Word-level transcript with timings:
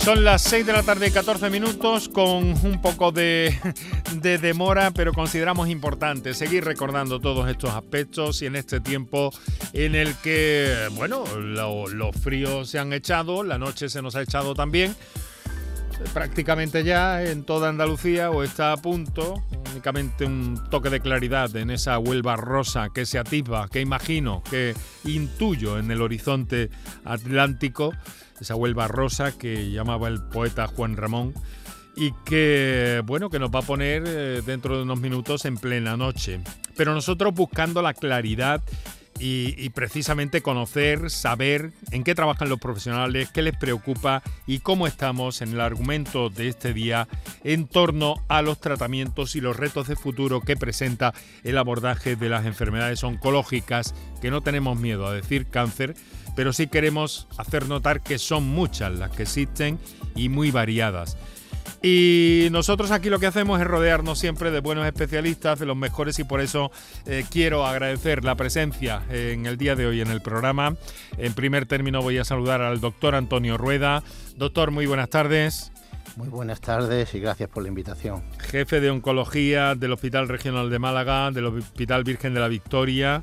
Son 0.00 0.24
las 0.24 0.40
6 0.42 0.64
de 0.64 0.72
la 0.72 0.82
tarde, 0.82 1.12
14 1.12 1.50
minutos, 1.50 2.08
con 2.08 2.44
un 2.44 2.80
poco 2.80 3.12
de, 3.12 3.54
demora, 4.40 4.92
pero 4.92 5.12
consideramos 5.12 5.68
importante 5.68 6.32
seguir 6.32 6.64
recordando 6.64 7.20
todos 7.20 7.48
estos 7.50 7.70
aspectos 7.70 8.40
y 8.40 8.46
en 8.46 8.56
este 8.56 8.80
tiempo 8.80 9.30
en 9.74 9.94
el 9.94 10.14
que, 10.16 10.88
bueno, 10.92 11.24
los 11.36 12.16
fríos 12.16 12.70
se 12.70 12.78
han 12.78 12.94
echado, 12.94 13.42
la 13.44 13.58
noche 13.58 13.90
se 13.90 14.00
nos 14.00 14.16
ha 14.16 14.22
echado 14.22 14.54
también, 14.54 14.96
prácticamente 16.14 16.82
ya 16.82 17.22
en 17.22 17.44
toda 17.44 17.68
Andalucía 17.68 18.30
o 18.30 18.42
está 18.42 18.72
a 18.72 18.78
punto, 18.78 19.44
únicamente 19.70 20.24
un 20.24 20.58
toque 20.70 20.88
de 20.88 21.00
claridad 21.00 21.54
en 21.56 21.70
esa 21.70 21.98
Huelva 21.98 22.36
rosa 22.36 22.88
que 22.94 23.04
se 23.04 23.18
atisba, 23.18 23.68
que 23.68 23.82
imagino, 23.82 24.42
que 24.50 24.74
intuyo 25.04 25.78
en 25.78 25.90
el 25.90 26.00
horizonte 26.00 26.70
atlántico 27.04 27.92
esa 28.40 28.54
Huelva 28.54 28.88
rosa 28.88 29.36
que 29.36 29.70
llamaba 29.70 30.08
el 30.08 30.22
poeta 30.22 30.66
Juan 30.66 30.96
Ramón 30.96 31.34
y 31.96 32.12
que, 32.24 33.02
bueno, 33.04 33.30
que 33.30 33.38
nos 33.38 33.50
va 33.50 33.60
a 33.60 33.62
poner 33.62 34.04
eh, 34.06 34.42
dentro 34.44 34.76
de 34.76 34.84
unos 34.84 35.00
minutos 35.00 35.44
en 35.44 35.56
plena 35.56 35.96
noche. 35.96 36.40
Pero 36.76 36.94
nosotros 36.94 37.34
buscando 37.34 37.82
la 37.82 37.94
claridad 37.94 38.62
y, 39.22 39.68
precisamente 39.70 40.40
conocer, 40.40 41.10
saber 41.10 41.72
en 41.90 42.04
qué 42.04 42.14
trabajan 42.14 42.48
los 42.48 42.58
profesionales, 42.58 43.28
qué 43.30 43.42
les 43.42 43.56
preocupa 43.56 44.22
y 44.46 44.60
cómo 44.60 44.86
estamos 44.86 45.42
en 45.42 45.52
el 45.52 45.60
argumento 45.60 46.30
de 46.30 46.48
este 46.48 46.72
día 46.72 47.06
en 47.44 47.66
torno 47.66 48.14
a 48.28 48.40
los 48.40 48.60
tratamientos 48.60 49.36
y 49.36 49.42
los 49.42 49.58
retos 49.58 49.88
de 49.88 49.96
futuro 49.96 50.40
que 50.40 50.56
presenta 50.56 51.12
el 51.44 51.58
abordaje 51.58 52.16
de 52.16 52.30
las 52.30 52.46
enfermedades 52.46 53.04
oncológicas, 53.04 53.94
que 54.22 54.30
no 54.30 54.40
tenemos 54.40 54.80
miedo 54.80 55.06
a 55.06 55.12
decir 55.12 55.46
cáncer, 55.46 55.94
pero 56.40 56.54
sí 56.54 56.68
queremos 56.68 57.28
hacer 57.36 57.68
notar 57.68 58.00
que 58.00 58.18
son 58.18 58.48
muchas 58.48 58.92
las 58.92 59.10
que 59.10 59.24
existen 59.24 59.78
y 60.14 60.30
muy 60.30 60.50
variadas. 60.50 61.18
Y 61.82 62.48
nosotros 62.50 62.92
aquí 62.92 63.10
lo 63.10 63.18
que 63.18 63.26
hacemos 63.26 63.60
es 63.60 63.66
rodearnos 63.66 64.18
siempre 64.18 64.50
de 64.50 64.60
buenos 64.60 64.86
especialistas, 64.86 65.58
de 65.58 65.66
los 65.66 65.76
mejores, 65.76 66.18
y 66.18 66.24
por 66.24 66.40
eso 66.40 66.72
eh, 67.04 67.26
quiero 67.30 67.66
agradecer 67.66 68.24
la 68.24 68.36
presencia 68.36 69.02
en 69.10 69.44
el 69.44 69.58
día 69.58 69.76
de 69.76 69.84
hoy 69.84 70.00
en 70.00 70.10
el 70.10 70.22
programa. 70.22 70.76
En 71.18 71.34
primer 71.34 71.66
término 71.66 72.00
voy 72.00 72.16
a 72.16 72.24
saludar 72.24 72.62
al 72.62 72.80
doctor 72.80 73.16
Antonio 73.16 73.58
Rueda. 73.58 74.02
Doctor, 74.38 74.70
muy 74.70 74.86
buenas 74.86 75.10
tardes. 75.10 75.72
Muy 76.16 76.28
buenas 76.28 76.62
tardes 76.62 77.14
y 77.14 77.20
gracias 77.20 77.50
por 77.50 77.64
la 77.64 77.68
invitación. 77.68 78.22
Jefe 78.38 78.80
de 78.80 78.88
Oncología 78.88 79.74
del 79.74 79.92
Hospital 79.92 80.26
Regional 80.26 80.70
de 80.70 80.78
Málaga, 80.78 81.32
del 81.32 81.44
Hospital 81.44 82.02
Virgen 82.02 82.32
de 82.32 82.40
la 82.40 82.48
Victoria. 82.48 83.22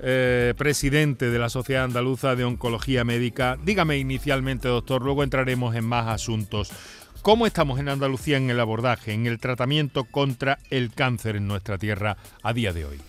Eh, 0.00 0.54
presidente 0.58 1.30
de 1.30 1.38
la 1.38 1.48
Sociedad 1.48 1.84
Andaluza 1.84 2.34
de 2.36 2.44
Oncología 2.44 3.04
Médica. 3.04 3.56
Dígame 3.64 3.96
inicialmente, 3.96 4.68
doctor, 4.68 5.02
luego 5.02 5.22
entraremos 5.22 5.74
en 5.74 5.84
más 5.84 6.08
asuntos. 6.08 6.72
¿Cómo 7.22 7.46
estamos 7.46 7.80
en 7.80 7.88
Andalucía 7.88 8.36
en 8.36 8.50
el 8.50 8.60
abordaje, 8.60 9.12
en 9.12 9.26
el 9.26 9.38
tratamiento 9.38 10.04
contra 10.04 10.58
el 10.68 10.92
cáncer 10.92 11.36
en 11.36 11.48
nuestra 11.48 11.78
tierra 11.78 12.18
a 12.42 12.52
día 12.52 12.72
de 12.72 12.84
hoy? 12.84 13.00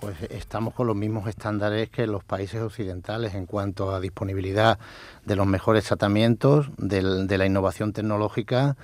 Pues 0.00 0.16
estamos 0.30 0.74
con 0.74 0.86
los 0.86 0.96
mismos 0.96 1.28
estándares 1.28 1.90
que 1.90 2.06
los 2.06 2.24
países 2.24 2.62
occidentales 2.62 3.34
en 3.34 3.46
cuanto 3.46 3.94
a 3.94 4.00
disponibilidad 4.00 4.78
de 5.24 5.36
los 5.36 5.46
mejores 5.46 5.84
tratamientos, 5.84 6.70
de 6.78 7.36
la 7.38 7.46
innovación 7.46 7.92
tecnológica 7.92 8.76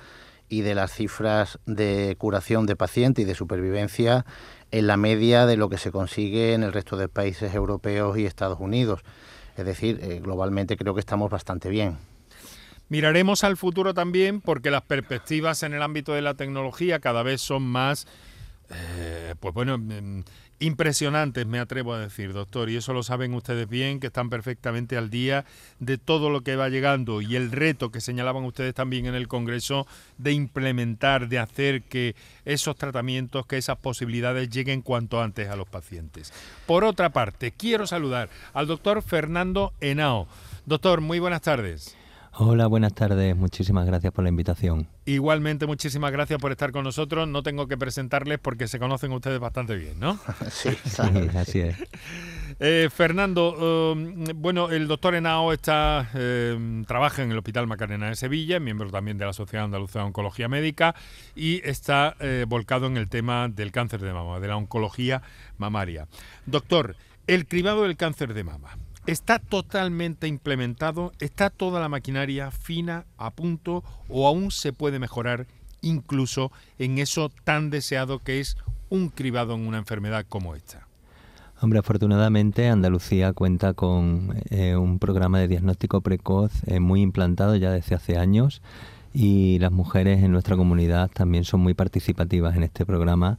y 0.49 0.61
de 0.61 0.75
las 0.75 0.91
cifras 0.91 1.57
de 1.65 2.15
curación 2.19 2.65
de 2.65 2.75
pacientes 2.75 3.23
y 3.23 3.25
de 3.25 3.33
supervivencia 3.35 4.25
en 4.73 4.87
la 4.87 4.97
media 4.97 5.45
de 5.45 5.55
lo 5.55 5.69
que 5.69 5.77
se 5.77 5.91
consigue 5.91 6.55
en 6.55 6.63
el 6.63 6.73
resto 6.73 6.97
de 6.97 7.07
países 7.07 7.53
europeos 7.53 8.17
y 8.17 8.25
Estados 8.25 8.59
Unidos. 8.59 9.01
Es 9.55 9.65
decir, 9.65 9.99
eh, 10.01 10.19
globalmente 10.19 10.77
creo 10.77 10.95
que 10.95 10.99
estamos 10.99 11.29
bastante 11.29 11.69
bien. 11.69 11.99
Miraremos 12.89 13.43
al 13.43 13.55
futuro 13.55 13.93
también 13.93 14.41
porque 14.41 14.71
las 14.71 14.81
perspectivas 14.81 15.61
en 15.61 15.75
el 15.75 15.83
ámbito 15.83 16.13
de 16.13 16.23
la 16.23 16.33
tecnología 16.33 16.99
cada 16.99 17.21
vez 17.21 17.39
son 17.39 17.61
más, 17.61 18.07
eh, 18.71 19.35
pues 19.39 19.53
bueno, 19.53 19.77
mm, 19.77 20.23
impresionantes, 20.63 21.45
me 21.45 21.59
atrevo 21.59 21.93
a 21.93 21.99
decir, 21.99 22.31
doctor, 22.31 22.69
y 22.69 22.77
eso 22.77 22.93
lo 22.93 23.03
saben 23.03 23.33
ustedes 23.33 23.67
bien, 23.67 23.99
que 23.99 24.07
están 24.07 24.29
perfectamente 24.29 24.95
al 24.95 25.09
día 25.09 25.43
de 25.79 25.97
todo 25.97 26.29
lo 26.29 26.41
que 26.41 26.55
va 26.55 26.69
llegando 26.69 27.21
y 27.21 27.35
el 27.35 27.51
reto 27.51 27.91
que 27.91 27.99
señalaban 27.99 28.45
ustedes 28.45 28.73
también 28.73 29.05
en 29.05 29.15
el 29.15 29.27
Congreso 29.27 29.85
de 30.17 30.31
implementar, 30.31 31.27
de 31.27 31.39
hacer 31.39 31.81
que 31.83 32.15
esos 32.45 32.77
tratamientos, 32.77 33.45
que 33.45 33.57
esas 33.57 33.77
posibilidades 33.77 34.49
lleguen 34.49 34.81
cuanto 34.81 35.21
antes 35.21 35.49
a 35.49 35.57
los 35.57 35.67
pacientes. 35.67 36.31
Por 36.65 36.85
otra 36.85 37.09
parte, 37.09 37.51
quiero 37.51 37.85
saludar 37.85 38.29
al 38.53 38.67
doctor 38.67 39.01
Fernando 39.01 39.73
Henao. 39.81 40.27
Doctor, 40.65 41.01
muy 41.01 41.19
buenas 41.19 41.41
tardes. 41.41 41.97
Hola, 42.35 42.65
buenas 42.65 42.95
tardes. 42.95 43.35
Muchísimas 43.35 43.85
gracias 43.85 44.11
por 44.11 44.23
la 44.23 44.29
invitación. 44.29 44.87
Igualmente, 45.05 45.67
muchísimas 45.67 46.11
gracias 46.11 46.39
por 46.39 46.51
estar 46.51 46.71
con 46.71 46.83
nosotros. 46.83 47.27
No 47.27 47.43
tengo 47.43 47.67
que 47.67 47.77
presentarles 47.77 48.39
porque 48.39 48.67
se 48.67 48.79
conocen 48.79 49.11
ustedes 49.11 49.39
bastante 49.39 49.75
bien, 49.75 49.99
¿no? 49.99 50.17
sí, 50.49 50.69
así 51.35 51.59
es. 51.59 51.77
Eh, 52.59 52.89
Fernando, 52.93 53.93
um, 53.93 54.25
bueno, 54.35 54.69
el 54.69 54.87
doctor 54.87 55.15
Henao 55.15 55.53
está, 55.53 56.11
eh, 56.13 56.83
trabaja 56.85 57.23
en 57.23 57.31
el 57.31 57.37
Hospital 57.39 57.65
Macarena 57.65 58.09
de 58.09 58.15
Sevilla, 58.15 58.59
miembro 58.59 58.91
también 58.91 59.17
de 59.17 59.25
la 59.25 59.33
Sociedad 59.33 59.65
Andaluza 59.65 59.99
de 59.99 60.05
Oncología 60.05 60.47
Médica 60.47 60.93
y 61.35 61.67
está 61.67 62.15
eh, 62.19 62.45
volcado 62.47 62.85
en 62.85 62.97
el 62.97 63.09
tema 63.09 63.49
del 63.49 63.71
cáncer 63.71 64.01
de 64.01 64.13
mama, 64.13 64.39
de 64.39 64.49
la 64.49 64.55
oncología 64.57 65.23
mamaria. 65.57 66.07
Doctor, 66.45 66.95
el 67.25 67.47
cribado 67.47 67.83
del 67.83 67.97
cáncer 67.97 68.35
de 68.35 68.43
mama. 68.43 68.77
¿Está 69.05 69.39
totalmente 69.39 70.27
implementado? 70.27 71.11
¿Está 71.19 71.49
toda 71.49 71.81
la 71.81 71.89
maquinaria 71.89 72.51
fina, 72.51 73.05
a 73.17 73.31
punto 73.31 73.83
o 74.07 74.27
aún 74.27 74.49
se 74.49 74.71
puede 74.71 74.97
mejorar 74.97 75.45
incluso 75.81 76.53
en 76.79 76.97
eso 76.99 77.29
tan 77.43 77.69
deseado 77.69 78.19
que 78.19 78.39
es 78.39 78.55
un 78.89 79.09
cribado 79.09 79.55
en 79.55 79.67
una 79.67 79.77
enfermedad 79.77 80.25
como 80.29 80.55
esta? 80.55 80.87
Hombre, 81.59 81.79
afortunadamente 81.79 82.69
Andalucía 82.69 83.33
cuenta 83.33 83.73
con 83.73 84.37
eh, 84.49 84.77
un 84.77 84.99
programa 84.99 85.39
de 85.39 85.49
diagnóstico 85.49 85.99
precoz 85.99 86.51
eh, 86.65 86.79
muy 86.79 87.01
implantado 87.01 87.57
ya 87.57 87.71
desde 87.71 87.95
hace 87.95 88.17
años 88.17 88.61
y 89.13 89.59
las 89.59 89.71
mujeres 89.73 90.23
en 90.23 90.31
nuestra 90.31 90.55
comunidad 90.55 91.11
también 91.11 91.43
son 91.43 91.59
muy 91.59 91.73
participativas 91.73 92.55
en 92.55 92.63
este 92.63 92.85
programa 92.85 93.37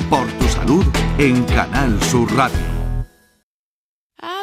Por 0.09 0.27
tu 0.33 0.49
salud 0.49 0.87
en 1.19 1.45
Canal 1.45 2.03
Sur 2.03 2.35
Radio. 2.35 2.59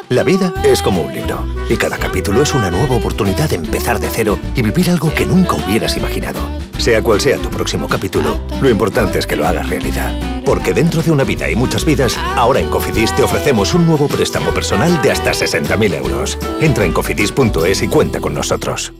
La 0.08 0.22
vida 0.22 0.54
es 0.64 0.80
como 0.80 1.02
un 1.02 1.12
libro 1.12 1.44
y 1.68 1.76
cada 1.76 1.98
capítulo 1.98 2.40
es 2.42 2.54
una 2.54 2.70
nueva 2.70 2.96
oportunidad 2.96 3.50
de 3.50 3.56
empezar 3.56 4.00
de 4.00 4.08
cero 4.08 4.38
y 4.54 4.62
vivir 4.62 4.88
algo 4.90 5.12
que 5.12 5.26
nunca 5.26 5.56
hubieras 5.56 5.98
imaginado. 5.98 6.38
Sea 6.78 7.02
cual 7.02 7.20
sea 7.20 7.38
tu 7.38 7.50
próximo 7.50 7.88
capítulo, 7.88 8.40
lo 8.62 8.70
importante 8.70 9.18
es 9.18 9.26
que 9.26 9.36
lo 9.36 9.46
hagas 9.46 9.68
realidad. 9.68 10.42
Porque 10.44 10.72
dentro 10.72 11.02
de 11.02 11.10
una 11.10 11.24
vida 11.24 11.50
y 11.50 11.56
muchas 11.56 11.84
vidas, 11.84 12.16
ahora 12.36 12.60
en 12.60 12.70
Cofidis 12.70 13.14
te 13.14 13.22
ofrecemos 13.22 13.74
un 13.74 13.86
nuevo 13.86 14.08
préstamo 14.08 14.52
personal 14.52 15.02
de 15.02 15.10
hasta 15.10 15.32
60.000 15.32 15.94
euros. 15.94 16.38
Entra 16.60 16.84
en 16.84 16.92
cofidis.es 16.92 17.82
y 17.82 17.88
cuenta 17.88 18.20
con 18.20 18.32
nosotros. 18.32 18.92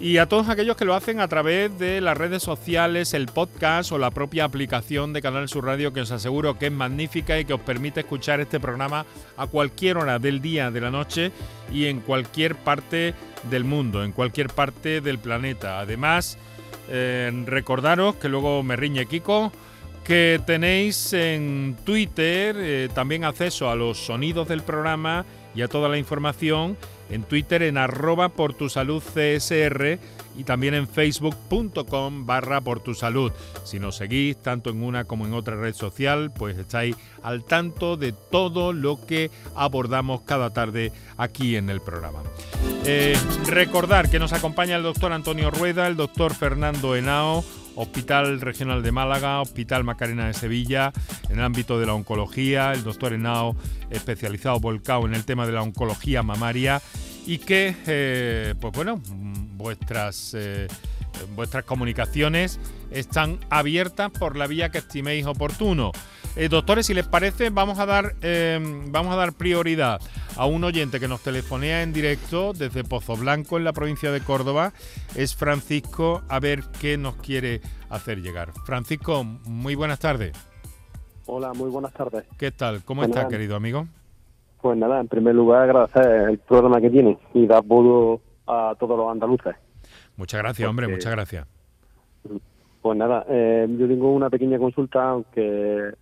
y 0.00 0.16
a 0.16 0.26
todos 0.26 0.48
aquellos 0.48 0.76
que 0.76 0.86
lo 0.86 0.94
hacen 0.94 1.20
a 1.20 1.28
través 1.28 1.78
de 1.78 2.00
las 2.00 2.16
redes 2.16 2.42
sociales, 2.42 3.12
el 3.12 3.26
podcast 3.26 3.92
o 3.92 3.98
la 3.98 4.10
propia 4.10 4.44
aplicación 4.44 5.12
de 5.12 5.20
Canal 5.20 5.46
Sur 5.50 5.66
Radio 5.66 5.92
que 5.92 6.00
os 6.00 6.10
aseguro 6.10 6.58
que 6.58 6.66
es 6.66 6.72
magnífica 6.72 7.38
y 7.38 7.44
que 7.44 7.52
os 7.52 7.60
permite 7.60 8.00
escuchar 8.00 8.40
este 8.40 8.58
programa 8.58 9.04
a 9.36 9.46
cualquier 9.46 9.98
hora 9.98 10.18
del 10.18 10.40
día, 10.40 10.70
de 10.70 10.80
la 10.80 10.90
noche 10.90 11.32
y 11.70 11.84
en 11.84 12.00
cualquier 12.00 12.56
parte 12.56 13.14
del 13.50 13.64
mundo, 13.64 14.02
en 14.02 14.12
cualquier 14.12 14.48
parte 14.48 15.02
del 15.02 15.18
planeta. 15.18 15.80
Además, 15.80 16.38
eh, 16.88 17.30
recordaros 17.44 18.16
que 18.16 18.30
luego 18.30 18.62
me 18.62 18.76
riñe 18.76 19.04
Kiko 19.04 19.52
que 20.02 20.40
tenéis 20.46 21.12
en 21.12 21.76
Twitter 21.84 22.56
eh, 22.58 22.88
también 22.94 23.24
acceso 23.24 23.70
a 23.70 23.76
los 23.76 23.98
sonidos 23.98 24.48
del 24.48 24.62
programa 24.62 25.26
y 25.54 25.60
a 25.60 25.68
toda 25.68 25.90
la 25.90 25.98
información 25.98 26.78
en 27.10 27.24
Twitter 27.24 27.62
en 27.62 27.78
arroba 27.78 28.30
por 28.30 28.54
tu 28.54 28.68
salud 28.68 29.02
y 30.36 30.44
también 30.44 30.74
en 30.74 30.88
facebook.com 30.88 32.26
barra 32.26 32.60
por 32.60 32.80
tu 32.80 32.94
salud. 32.94 33.32
Si 33.64 33.78
nos 33.78 33.96
seguís 33.96 34.40
tanto 34.40 34.70
en 34.70 34.82
una 34.82 35.04
como 35.04 35.26
en 35.26 35.34
otra 35.34 35.56
red 35.56 35.74
social, 35.74 36.32
pues 36.32 36.56
estáis 36.56 36.96
al 37.22 37.44
tanto 37.44 37.96
de 37.96 38.12
todo 38.12 38.72
lo 38.72 39.04
que 39.04 39.30
abordamos 39.54 40.22
cada 40.22 40.50
tarde 40.50 40.92
aquí 41.16 41.56
en 41.56 41.68
el 41.68 41.80
programa. 41.80 42.20
Eh, 42.84 43.16
recordar 43.46 44.08
que 44.10 44.18
nos 44.18 44.32
acompaña 44.32 44.76
el 44.76 44.82
doctor 44.82 45.12
Antonio 45.12 45.50
Rueda, 45.50 45.86
el 45.86 45.96
doctor 45.96 46.34
Fernando 46.34 46.96
Henao, 46.96 47.44
Hospital 47.74 48.40
Regional 48.40 48.82
de 48.82 48.92
Málaga, 48.92 49.40
Hospital 49.40 49.84
Macarena 49.84 50.26
de 50.26 50.34
Sevilla, 50.34 50.92
en 51.28 51.38
el 51.38 51.44
ámbito 51.44 51.78
de 51.78 51.86
la 51.86 51.94
oncología, 51.94 52.72
el 52.72 52.82
doctor 52.82 53.12
Henao 53.12 53.56
especializado 53.90 54.60
volcado 54.60 55.06
en 55.06 55.14
el 55.14 55.24
tema 55.24 55.46
de 55.46 55.52
la 55.52 55.62
oncología 55.62 56.22
mamaria 56.22 56.80
y 57.30 57.38
que, 57.38 57.76
eh, 57.86 58.56
pues 58.60 58.72
bueno, 58.74 59.00
vuestras, 59.56 60.34
eh, 60.34 60.66
vuestras 61.36 61.62
comunicaciones 61.62 62.58
están 62.90 63.38
abiertas 63.50 64.10
por 64.10 64.34
la 64.34 64.48
vía 64.48 64.70
que 64.70 64.78
estiméis 64.78 65.26
oportuno. 65.26 65.92
Eh, 66.34 66.48
doctores, 66.48 66.86
si 66.86 66.94
les 66.94 67.06
parece, 67.06 67.50
vamos 67.50 67.78
a 67.78 67.86
dar 67.86 68.16
vamos 68.88 69.12
a 69.12 69.16
dar 69.16 69.32
prioridad 69.34 70.00
a 70.34 70.46
un 70.46 70.64
oyente 70.64 70.98
que 70.98 71.06
nos 71.06 71.20
telefonea 71.20 71.84
en 71.84 71.92
directo 71.92 72.52
desde 72.52 72.82
Pozo 72.82 73.16
Blanco 73.16 73.58
en 73.58 73.62
la 73.62 73.72
provincia 73.72 74.10
de 74.10 74.22
Córdoba. 74.22 74.72
Es 75.14 75.36
Francisco, 75.36 76.22
a 76.28 76.40
ver 76.40 76.64
qué 76.80 76.98
nos 76.98 77.14
quiere 77.14 77.60
hacer 77.90 78.22
llegar. 78.22 78.50
Francisco, 78.66 79.22
muy 79.22 79.76
buenas 79.76 80.00
tardes. 80.00 80.36
Hola, 81.26 81.52
muy 81.52 81.70
buenas 81.70 81.92
tardes. 81.92 82.24
¿Qué 82.36 82.50
tal? 82.50 82.82
¿Cómo 82.82 83.04
está, 83.04 83.28
querido 83.28 83.54
amigo? 83.54 83.86
Pues 84.60 84.76
nada, 84.76 85.00
en 85.00 85.08
primer 85.08 85.34
lugar 85.34 85.62
agradecer 85.62 86.30
el 86.30 86.38
programa 86.38 86.80
que 86.80 86.90
tiene 86.90 87.18
y 87.32 87.46
dar 87.46 87.58
apoyo 87.58 88.20
a 88.46 88.74
todos 88.78 88.98
los 88.98 89.10
andaluces. 89.10 89.56
Muchas 90.16 90.40
gracias, 90.42 90.68
hombre, 90.68 90.88
muchas 90.88 91.12
gracias. 91.12 91.46
Pues 92.82 92.98
nada, 92.98 93.24
eh, 93.28 93.66
yo 93.78 93.88
tengo 93.88 94.12
una 94.12 94.28
pequeña 94.28 94.58
consulta, 94.58 95.10
aunque 95.10 95.94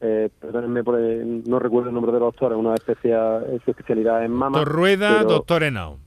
eh, 0.00 0.30
perdónenme, 0.40 0.84
por 0.84 0.98
no 0.98 1.58
recuerdo 1.58 1.88
el 1.88 1.94
nombre 1.94 2.12
de 2.12 2.20
los 2.20 2.28
doctores, 2.28 2.58
una 2.58 2.74
especia, 2.74 3.40
su 3.64 3.70
especialidad 3.70 4.24
en 4.24 4.32
mama. 4.32 4.58
Doctor 4.58 4.74
Rueda, 4.74 5.24
doctor 5.24 5.62
Henao. 5.62 5.98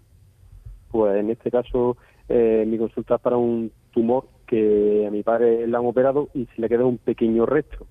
Pues 0.91 1.17
en 1.17 1.29
este 1.29 1.51
caso, 1.51 1.97
eh, 2.27 2.63
mi 2.67 2.77
consulta 2.77 3.15
es 3.15 3.21
para 3.21 3.37
un 3.37 3.71
tumor 3.91 4.25
que 4.47 5.05
a 5.07 5.11
mi 5.11 5.23
padre 5.23 5.67
le 5.67 5.77
han 5.77 5.85
operado 5.85 6.29
y 6.33 6.45
se 6.47 6.61
le 6.61 6.69
queda 6.69 6.85
un 6.85 6.97
pequeño 6.97 7.45
resto. 7.45 7.85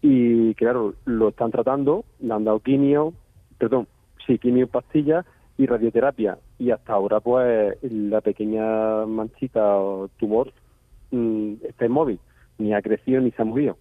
Y 0.00 0.54
claro, 0.54 0.94
lo 1.04 1.28
están 1.28 1.50
tratando, 1.50 2.04
le 2.20 2.32
han 2.32 2.44
dado 2.44 2.60
quimio, 2.60 3.14
perdón, 3.58 3.86
sí, 4.26 4.38
quimio 4.38 4.66
pastillas 4.68 5.26
y 5.56 5.66
radioterapia. 5.66 6.38
Y 6.58 6.70
hasta 6.70 6.92
ahora, 6.92 7.20
pues, 7.20 7.76
la 7.82 8.20
pequeña 8.20 9.04
manchita 9.06 9.76
o 9.76 10.08
tumor 10.18 10.52
mm, 11.10 11.54
está 11.64 11.86
inmóvil, 11.86 12.18
ni 12.58 12.72
ha 12.72 12.80
crecido 12.82 13.20
ni 13.20 13.32
se 13.32 13.42
ha 13.42 13.44
movido. 13.44 13.76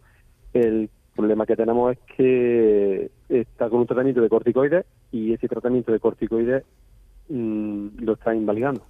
El 0.53 0.89
problema 1.15 1.45
que 1.45 1.55
tenemos 1.55 1.93
es 1.93 1.99
que 2.15 3.11
está 3.29 3.69
con 3.69 3.79
un 3.81 3.87
tratamiento 3.87 4.21
de 4.21 4.29
corticoides 4.29 4.85
y 5.11 5.33
ese 5.33 5.47
tratamiento 5.47 5.91
de 5.91 5.99
corticoides 5.99 6.63
mm, 7.29 7.99
lo 7.99 8.13
está 8.13 8.35
invalidando. 8.35 8.83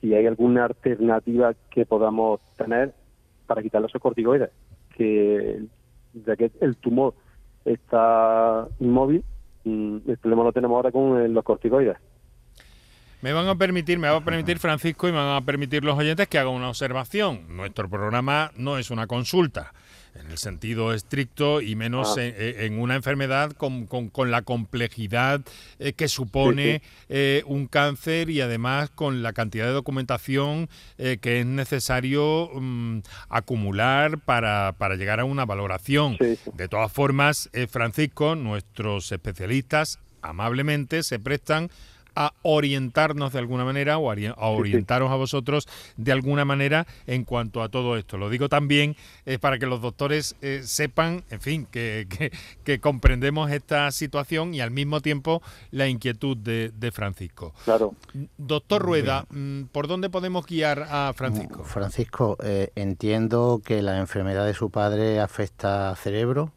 Si 0.00 0.14
hay 0.14 0.26
alguna 0.26 0.64
alternativa 0.64 1.54
que 1.70 1.86
podamos 1.86 2.40
tener 2.56 2.92
para 3.46 3.62
quitar 3.62 3.84
esos 3.84 4.00
corticoides, 4.00 4.50
que 4.96 5.62
ya 6.14 6.36
que 6.36 6.50
el 6.60 6.76
tumor 6.76 7.14
está 7.64 8.68
inmóvil, 8.80 9.24
el 9.64 10.18
problema 10.20 10.44
lo 10.44 10.52
tenemos 10.52 10.76
ahora 10.76 10.90
con 10.90 11.32
los 11.32 11.44
corticoides. 11.44 11.96
Me 13.20 13.32
van 13.32 13.46
a 13.46 13.54
permitir, 13.54 13.98
me 13.98 14.08
va 14.08 14.16
a 14.16 14.24
permitir 14.24 14.58
Francisco 14.58 15.08
y 15.08 15.12
me 15.12 15.18
van 15.18 15.36
a 15.36 15.40
permitir 15.40 15.84
los 15.84 15.96
oyentes 15.96 16.26
que 16.26 16.38
haga 16.38 16.50
una 16.50 16.68
observación. 16.68 17.56
Nuestro 17.56 17.88
programa 17.88 18.50
no 18.56 18.78
es 18.78 18.90
una 18.90 19.06
consulta 19.06 19.72
en 20.14 20.30
el 20.30 20.38
sentido 20.38 20.92
estricto 20.92 21.60
y 21.60 21.74
menos 21.74 22.16
ah. 22.18 22.22
en, 22.22 22.78
una 22.78 22.94
enfermedad 22.94 23.52
con, 23.52 23.88
la 24.30 24.42
complejidad 24.42 25.40
eh, 25.78 25.92
que 25.92 26.08
supone 26.08 26.82
eh, 27.08 27.42
un 27.46 27.66
cáncer 27.66 28.30
y 28.30 28.40
además 28.40 28.90
con 28.90 29.22
la 29.22 29.32
cantidad 29.32 29.66
de 29.66 29.72
documentación 29.72 30.68
eh, 30.98 31.18
que 31.20 31.40
es 31.40 31.46
necesario 31.46 32.50
mm, 32.54 33.00
acumular 33.28 34.18
para, 34.18 34.74
para, 34.78 34.96
llegar 34.96 35.20
a 35.20 35.24
una 35.24 35.44
valoración. 35.44 36.16
De 36.18 36.68
todas 36.68 36.92
formas, 36.92 37.50
Francisco, 37.68 38.34
nuestros 38.34 39.10
especialistas 39.12 39.98
amablemente 40.22 41.02
se 41.02 41.18
prestan 41.18 41.70
a 42.14 42.34
orientarnos 42.42 43.32
de 43.32 43.38
alguna 43.38 43.64
manera 43.64 43.98
o 43.98 44.10
a 44.10 44.48
orientaros 44.48 45.10
a 45.10 45.16
vosotros 45.16 45.68
de 45.96 46.12
alguna 46.12 46.44
manera 46.44 46.86
en 47.06 47.24
cuanto 47.24 47.62
a 47.62 47.68
todo 47.68 47.96
esto. 47.96 48.18
Lo 48.18 48.30
digo 48.30 48.48
también 48.48 48.96
eh, 49.26 49.38
para 49.38 49.58
que 49.58 49.66
los 49.66 49.80
doctores 49.80 50.36
eh, 50.42 50.62
sepan, 50.64 51.24
en 51.30 51.40
fin, 51.40 51.66
que, 51.70 52.30
que, 52.64 52.80
comprendemos 52.80 53.50
esta 53.50 53.90
situación 53.90 54.54
y 54.54 54.60
al 54.60 54.70
mismo 54.70 55.00
tiempo 55.00 55.42
la 55.70 55.88
inquietud 55.88 56.36
de, 56.36 56.90
Francisco. 56.92 57.54
Claro. 57.64 57.94
Doctor 58.36 58.82
Rueda, 58.82 59.24
mm, 59.30 59.64
¿por 59.72 59.88
dónde 59.88 60.10
podemos 60.10 60.46
guiar 60.46 60.86
a 60.90 61.12
Francisco? 61.14 61.64
Francisco, 61.64 62.36
eh, 62.42 62.70
entiendo 62.74 63.62
que 63.64 63.82
la 63.82 63.98
enfermedad 63.98 64.44
de 64.44 64.54
su 64.54 64.70
padre 64.70 65.20
afecta 65.20 65.90
al 65.90 65.96
cerebro, 65.96 66.52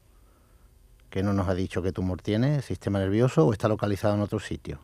que 1.09 1.23
no 1.23 1.31
nos 1.31 1.47
ha 1.47 1.55
dicho 1.55 1.81
qué 1.81 1.93
tumor 1.93 2.21
tiene, 2.21 2.61
sistema 2.61 2.99
nervioso 2.99 3.45
o 3.45 3.53
está 3.53 3.69
localizado 3.69 4.15
en 4.15 4.21
otro 4.21 4.39
sitio. 4.39 4.79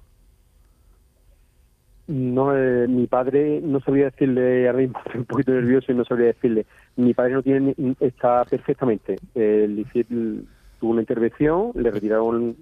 No, 2.12 2.54
eh, 2.54 2.90
mi 2.90 3.08
padre 3.08 3.62
no 3.64 3.80
sabría 3.80 4.06
decirle, 4.06 4.68
ahora 4.68 4.80
mismo 4.80 5.00
estoy 5.06 5.22
un 5.22 5.26
poquito 5.26 5.54
nervioso 5.54 5.94
y 5.94 5.96
no 5.96 6.04
sabría 6.04 6.28
decirle. 6.28 6.66
Mi 6.98 7.14
padre 7.14 7.36
no 7.36 7.42
tiene, 7.42 7.74
está 8.02 8.44
perfectamente. 8.44 9.16
tuvo 9.34 10.92
una 10.92 11.00
intervención, 11.00 11.72
le 11.74 11.90
retiraron 11.90 12.58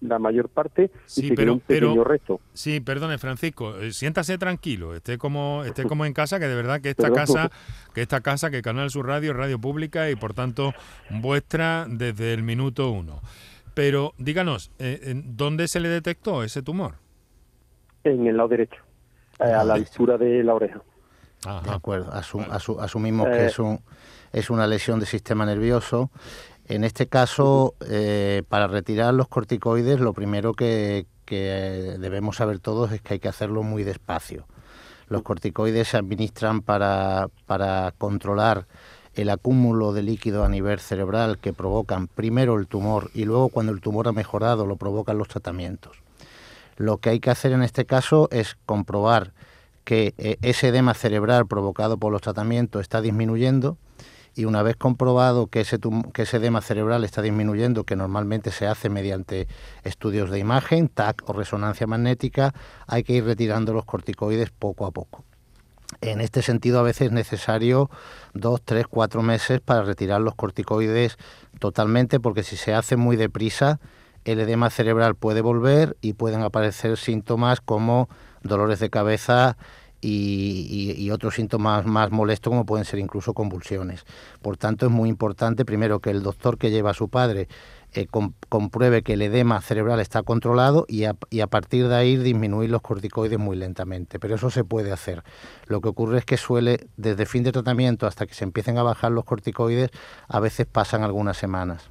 la 0.00 0.18
mayor 0.18 0.48
parte 0.48 0.90
sí, 1.06 1.26
y 1.26 1.28
se 1.28 1.34
pero, 1.34 1.52
un 1.54 1.60
pequeño 1.60 2.02
resto. 2.02 2.40
Sí, 2.54 2.80
perdone 2.80 3.18
Francisco, 3.18 3.78
eh, 3.78 3.92
siéntase 3.92 4.36
tranquilo, 4.36 4.96
esté 4.96 5.16
como 5.16 5.62
esté 5.64 5.84
como 5.84 6.04
en 6.04 6.12
casa, 6.12 6.40
que 6.40 6.48
de 6.48 6.54
verdad 6.56 6.80
que 6.80 6.90
esta 6.90 7.12
casa, 7.12 7.52
que 7.94 8.02
esta 8.02 8.20
casa, 8.20 8.50
que 8.50 8.62
Canal 8.62 8.90
Sur 8.90 9.06
Radio, 9.06 9.32
Radio 9.32 9.60
Pública 9.60 10.10
y 10.10 10.16
por 10.16 10.34
tanto 10.34 10.74
vuestra 11.10 11.86
desde 11.88 12.34
el 12.34 12.42
minuto 12.42 12.90
uno. 12.90 13.20
Pero 13.74 14.12
díganos, 14.18 14.72
eh, 14.80 15.22
¿dónde 15.24 15.68
se 15.68 15.78
le 15.78 15.88
detectó 15.88 16.42
ese 16.42 16.62
tumor? 16.62 17.05
En 18.10 18.26
el 18.26 18.36
lado 18.36 18.48
derecho, 18.48 18.82
eh, 19.38 19.44
a 19.44 19.64
la 19.64 19.74
altura 19.74 20.16
de 20.16 20.42
la 20.42 20.54
oreja. 20.54 20.80
De 21.64 21.70
acuerdo, 21.70 22.12
asumimos 22.12 23.28
que 23.28 23.46
es, 23.46 23.58
un, 23.58 23.80
es 24.32 24.50
una 24.50 24.66
lesión 24.66 24.98
del 24.98 25.08
sistema 25.08 25.46
nervioso. 25.46 26.10
En 26.66 26.82
este 26.82 27.06
caso, 27.06 27.74
eh, 27.88 28.42
para 28.48 28.66
retirar 28.66 29.14
los 29.14 29.28
corticoides, 29.28 30.00
lo 30.00 30.12
primero 30.12 30.54
que, 30.54 31.06
debemos 31.28 32.36
saber 32.36 32.58
todos 32.58 32.92
es 32.92 33.00
que 33.00 33.14
hay 33.14 33.20
que 33.20 33.28
hacerlo 33.28 33.62
muy 33.62 33.84
despacio. 33.84 34.46
Los 35.08 35.22
corticoides 35.22 35.88
se 35.88 35.96
administran 35.96 36.62
para, 36.62 37.28
para 37.46 37.92
controlar 37.98 38.66
el 39.14 39.30
acúmulo 39.30 39.92
de 39.92 40.02
líquido 40.02 40.44
a 40.44 40.48
nivel 40.48 40.80
cerebral 40.80 41.38
que 41.38 41.52
provocan 41.52 42.08
primero 42.08 42.58
el 42.58 42.66
tumor 42.66 43.10
y 43.14 43.24
luego 43.24 43.48
cuando 43.48 43.72
el 43.72 43.80
tumor 43.80 44.08
ha 44.08 44.12
mejorado 44.12 44.66
lo 44.66 44.76
provocan 44.76 45.18
los 45.18 45.28
tratamientos. 45.28 46.05
Lo 46.76 46.98
que 46.98 47.10
hay 47.10 47.20
que 47.20 47.30
hacer 47.30 47.52
en 47.52 47.62
este 47.62 47.86
caso 47.86 48.28
es 48.30 48.56
comprobar 48.66 49.32
que 49.84 50.14
eh, 50.18 50.36
ese 50.42 50.68
edema 50.68 50.94
cerebral 50.94 51.46
provocado 51.46 51.96
por 51.96 52.12
los 52.12 52.22
tratamientos 52.22 52.82
está 52.82 53.00
disminuyendo 53.00 53.78
y 54.34 54.44
una 54.44 54.62
vez 54.62 54.76
comprobado 54.76 55.46
que 55.46 55.60
ese, 55.60 55.78
que 56.12 56.22
ese 56.22 56.36
edema 56.36 56.60
cerebral 56.60 57.04
está 57.04 57.22
disminuyendo, 57.22 57.84
que 57.84 57.96
normalmente 57.96 58.50
se 58.50 58.66
hace 58.66 58.90
mediante 58.90 59.48
estudios 59.82 60.30
de 60.30 60.38
imagen, 60.38 60.88
TAC 60.88 61.22
o 61.26 61.32
resonancia 61.32 61.86
magnética, 61.86 62.52
hay 62.86 63.02
que 63.02 63.14
ir 63.14 63.24
retirando 63.24 63.72
los 63.72 63.86
corticoides 63.86 64.50
poco 64.50 64.84
a 64.84 64.90
poco. 64.90 65.24
En 66.00 66.20
este 66.20 66.42
sentido, 66.42 66.80
a 66.80 66.82
veces 66.82 67.06
es 67.06 67.12
necesario 67.12 67.88
dos, 68.34 68.60
tres, 68.62 68.86
cuatro 68.88 69.22
meses 69.22 69.60
para 69.60 69.82
retirar 69.82 70.20
los 70.20 70.34
corticoides 70.34 71.16
totalmente, 71.58 72.20
porque 72.20 72.42
si 72.42 72.56
se 72.56 72.74
hace 72.74 72.96
muy 72.96 73.16
deprisa, 73.16 73.80
el 74.26 74.40
edema 74.40 74.70
cerebral 74.70 75.14
puede 75.14 75.40
volver 75.40 75.96
y 76.00 76.14
pueden 76.14 76.42
aparecer 76.42 76.96
síntomas 76.98 77.60
como 77.60 78.08
dolores 78.42 78.80
de 78.80 78.90
cabeza 78.90 79.56
y, 80.00 81.10
otros 81.10 81.36
síntomas 81.36 81.86
más 81.86 82.10
molestos 82.10 82.50
como 82.50 82.66
pueden 82.66 82.84
ser 82.84 82.98
incluso 82.98 83.34
convulsiones. 83.34 84.04
Por 84.42 84.56
tanto, 84.56 84.86
es 84.86 84.92
muy 84.92 85.08
importante 85.08 85.64
primero 85.64 86.00
que 86.00 86.10
el 86.10 86.22
doctor 86.22 86.58
que 86.58 86.70
lleva 86.70 86.90
a 86.90 86.94
su 86.94 87.08
padre 87.08 87.48
eh, 87.92 88.06
compruebe 88.48 89.02
que 89.02 89.14
el 89.14 89.22
edema 89.22 89.60
cerebral 89.60 90.00
está 90.00 90.22
controlado 90.22 90.84
y 90.88 91.04
a, 91.04 91.16
y 91.30 91.40
a, 91.40 91.46
partir 91.46 91.88
de 91.88 91.94
ahí 91.94 92.16
disminuir 92.16 92.70
los 92.70 92.82
corticoides 92.82 93.38
muy 93.38 93.56
lentamente. 93.56 94.18
Pero 94.18 94.34
eso 94.34 94.50
se 94.50 94.64
puede 94.64 94.92
hacer. 94.92 95.22
Lo 95.66 95.80
que 95.80 95.88
ocurre 95.88 96.18
es 96.18 96.24
que 96.24 96.36
suele, 96.36 96.88
desde 96.96 97.24
fin 97.24 97.44
de 97.44 97.52
tratamiento 97.52 98.06
hasta 98.06 98.26
que 98.26 98.34
se 98.34 98.44
empiecen 98.44 98.76
a 98.78 98.82
bajar 98.82 99.12
los 99.12 99.24
corticoides, 99.24 99.90
a 100.28 100.40
veces 100.40 100.66
pasan 100.66 101.04
algunas 101.04 101.36
semanas. 101.36 101.88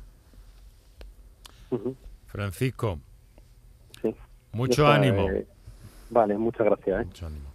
Francisco, 2.35 2.99
mucho 4.51 4.87
ánimo. 4.87 5.29
Vale, 6.09 6.37
muchas 6.37 6.65
gracias. 6.65 7.01
¿eh? 7.01 7.05
Mucho 7.05 7.27
ánimo. 7.27 7.45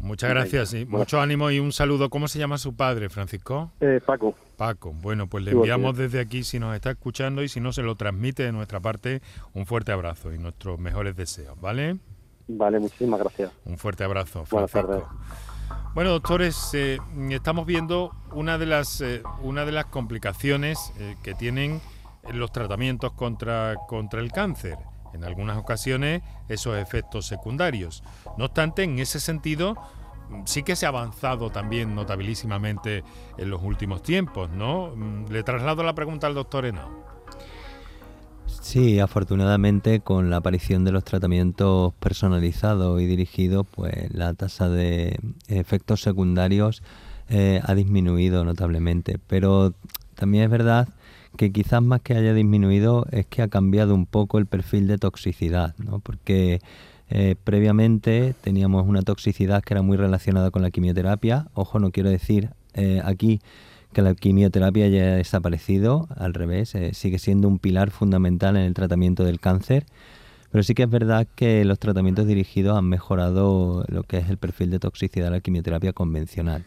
Muchas 0.00 0.30
gracias, 0.30 0.74
y 0.74 0.84
mucho 0.84 1.20
ánimo 1.20 1.50
y 1.50 1.60
un 1.60 1.72
saludo. 1.72 2.10
¿Cómo 2.10 2.28
se 2.28 2.38
llama 2.38 2.58
su 2.58 2.76
padre, 2.76 3.08
Francisco? 3.08 3.72
Eh, 3.80 4.00
Paco. 4.04 4.34
Paco, 4.58 4.92
bueno, 4.92 5.28
pues 5.28 5.44
le 5.44 5.52
enviamos 5.52 5.96
desde 5.96 6.20
aquí, 6.20 6.42
si 6.42 6.58
nos 6.58 6.74
está 6.74 6.90
escuchando 6.90 7.42
y 7.42 7.48
si 7.48 7.60
no 7.60 7.72
se 7.72 7.82
lo 7.82 7.94
transmite 7.94 8.42
de 8.42 8.52
nuestra 8.52 8.80
parte, 8.80 9.22
un 9.54 9.64
fuerte 9.64 9.92
abrazo 9.92 10.30
y 10.34 10.38
nuestros 10.38 10.78
mejores 10.78 11.16
deseos, 11.16 11.58
¿vale? 11.58 11.96
Vale, 12.48 12.80
muchísimas 12.80 13.18
gracias. 13.18 13.50
Un 13.64 13.78
fuerte 13.78 14.04
abrazo, 14.04 14.44
Francisco. 14.44 15.08
Bueno, 15.94 16.10
doctores, 16.10 16.74
eh, 16.74 16.98
estamos 17.30 17.64
viendo 17.64 18.10
una 18.32 18.58
de 18.58 18.66
las, 18.66 19.00
eh, 19.00 19.22
una 19.40 19.64
de 19.64 19.72
las 19.72 19.86
complicaciones 19.86 20.92
que 21.22 21.34
tienen 21.34 21.80
los 22.30 22.52
tratamientos 22.52 23.12
contra, 23.12 23.76
contra 23.88 24.20
el 24.20 24.32
cáncer 24.32 24.78
en 25.12 25.24
algunas 25.24 25.58
ocasiones 25.58 26.22
esos 26.48 26.76
efectos 26.76 27.26
secundarios. 27.26 28.02
No 28.38 28.46
obstante, 28.46 28.82
en 28.82 28.98
ese 28.98 29.20
sentido, 29.20 29.76
sí 30.44 30.62
que 30.62 30.76
se 30.76 30.86
ha 30.86 30.90
avanzado 30.90 31.50
también 31.50 31.94
notabilísimamente 31.94 33.04
en 33.38 33.50
los 33.50 33.62
últimos 33.62 34.02
tiempos, 34.02 34.50
¿no? 34.50 34.92
Mm, 34.96 35.26
le 35.30 35.42
traslado 35.42 35.82
la 35.82 35.94
pregunta 35.94 36.26
al 36.26 36.34
doctor 36.34 36.64
Henao. 36.64 37.02
Sí, 38.46 39.00
afortunadamente 39.00 40.00
con 40.00 40.30
la 40.30 40.36
aparición 40.36 40.84
de 40.84 40.92
los 40.92 41.04
tratamientos 41.04 41.94
personalizados 41.94 43.00
y 43.00 43.06
dirigidos, 43.06 43.66
pues 43.70 44.12
la 44.14 44.34
tasa 44.34 44.68
de 44.68 45.18
efectos 45.48 46.02
secundarios 46.02 46.82
eh, 47.28 47.60
ha 47.64 47.74
disminuido 47.74 48.44
notablemente. 48.44 49.18
Pero 49.26 49.74
también 50.14 50.44
es 50.44 50.50
verdad 50.50 50.88
que 51.36 51.52
quizás 51.52 51.82
más 51.82 52.00
que 52.02 52.14
haya 52.14 52.34
disminuido 52.34 53.06
es 53.10 53.26
que 53.26 53.42
ha 53.42 53.48
cambiado 53.48 53.94
un 53.94 54.06
poco 54.06 54.38
el 54.38 54.46
perfil 54.46 54.86
de 54.86 54.98
toxicidad, 54.98 55.74
¿no? 55.78 55.98
porque 56.00 56.60
eh, 57.08 57.36
previamente 57.42 58.34
teníamos 58.40 58.86
una 58.86 59.02
toxicidad 59.02 59.62
que 59.62 59.74
era 59.74 59.82
muy 59.82 59.96
relacionada 59.96 60.50
con 60.50 60.62
la 60.62 60.70
quimioterapia. 60.70 61.48
Ojo, 61.54 61.78
no 61.78 61.90
quiero 61.90 62.10
decir 62.10 62.50
eh, 62.74 63.02
aquí 63.04 63.40
que 63.92 64.00
la 64.00 64.14
quimioterapia 64.14 64.86
haya 64.86 65.16
desaparecido, 65.16 66.08
al 66.16 66.32
revés, 66.32 66.74
eh, 66.74 66.94
sigue 66.94 67.18
siendo 67.18 67.48
un 67.48 67.58
pilar 67.58 67.90
fundamental 67.90 68.56
en 68.56 68.62
el 68.62 68.72
tratamiento 68.72 69.24
del 69.24 69.40
cáncer. 69.40 69.84
Pero 70.50 70.62
sí 70.64 70.74
que 70.74 70.84
es 70.84 70.90
verdad 70.90 71.26
que 71.34 71.64
los 71.64 71.78
tratamientos 71.78 72.26
dirigidos 72.26 72.76
han 72.76 72.86
mejorado 72.86 73.84
lo 73.88 74.02
que 74.02 74.18
es 74.18 74.28
el 74.28 74.36
perfil 74.36 74.70
de 74.70 74.78
toxicidad 74.78 75.26
de 75.26 75.30
la 75.32 75.40
quimioterapia 75.40 75.92
convencional. 75.92 76.64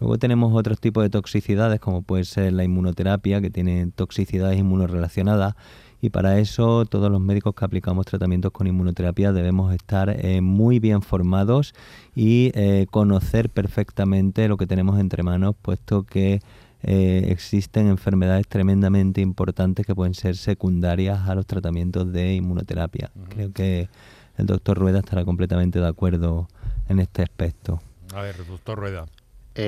Luego 0.00 0.18
tenemos 0.18 0.54
otros 0.54 0.80
tipos 0.80 1.02
de 1.02 1.10
toxicidades, 1.10 1.78
como 1.78 2.00
puede 2.00 2.24
ser 2.24 2.54
la 2.54 2.64
inmunoterapia, 2.64 3.42
que 3.42 3.50
tiene 3.50 3.86
toxicidades 3.94 4.58
inmunorelacionadas. 4.58 5.54
Y 6.00 6.08
para 6.08 6.38
eso 6.38 6.86
todos 6.86 7.12
los 7.12 7.20
médicos 7.20 7.54
que 7.54 7.66
aplicamos 7.66 8.06
tratamientos 8.06 8.50
con 8.52 8.66
inmunoterapia 8.66 9.32
debemos 9.32 9.74
estar 9.74 10.08
eh, 10.08 10.40
muy 10.40 10.78
bien 10.78 11.02
formados 11.02 11.74
y 12.14 12.50
eh, 12.54 12.86
conocer 12.90 13.50
perfectamente 13.50 14.48
lo 14.48 14.56
que 14.56 14.66
tenemos 14.66 14.98
entre 14.98 15.22
manos, 15.22 15.54
puesto 15.60 16.04
que 16.04 16.40
eh, 16.82 17.26
existen 17.28 17.86
enfermedades 17.88 18.48
tremendamente 18.48 19.20
importantes 19.20 19.84
que 19.84 19.94
pueden 19.94 20.14
ser 20.14 20.36
secundarias 20.36 21.28
a 21.28 21.34
los 21.34 21.44
tratamientos 21.44 22.10
de 22.10 22.36
inmunoterapia. 22.36 23.10
Creo 23.28 23.52
que 23.52 23.90
el 24.38 24.46
doctor 24.46 24.78
Rueda 24.78 25.00
estará 25.00 25.26
completamente 25.26 25.78
de 25.78 25.86
acuerdo 25.86 26.48
en 26.88 27.00
este 27.00 27.22
aspecto. 27.22 27.82
A 28.14 28.22
ver, 28.22 28.36
doctor 28.46 28.78
Rueda 28.78 29.04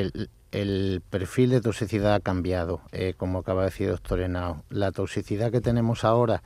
el, 0.00 1.02
perfil 1.10 1.50
de 1.50 1.60
toxicidad 1.60 2.14
ha 2.14 2.20
cambiado, 2.20 2.80
eh, 2.92 3.14
como 3.16 3.38
acaba 3.38 3.62
de 3.62 3.70
decir 3.70 3.88
doctor 3.88 4.20
Henao. 4.20 4.64
La 4.70 4.92
toxicidad 4.92 5.50
que 5.50 5.60
tenemos 5.60 6.04
ahora 6.04 6.42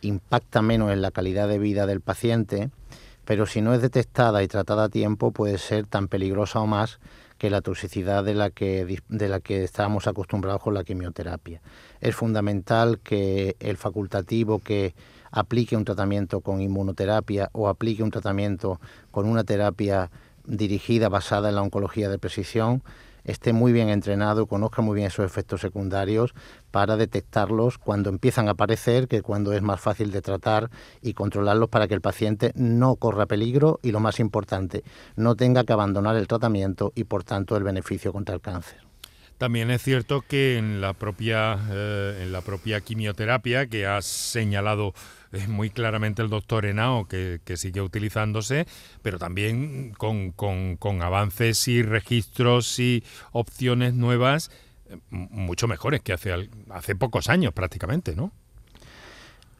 impacta 0.00 0.62
menos 0.62 0.92
en 0.92 1.02
la 1.02 1.10
calidad 1.10 1.48
de 1.48 1.58
vida 1.58 1.86
del 1.86 2.00
paciente, 2.00 2.70
pero 3.24 3.46
si 3.46 3.60
no 3.60 3.74
es 3.74 3.82
detectada 3.82 4.42
y 4.42 4.48
tratada 4.48 4.84
a 4.84 4.88
tiempo 4.88 5.32
puede 5.32 5.58
ser 5.58 5.86
tan 5.86 6.08
peligrosa 6.08 6.60
o 6.60 6.66
más 6.66 6.98
que 7.36 7.50
la 7.50 7.60
toxicidad 7.60 8.24
de 8.24 8.34
la 8.34 8.50
que, 8.50 9.00
de 9.08 9.28
la 9.28 9.40
que 9.40 9.62
estábamos 9.62 10.06
acostumbrados 10.08 10.60
con 10.60 10.74
la 10.74 10.82
quimioterapia. 10.82 11.60
Es 12.00 12.16
fundamental 12.16 12.98
que 12.98 13.56
el 13.60 13.76
facultativo 13.76 14.58
que 14.58 14.94
aplique 15.30 15.76
un 15.76 15.84
tratamiento 15.84 16.40
con 16.40 16.60
inmunoterapia 16.60 17.48
o 17.52 17.68
aplique 17.68 18.02
un 18.02 18.10
tratamiento 18.10 18.80
con 19.10 19.28
una 19.28 19.44
terapia 19.44 20.10
dirigida 20.48 21.08
basada 21.08 21.50
en 21.50 21.54
la 21.54 21.62
oncología 21.62 22.08
de 22.08 22.18
precisión 22.18 22.82
esté 23.28 23.52
muy 23.52 23.72
bien 23.72 23.90
entrenado, 23.90 24.46
conozca 24.46 24.80
muy 24.80 24.94
bien 24.94 25.08
esos 25.08 25.26
efectos 25.26 25.60
secundarios 25.60 26.34
para 26.70 26.96
detectarlos 26.96 27.76
cuando 27.76 28.08
empiezan 28.08 28.48
a 28.48 28.52
aparecer, 28.52 29.06
que 29.06 29.20
cuando 29.20 29.52
es 29.52 29.60
más 29.60 29.80
fácil 29.80 30.10
de 30.10 30.22
tratar 30.22 30.70
y 31.02 31.12
controlarlos 31.12 31.68
para 31.68 31.86
que 31.88 31.94
el 31.94 32.00
paciente 32.00 32.52
no 32.54 32.96
corra 32.96 33.26
peligro 33.26 33.80
y 33.82 33.92
lo 33.92 34.00
más 34.00 34.18
importante, 34.18 34.82
no 35.14 35.36
tenga 35.36 35.64
que 35.64 35.74
abandonar 35.74 36.16
el 36.16 36.26
tratamiento 36.26 36.92
y 36.94 37.04
por 37.04 37.22
tanto 37.22 37.56
el 37.56 37.64
beneficio 37.64 38.12
contra 38.12 38.34
el 38.34 38.40
cáncer. 38.40 38.78
También 39.36 39.70
es 39.70 39.82
cierto 39.82 40.24
que 40.26 40.58
en 40.58 40.80
la 40.80 40.94
propia, 40.94 41.58
eh, 41.70 42.22
en 42.22 42.32
la 42.32 42.40
propia 42.40 42.80
quimioterapia 42.80 43.66
que 43.66 43.86
ha 43.86 44.02
señalado 44.02 44.94
muy 45.48 45.70
claramente 45.70 46.22
el 46.22 46.30
doctor 46.30 46.66
Henao 46.66 47.06
que, 47.06 47.40
sigue 47.56 47.80
utilizándose, 47.80 48.66
pero 49.02 49.18
también 49.18 49.92
con, 49.92 50.32
con, 50.32 51.02
avances 51.02 51.68
y 51.68 51.82
registros 51.82 52.78
y 52.78 53.04
opciones 53.32 53.94
nuevas 53.94 54.50
eh, 54.88 54.96
mucho 55.10 55.68
mejores 55.68 56.00
que 56.00 56.12
hace, 56.12 56.50
hace 56.70 56.94
pocos 56.96 57.28
años 57.28 57.52
prácticamente, 57.52 58.14
¿no? 58.14 58.32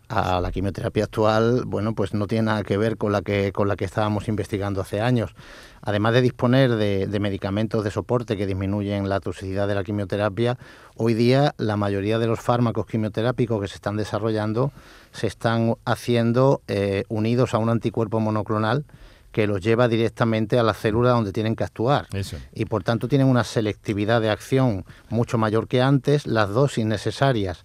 a 0.08 0.40
la 0.40 0.50
quimioterapia 0.50 1.04
actual, 1.04 1.64
bueno, 1.66 1.94
pues 1.94 2.14
no 2.14 2.26
tiene 2.26 2.46
nada 2.46 2.62
que 2.62 2.78
ver 2.78 2.96
con 2.96 3.12
la 3.12 3.22
que, 3.22 3.52
con 3.52 3.68
la 3.68 3.76
que 3.76 3.84
estábamos 3.84 4.28
investigando 4.28 4.80
hace 4.80 5.00
años. 5.00 5.34
Además 5.82 6.14
de 6.14 6.22
disponer 6.22 6.76
de, 6.76 7.06
de 7.06 7.20
medicamentos 7.20 7.84
de 7.84 7.90
soporte 7.90 8.36
que 8.36 8.46
disminuyen 8.46 9.08
la 9.08 9.20
toxicidad 9.20 9.68
de 9.68 9.74
la 9.74 9.84
quimioterapia, 9.84 10.58
hoy 10.96 11.14
día 11.14 11.54
la 11.58 11.76
mayoría 11.76 12.18
de 12.18 12.26
los 12.26 12.40
fármacos 12.40 12.86
quimioterápicos 12.86 13.60
que 13.60 13.68
se 13.68 13.76
están 13.76 13.96
desarrollando 13.96 14.72
se 15.12 15.26
están 15.26 15.74
haciendo 15.84 16.62
eh, 16.68 17.04
unidos 17.08 17.54
a 17.54 17.58
un 17.58 17.70
anticuerpo 17.70 18.20
monoclonal 18.20 18.84
que 19.32 19.46
los 19.46 19.60
lleva 19.60 19.88
directamente 19.88 20.58
a 20.58 20.62
la 20.62 20.74
célula 20.74 21.10
donde 21.10 21.32
tienen 21.32 21.54
que 21.54 21.64
actuar. 21.64 22.08
Y 22.54 22.64
por 22.64 22.82
tanto 22.82 23.08
tienen 23.08 23.28
una 23.28 23.44
selectividad 23.44 24.20
de 24.20 24.30
acción 24.30 24.84
mucho 25.10 25.38
mayor 25.38 25.68
que 25.68 25.82
antes, 25.82 26.26
las 26.26 26.48
dosis 26.48 26.86
necesarias 26.86 27.64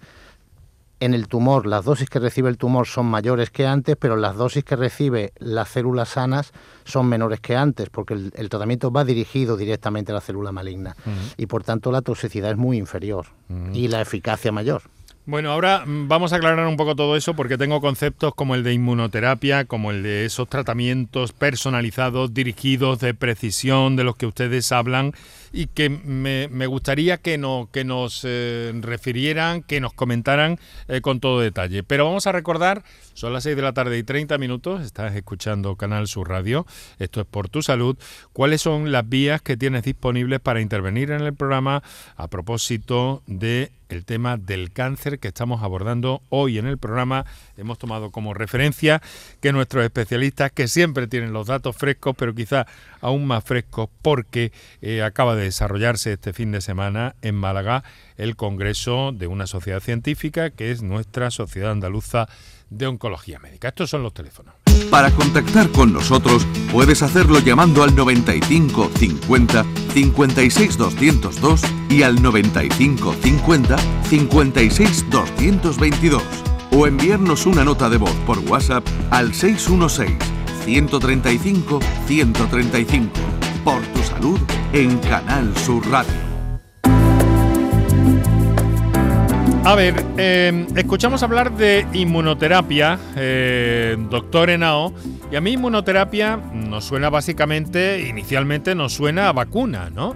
en 1.03 1.13
el 1.13 1.27
tumor, 1.27 1.65
las 1.67 1.83
dosis 1.83 2.09
que 2.09 2.19
recibe 2.19 2.49
el 2.49 2.57
tumor 2.57 2.87
son 2.87 3.07
mayores 3.07 3.49
que 3.49 3.67
antes, 3.67 3.97
pero 3.97 4.15
las 4.15 4.37
dosis 4.37 4.63
que 4.63 4.77
recibe 4.77 5.33
las 5.37 5.67
células 5.67 6.09
sanas 6.09 6.53
son 6.85 7.07
menores 7.07 7.41
que 7.41 7.57
antes, 7.57 7.89
porque 7.89 8.13
el, 8.13 8.49
tratamiento 8.49 8.89
va 8.89 9.03
dirigido 9.03 9.57
directamente 9.57 10.13
a 10.13 10.15
la 10.15 10.21
célula 10.21 10.53
maligna. 10.53 10.95
Y 11.35 11.47
por 11.47 11.65
tanto 11.65 11.91
la 11.91 12.01
toxicidad 12.01 12.51
es 12.51 12.57
muy 12.57 12.77
inferior 12.77 13.25
y 13.73 13.89
la 13.89 13.99
eficacia 13.99 14.53
mayor. 14.53 14.83
Bueno, 15.25 15.51
ahora 15.51 15.85
mm, 15.85 16.09
vamos 16.09 16.33
a 16.33 16.35
aclarar 16.35 16.67
un 16.67 16.75
poco 16.75 16.95
todo 16.95 17.15
eso 17.15 17.33
porque 17.33 17.57
tengo 17.57 17.79
conceptos 17.79 18.33
como 18.35 18.55
el 18.55 18.63
de 18.63 18.73
inmunoterapia, 18.73 19.63
como 19.65 19.91
el 19.91 20.03
de 20.03 20.25
esos 20.25 20.49
tratamientos 20.49 21.31
personalizados, 21.31 22.33
dirigidos, 22.33 22.99
de 22.99 23.13
precisión, 23.13 23.95
de 23.95 24.03
los 24.03 24.17
que 24.17 24.25
ustedes 24.25 24.71
hablan 24.73 25.13
y 25.53 25.67
que 25.67 25.89
me, 25.89 26.65
gustaría 26.65 27.17
que, 27.17 27.37
no, 27.37 27.69
que 27.71 27.83
nos 27.83 28.23
eh, 28.25 28.73
refirieran, 28.81 29.61
que 29.61 29.79
nos 29.79 29.93
comentaran 29.93 30.59
eh, 30.87 30.99
con 31.01 31.19
todo 31.19 31.39
detalle. 31.39 31.83
Pero 31.83 32.05
vamos 32.05 32.25
a 32.25 32.31
recordar, 32.31 32.83
son 33.13 33.31
las 33.31 33.43
6 33.43 33.55
de 33.55 33.61
la 33.61 33.73
tarde 33.73 33.99
y 33.99 34.03
30 34.03 34.39
minutos, 34.39 34.81
estás 34.81 35.15
escuchando 35.15 35.75
Canal 35.75 36.07
Sur 36.07 36.29
Radio, 36.29 36.65
esto 36.97 37.21
es 37.21 37.27
por 37.27 37.49
tu 37.49 37.61
salud, 37.61 37.95
cuáles 38.33 38.61
son 38.61 38.91
las 38.91 39.07
vías 39.07 39.43
que 39.43 39.55
tienes 39.55 39.83
disponibles 39.83 40.39
para 40.39 40.59
intervenir 40.59 41.11
en 41.11 41.21
el 41.21 41.35
programa 41.35 41.83
a 42.17 42.27
propósito 42.27 43.21
de 43.27 43.71
el 43.93 44.05
tema 44.05 44.37
del 44.37 44.71
cáncer 44.71 45.19
que 45.19 45.29
estamos 45.29 45.61
abordando 45.61 46.21
hoy 46.29 46.57
en 46.57 46.65
el 46.65 46.77
programa. 46.77 47.25
Hemos 47.57 47.77
tomado 47.77 48.11
como 48.11 48.33
referencia 48.33 49.01
que 49.39 49.53
nuestros 49.53 49.83
especialistas, 49.85 50.51
que 50.51 50.67
siempre 50.67 51.07
tienen 51.07 51.31
los 51.31 51.47
datos 51.47 51.77
frescos, 51.77 52.15
pero 52.17 52.33
quizá 52.33 52.65
aún 53.01 53.25
más 53.25 53.43
frescos 53.43 53.89
porque 54.01 54.51
eh, 54.81 55.03
acaba 55.03 55.35
de 55.35 55.42
desarrollarse 55.43 56.13
este 56.13 56.33
fin 56.33 56.51
de 56.51 56.61
semana 56.61 57.15
en 57.21 57.35
Málaga 57.35 57.83
el 58.17 58.35
Congreso 58.35 59.11
de 59.11 59.27
una 59.27 59.47
sociedad 59.47 59.79
científica 59.79 60.49
que 60.49 60.71
es 60.71 60.81
nuestra 60.81 61.31
Sociedad 61.31 61.71
Andaluza 61.71 62.27
de 62.69 62.87
Oncología 62.87 63.39
Médica. 63.39 63.69
Estos 63.69 63.89
son 63.89 64.03
los 64.03 64.13
teléfonos. 64.13 64.55
Para 64.89 65.11
contactar 65.11 65.69
con 65.69 65.93
nosotros 65.93 66.45
puedes 66.71 67.01
hacerlo 67.01 67.39
llamando 67.39 67.83
al 67.83 67.95
95 67.95 68.91
50 68.97 69.65
56 69.93 70.77
202 70.77 71.61
y 71.89 72.03
al 72.03 72.21
95 72.21 73.15
50 73.21 73.77
56 74.09 75.09
222 75.09 76.23
o 76.71 76.87
enviarnos 76.87 77.45
una 77.45 77.63
nota 77.63 77.89
de 77.89 77.97
voz 77.97 78.15
por 78.25 78.39
WhatsApp 78.39 78.85
al 79.11 79.33
616 79.33 80.17
135 80.65 81.79
135 82.07 83.09
por 83.63 83.92
salud 84.13 84.39
en 84.73 84.99
Canal 84.99 85.55
Sur 85.57 85.89
Radio. 85.89 86.13
A 89.65 89.75
ver, 89.75 89.95
em, 90.17 90.67
escuchamos 90.75 91.23
hablar 91.23 91.55
de 91.55 91.87
inmunoterapia, 91.93 92.99
eh, 93.15 93.95
doctor 94.11 94.49
Enao, 94.51 94.93
y 95.31 95.35
a 95.35 95.41
mí 95.41 95.53
inmunoterapia 95.53 96.37
nos 96.37 96.83
suena 96.83 97.09
básicamente, 97.09 98.07
inicialmente 98.07 98.75
nos 98.75 98.93
suena 98.93 99.29
a 99.29 99.31
vacuna, 99.31 99.89
¿no? 99.89 100.15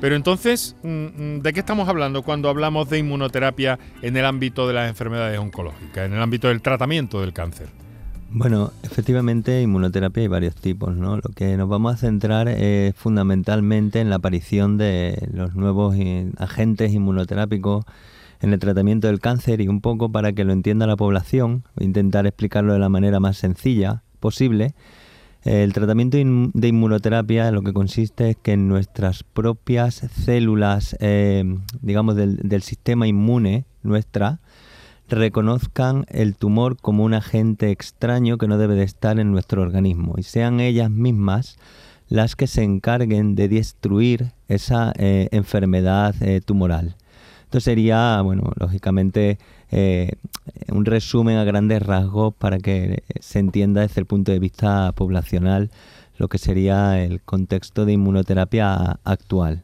Pero 0.00 0.16
entonces, 0.16 0.74
mm, 0.82 0.88
mm, 0.88 1.40
¿de 1.40 1.52
qué 1.52 1.60
estamos 1.60 1.88
hablando 1.88 2.22
cuando 2.22 2.48
hablamos 2.48 2.88
de 2.90 2.98
inmunoterapia 2.98 3.78
en 4.02 4.16
el 4.16 4.24
ámbito 4.24 4.66
de 4.66 4.74
las 4.74 4.88
enfermedades 4.88 5.38
oncológicas, 5.38 6.06
en 6.06 6.14
el 6.14 6.22
ámbito 6.22 6.48
del 6.48 6.62
tratamiento 6.62 7.20
del 7.20 7.32
cáncer? 7.32 7.68
Bueno, 8.38 8.70
efectivamente, 8.82 9.62
inmunoterapia 9.62 10.20
hay 10.20 10.28
varios 10.28 10.54
tipos, 10.56 10.94
¿no? 10.94 11.16
Lo 11.16 11.30
que 11.34 11.56
nos 11.56 11.70
vamos 11.70 11.94
a 11.94 11.96
centrar 11.96 12.48
es 12.48 12.94
fundamentalmente 12.94 13.98
en 14.00 14.10
la 14.10 14.16
aparición 14.16 14.76
de 14.76 15.26
los 15.32 15.54
nuevos 15.54 15.96
agentes 16.36 16.92
inmunoterápicos 16.92 17.86
en 18.42 18.52
el 18.52 18.58
tratamiento 18.58 19.06
del 19.06 19.20
cáncer 19.20 19.62
y 19.62 19.68
un 19.68 19.80
poco 19.80 20.12
para 20.12 20.34
que 20.34 20.44
lo 20.44 20.52
entienda 20.52 20.86
la 20.86 20.96
población, 20.96 21.64
intentar 21.80 22.26
explicarlo 22.26 22.74
de 22.74 22.78
la 22.78 22.90
manera 22.90 23.20
más 23.20 23.38
sencilla 23.38 24.02
posible. 24.20 24.74
El 25.44 25.72
tratamiento 25.72 26.18
de 26.18 26.68
inmunoterapia 26.68 27.50
lo 27.52 27.62
que 27.62 27.72
consiste 27.72 28.28
es 28.28 28.36
que 28.36 28.52
en 28.52 28.68
nuestras 28.68 29.22
propias 29.22 29.94
células, 30.12 30.94
eh, 31.00 31.42
digamos, 31.80 32.16
del, 32.16 32.36
del 32.46 32.60
sistema 32.60 33.06
inmune 33.06 33.64
nuestra, 33.82 34.40
reconozcan 35.08 36.04
el 36.08 36.36
tumor 36.36 36.76
como 36.76 37.04
un 37.04 37.14
agente 37.14 37.70
extraño 37.70 38.38
que 38.38 38.48
no 38.48 38.58
debe 38.58 38.74
de 38.74 38.84
estar 38.84 39.18
en 39.18 39.30
nuestro 39.30 39.62
organismo 39.62 40.14
y 40.16 40.22
sean 40.22 40.60
ellas 40.60 40.90
mismas 40.90 41.58
las 42.08 42.36
que 42.36 42.46
se 42.46 42.62
encarguen 42.62 43.34
de 43.34 43.48
destruir 43.48 44.32
esa 44.48 44.92
eh, 44.96 45.28
enfermedad 45.32 46.14
eh, 46.20 46.40
tumoral. 46.40 46.96
Esto 47.44 47.60
sería, 47.60 48.20
bueno, 48.22 48.52
lógicamente 48.56 49.38
eh, 49.70 50.12
un 50.68 50.84
resumen 50.84 51.36
a 51.36 51.44
grandes 51.44 51.82
rasgos 51.82 52.34
para 52.34 52.58
que 52.58 53.02
se 53.20 53.38
entienda 53.38 53.82
desde 53.82 54.00
el 54.00 54.06
punto 54.06 54.32
de 54.32 54.38
vista 54.38 54.92
poblacional 54.92 55.70
lo 56.16 56.28
que 56.28 56.38
sería 56.38 57.02
el 57.02 57.20
contexto 57.20 57.84
de 57.84 57.92
inmunoterapia 57.92 58.98
actual. 59.04 59.62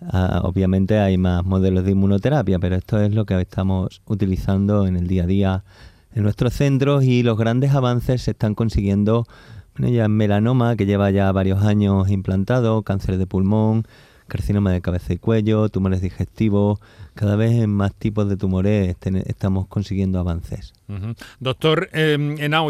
Ah, 0.00 0.40
obviamente 0.44 0.98
hay 0.98 1.16
más 1.16 1.44
modelos 1.44 1.84
de 1.84 1.92
inmunoterapia, 1.92 2.58
pero 2.58 2.76
esto 2.76 3.00
es 3.00 3.14
lo 3.14 3.24
que 3.24 3.40
estamos 3.40 4.02
utilizando 4.06 4.86
en 4.86 4.96
el 4.96 5.06
día 5.06 5.24
a 5.24 5.26
día 5.26 5.64
en 6.14 6.22
nuestros 6.24 6.52
centros 6.52 7.04
y 7.04 7.22
los 7.22 7.38
grandes 7.38 7.72
avances 7.72 8.22
se 8.22 8.32
están 8.32 8.54
consiguiendo 8.54 9.26
bueno, 9.76 9.92
ya 9.92 10.04
en 10.04 10.16
melanoma, 10.16 10.76
que 10.76 10.86
lleva 10.86 11.10
ya 11.10 11.32
varios 11.32 11.62
años 11.62 12.10
implantado, 12.10 12.82
cáncer 12.82 13.16
de 13.16 13.26
pulmón, 13.26 13.86
carcinoma 14.32 14.72
de 14.72 14.80
cabeza 14.80 15.12
y 15.12 15.18
cuello, 15.18 15.68
tumores 15.68 16.00
digestivos, 16.00 16.80
cada 17.12 17.36
vez 17.36 17.52
en 17.52 17.68
más 17.68 17.94
tipos 17.94 18.30
de 18.30 18.38
tumores 18.38 18.96
estamos 19.26 19.66
consiguiendo 19.66 20.18
avances. 20.18 20.72
Doctor 21.38 21.90
eh, 21.92 22.16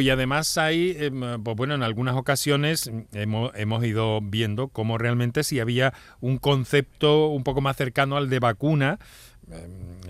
y 0.00 0.10
además 0.10 0.58
hay, 0.58 0.96
em, 0.98 1.40
pues 1.40 1.56
bueno, 1.56 1.76
en 1.76 1.84
algunas 1.84 2.16
ocasiones 2.16 2.90
hemos, 3.12 3.52
hemos 3.54 3.84
ido 3.84 4.20
viendo 4.20 4.68
cómo 4.68 4.98
realmente 4.98 5.44
si 5.44 5.60
había 5.60 5.94
un 6.20 6.38
concepto 6.38 7.28
un 7.28 7.44
poco 7.44 7.60
más 7.60 7.76
cercano 7.76 8.16
al 8.16 8.28
de 8.28 8.40
vacuna, 8.40 8.98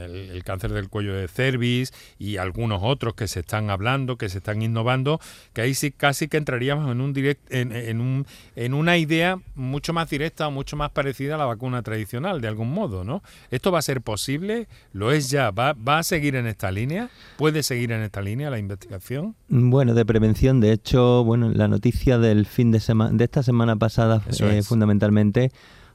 El, 0.05 0.43
cáncer 0.45 0.73
del 0.73 0.88
cuello 0.88 1.15
de 1.15 1.29
cervix 1.29 1.93
y 2.19 2.37
algunos 2.37 2.81
otros 2.83 3.15
que 3.15 3.29
se 3.29 3.41
están 3.41 3.71
hablando, 3.71 4.17
que 4.17 4.29
se 4.29 4.38
están 4.38 4.62
innovando, 4.62 5.21
que 5.53 5.61
ahí 5.61 5.75
sí 5.75 5.91
casi 5.91 6.29
que 6.29 6.37
entraríamos 6.37 6.91
en 6.91 7.01
un 7.01 7.12
direct, 7.12 7.41
en, 7.51 8.01
un, 8.01 8.27
en 8.57 8.75
una 8.75 8.99
idea 8.99 9.38
mucho 9.55 9.93
más 9.93 10.11
directa 10.11 10.49
o 10.49 10.51
mucho 10.51 10.77
más 10.77 10.91
parecida 10.91 11.37
a 11.37 11.38
la 11.38 11.45
vacuna 11.45 11.83
tradicional, 11.83 12.41
de 12.41 12.49
algún 12.49 12.73
modo, 12.73 13.05
¿no? 13.05 13.23
¿Esto 13.51 13.71
va 13.71 13.79
a 13.79 13.83
ser 13.83 14.01
posible? 14.01 14.69
¿Lo 14.93 15.12
es 15.12 15.31
ya? 15.31 15.51
¿Va, 15.51 15.75
va 15.75 15.99
a 15.99 16.03
seguir 16.03 16.37
en 16.37 16.47
esta 16.47 16.71
línea? 16.71 17.11
¿Puede 17.37 17.62
seguir 17.62 17.93
en 17.93 18.03
esta 18.03 18.21
línea 18.23 18.51
la 18.51 18.59
investigación? 18.59 19.35
Bueno, 19.49 19.95
de 19.95 20.05
prevención, 20.05 20.61
de 20.61 20.73
hecho, 20.73 21.25
bueno, 21.25 21.51
la 21.51 21.69
noticia 21.69 22.19
del 22.19 22.47
fin 22.47 22.71
de 22.71 22.81
semana, 22.81 23.17
de 23.17 23.25
esta 23.25 23.43
semana 23.43 23.77
pasada, 23.77 24.23
eh, 24.41 24.62
fundamentalmente, 24.62 25.53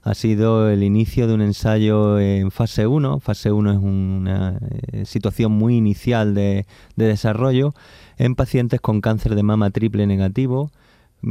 ha 0.08 0.13
sido 0.13 0.70
el 0.70 0.84
inicio 0.84 1.28
de 1.28 1.34
un 1.34 1.41
ensayo 1.41 2.17
en 2.17 2.50
fase 2.50 2.88
1. 2.88 3.20
Fase 3.20 3.52
1 3.52 3.72
es 3.72 3.78
una 3.78 4.58
eh, 4.93 5.04
situación 5.04 5.52
muy 5.52 5.76
inicial 5.76 6.34
de, 6.34 6.65
desarrollo 6.96 7.74
en 8.17 8.36
pacientes 8.36 8.80
con 8.80 9.02
cáncer 9.02 9.36
de 9.36 9.43
mama 9.43 9.70
triple 9.70 10.08
negativo, 10.08 10.72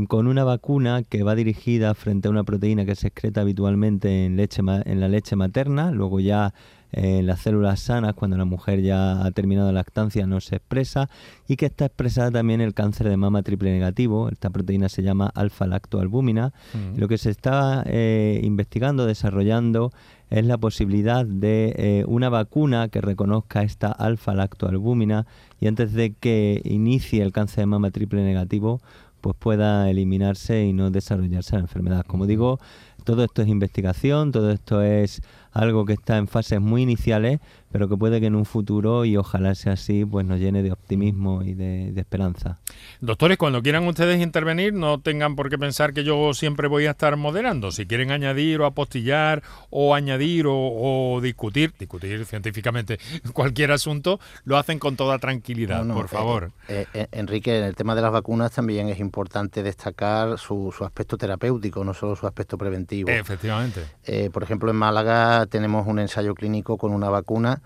con 0.08 0.26
una 0.26 0.44
vacuna 0.44 1.02
que 1.02 1.22
va 1.22 1.34
dirigida 1.34 1.94
frente 1.94 2.28
a 2.28 2.30
una 2.30 2.44
proteína 2.44 2.84
que 2.84 2.96
se 2.96 3.08
excreta 3.08 3.40
habitualmente 3.40 4.26
en, 4.26 4.36
leche, 4.36 4.60
en 4.60 5.00
la 5.00 5.08
leche 5.08 5.36
materna, 5.36 5.90
luego 5.90 6.20
ya 6.20 6.52
en 6.92 7.26
las 7.26 7.40
células 7.40 7.80
sanas, 7.80 8.14
cuando 8.14 8.36
la 8.36 8.44
mujer 8.44 8.80
ya 8.80 9.24
ha 9.24 9.30
terminado 9.30 9.68
la 9.68 9.80
lactancia, 9.80 10.26
no 10.26 10.40
se 10.40 10.56
expresa 10.56 11.08
y 11.48 11.56
que 11.56 11.66
está 11.66 11.86
expresada 11.86 12.30
también 12.30 12.60
el 12.60 12.74
cáncer 12.74 13.08
de 13.08 13.16
mama 13.16 13.42
triple 13.42 13.72
negativo. 13.72 14.28
Esta 14.30 14.50
proteína 14.50 14.88
se 14.88 15.02
llama 15.02 15.30
alfa-lactoalbúmina. 15.34 16.52
Mm. 16.74 16.98
Lo 16.98 17.08
que 17.08 17.18
se 17.18 17.30
está 17.30 17.82
eh, 17.86 18.40
investigando, 18.42 19.06
desarrollando, 19.06 19.92
es 20.30 20.44
la 20.44 20.58
posibilidad 20.58 21.24
de 21.24 21.74
eh, 21.76 22.04
una 22.06 22.28
vacuna 22.28 22.88
que 22.88 23.00
reconozca 23.00 23.62
esta 23.62 23.92
alfa-lactoalbúmina 23.92 25.26
y 25.60 25.68
antes 25.68 25.92
de 25.92 26.14
que 26.14 26.60
inicie 26.64 27.22
el 27.22 27.32
cáncer 27.32 27.58
de 27.60 27.66
mama 27.66 27.90
triple 27.90 28.24
negativo, 28.24 28.80
pues 29.20 29.36
pueda 29.38 29.88
eliminarse 29.90 30.64
y 30.64 30.72
no 30.72 30.90
desarrollarse 30.90 31.56
la 31.56 31.62
enfermedad. 31.62 32.04
Como 32.06 32.26
digo, 32.26 32.58
todo 33.04 33.24
esto 33.24 33.42
es 33.42 33.48
investigación, 33.48 34.32
todo 34.32 34.50
esto 34.50 34.82
es 34.82 35.22
algo 35.56 35.84
que 35.86 35.94
está 35.94 36.18
en 36.18 36.28
fases 36.28 36.60
muy 36.60 36.82
iniciales, 36.82 37.40
pero 37.76 37.90
que 37.90 37.96
puede 37.98 38.20
que 38.20 38.26
en 38.28 38.34
un 38.34 38.46
futuro, 38.46 39.04
y 39.04 39.18
ojalá 39.18 39.54
sea 39.54 39.74
así, 39.74 40.06
pues 40.06 40.24
nos 40.24 40.40
llene 40.40 40.62
de 40.62 40.72
optimismo 40.72 41.42
y 41.42 41.52
de, 41.52 41.92
esperanza. 41.94 42.58
Doctores, 43.02 43.36
cuando 43.36 43.62
quieran 43.62 43.86
ustedes 43.86 44.22
intervenir, 44.22 44.72
no 44.72 44.98
tengan 44.98 45.36
por 45.36 45.50
qué 45.50 45.58
pensar 45.58 45.92
que 45.92 46.02
yo 46.02 46.32
siempre 46.32 46.68
voy 46.68 46.86
a 46.86 46.92
estar 46.92 47.18
moderando. 47.18 47.70
Si 47.72 47.84
quieren 47.84 48.12
añadir 48.12 48.62
o 48.62 48.64
apostillar 48.64 49.42
o 49.68 49.94
añadir 49.94 50.46
o, 50.48 51.20
discutir, 51.22 51.74
discutir 51.78 52.24
científicamente 52.24 52.98
cualquier 53.34 53.72
asunto, 53.72 54.20
lo 54.44 54.56
hacen 54.56 54.78
con 54.78 54.96
toda 54.96 55.18
tranquilidad, 55.18 55.86
por 55.86 56.08
favor. 56.08 56.52
Eh, 56.68 56.86
eh, 56.94 57.08
Enrique, 57.12 57.58
en 57.58 57.64
el 57.64 57.74
tema 57.74 57.94
de 57.94 58.00
las 58.00 58.10
vacunas 58.10 58.52
también 58.52 58.88
es 58.88 59.00
importante 59.00 59.62
destacar 59.62 60.38
su, 60.38 60.72
aspecto 60.80 61.18
terapéutico, 61.18 61.84
no 61.84 61.92
solo 61.92 62.16
su 62.16 62.26
aspecto 62.26 62.56
preventivo. 62.56 63.10
Efectivamente. 63.10 63.84
Eh, 64.04 64.30
por 64.32 64.42
ejemplo, 64.42 64.70
en 64.70 64.76
Málaga 64.76 65.44
tenemos 65.44 65.86
un 65.86 65.98
ensayo 65.98 66.32
clínico 66.32 66.78
con 66.78 66.94
una 66.94 67.10
vacuna 67.10 67.60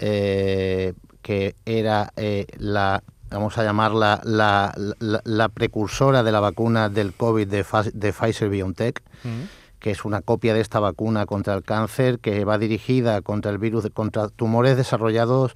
que 0.00 1.54
era 1.66 2.12
la 2.58 3.02
vamos 3.30 3.56
a 3.58 3.64
llamarla 3.64 4.20
la, 4.24 4.74
la, 4.98 5.48
precursora 5.48 6.22
de 6.22 6.32
la 6.32 6.40
vacuna 6.40 6.88
del 6.88 7.14
COVID 7.14 7.46
de, 7.46 7.64
de 7.94 8.12
Pfizer 8.12 8.48
BioNTech, 8.48 9.02
que 9.78 9.90
es 9.90 10.04
una 10.04 10.20
copia 10.20 10.52
de 10.52 10.60
esta 10.60 10.80
vacuna 10.80 11.26
contra 11.26 11.54
el 11.54 11.62
cáncer 11.62 12.18
que 12.18 12.44
va 12.44 12.58
dirigida 12.58 13.22
contra 13.22 13.50
el 13.50 13.58
virus, 13.58 13.88
contra 13.94 14.28
tumores 14.28 14.76
desarrollados 14.76 15.54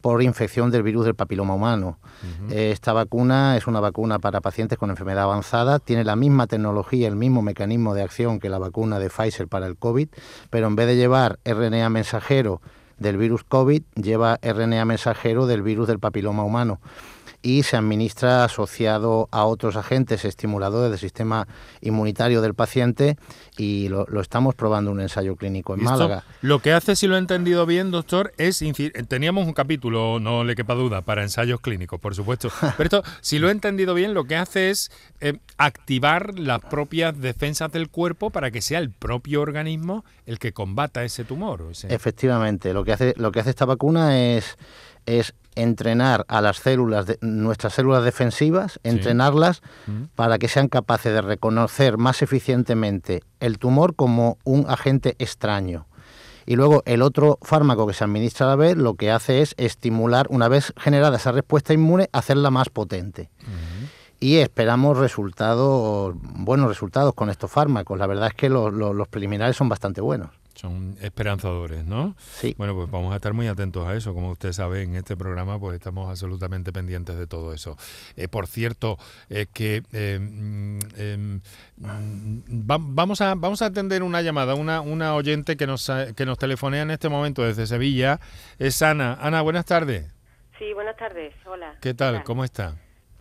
por 0.00 0.22
infección 0.22 0.70
del 0.70 0.84
virus 0.84 1.04
del 1.04 1.16
papiloma 1.16 1.54
humano. 1.54 1.98
Eh, 2.50 2.70
esta 2.72 2.92
vacuna 2.92 3.56
es 3.56 3.66
una 3.66 3.80
vacuna 3.80 4.20
para 4.20 4.40
pacientes 4.40 4.78
con 4.78 4.90
enfermedad 4.90 5.24
avanzada, 5.24 5.80
tiene 5.80 6.04
la 6.04 6.14
misma 6.14 6.46
tecnología, 6.46 7.08
el 7.08 7.16
mismo 7.16 7.42
mecanismo 7.42 7.94
de 7.94 8.02
acción 8.02 8.38
que 8.38 8.48
la 8.48 8.58
vacuna 8.58 9.00
de 9.00 9.10
Pfizer 9.10 9.48
para 9.48 9.66
el 9.66 9.76
COVID, 9.76 10.08
pero 10.50 10.68
en 10.68 10.76
vez 10.76 10.86
de 10.86 10.96
llevar 10.96 11.40
RNA 11.44 11.90
mensajero 11.90 12.60
del 12.98 13.16
virus 13.16 13.44
COVID, 13.44 13.82
lleva 13.94 14.38
RNA 14.42 14.84
mensajero 14.84 15.46
del 15.46 15.62
virus 15.62 15.88
del 15.88 15.98
papiloma 15.98 16.44
humano 16.44 16.80
y 17.42 17.62
se 17.62 17.76
administra 17.76 18.44
asociado 18.44 19.28
a 19.30 19.44
otros 19.44 19.76
agentes 19.76 20.24
estimuladores 20.24 20.90
del 20.90 20.98
sistema 20.98 21.46
inmunitario 21.80 22.42
del 22.42 22.54
paciente 22.54 23.16
y 23.56 23.88
lo, 23.88 24.06
estamos 24.20 24.54
probando 24.54 24.90
en 24.90 24.96
un 24.96 25.02
ensayo 25.02 25.36
clínico 25.36 25.74
en 25.74 25.84
Málaga. 25.84 26.24
Lo 26.42 26.60
que 26.60 26.72
hace, 26.72 26.96
si 26.96 27.06
lo 27.06 27.16
he 27.16 27.18
entendido 27.18 27.66
bien, 27.66 27.90
doctor, 27.90 28.32
es 28.38 28.62
teníamos 29.08 29.46
un 29.46 29.52
capítulo, 29.52 30.18
no 30.20 30.44
le 30.44 30.54
quepa 30.56 30.74
duda, 30.74 31.02
para 31.02 31.22
ensayos 31.22 31.60
clínicos, 31.60 32.00
por 32.00 32.14
supuesto. 32.14 32.50
Pero 32.76 32.84
esto, 32.84 33.02
si 33.20 33.38
lo 33.38 33.48
he 33.48 33.52
entendido 33.52 33.94
bien, 33.94 34.14
lo 34.14 34.24
que 34.24 34.36
hace 34.36 34.70
es 34.70 34.90
eh, 35.20 35.38
activar 35.56 36.38
las 36.38 36.60
propias 36.60 37.18
defensas 37.18 37.70
del 37.72 37.88
cuerpo 37.88 38.30
para 38.30 38.50
que 38.50 38.60
sea 38.60 38.78
el 38.80 38.90
propio 38.90 39.42
organismo 39.42 40.04
el 40.26 40.38
que 40.38 40.52
combata 40.52 41.04
ese 41.04 41.24
tumor. 41.24 41.58
Efectivamente, 41.88 42.72
lo 42.72 42.84
que 42.84 42.92
hace, 42.92 43.14
lo 43.16 43.32
que 43.32 43.40
hace 43.40 43.50
esta 43.50 43.64
vacuna 43.64 44.18
es 44.18 44.56
es 45.08 45.34
entrenar 45.62 46.24
a 46.28 46.40
las 46.40 46.58
células, 46.58 47.06
de, 47.06 47.18
nuestras 47.20 47.74
células 47.74 48.04
defensivas, 48.04 48.80
entrenarlas 48.82 49.62
mm. 49.86 50.04
para 50.14 50.38
que 50.38 50.48
sean 50.48 50.68
capaces 50.68 51.12
de 51.12 51.20
reconocer 51.20 51.98
más 51.98 52.22
eficientemente 52.22 53.22
el 53.40 53.58
tumor 53.58 53.94
como 53.94 54.38
un 54.44 54.66
agente 54.68 55.16
extraño. 55.18 55.86
Y 56.46 56.56
luego 56.56 56.82
el 56.86 57.02
otro 57.02 57.38
fármaco 57.42 57.86
que 57.86 57.92
se 57.92 58.04
administra 58.04 58.46
a 58.46 58.50
la 58.50 58.56
vez 58.56 58.76
lo 58.76 58.94
que 58.94 59.10
hace 59.10 59.42
es 59.42 59.54
estimular, 59.58 60.26
una 60.30 60.48
vez 60.48 60.72
generada 60.78 61.18
esa 61.18 61.30
respuesta 61.30 61.74
inmune, 61.74 62.08
hacerla 62.12 62.50
más 62.50 62.70
potente. 62.70 63.28
Y 64.18 64.36
esperamos 64.36 64.96
resultados, 64.96 66.14
buenos 66.22 66.68
resultados 66.68 67.12
con 67.12 67.28
estos 67.28 67.50
fármacos. 67.50 67.98
La 67.98 68.06
verdad 68.06 68.28
es 68.28 68.34
que 68.34 68.48
los 68.48 69.08
preliminares 69.08 69.56
son 69.56 69.68
bastante 69.68 70.00
buenos. 70.00 70.30
Son 70.58 70.96
esperanzadores, 71.00 71.84
¿no? 71.84 72.16
Sí. 72.18 72.52
Bueno, 72.58 72.74
pues 72.74 72.90
vamos 72.90 73.12
a 73.12 73.16
estar 73.16 73.32
muy 73.32 73.46
atentos 73.46 73.86
a 73.86 73.94
eso. 73.94 74.12
Como 74.12 74.32
usted 74.32 74.50
sabe, 74.50 74.82
en 74.82 74.96
este 74.96 75.16
programa 75.16 75.56
pues 75.60 75.76
estamos 75.76 76.10
absolutamente 76.10 76.72
pendientes 76.72 77.16
de 77.16 77.28
todo 77.28 77.52
eso. 77.52 77.76
Eh, 78.16 78.26
por 78.26 78.48
cierto, 78.48 78.98
es 79.28 79.46
que 79.46 79.84
eh, 79.92 80.18
mm, 80.20 80.78
em, 80.96 81.40
vamos, 81.76 83.20
a, 83.20 83.36
vamos 83.36 83.62
a 83.62 83.66
atender 83.66 84.02
una 84.02 84.20
llamada, 84.20 84.56
una, 84.56 84.80
una 84.80 85.14
oyente 85.14 85.56
que 85.56 85.68
nos, 85.68 85.88
que 86.16 86.26
nos 86.26 86.38
telefonea 86.38 86.82
en 86.82 86.90
este 86.90 87.08
momento 87.08 87.44
desde 87.44 87.68
Sevilla. 87.68 88.18
Es 88.58 88.82
Ana. 88.82 89.16
Ana, 89.20 89.42
buenas 89.42 89.64
tardes. 89.64 90.12
Sí, 90.58 90.72
buenas 90.74 90.96
tardes. 90.96 91.34
Hola. 91.46 91.76
¿Qué 91.80 91.94
tal? 91.94 92.24
¿Cómo 92.24 92.42
está? 92.42 92.74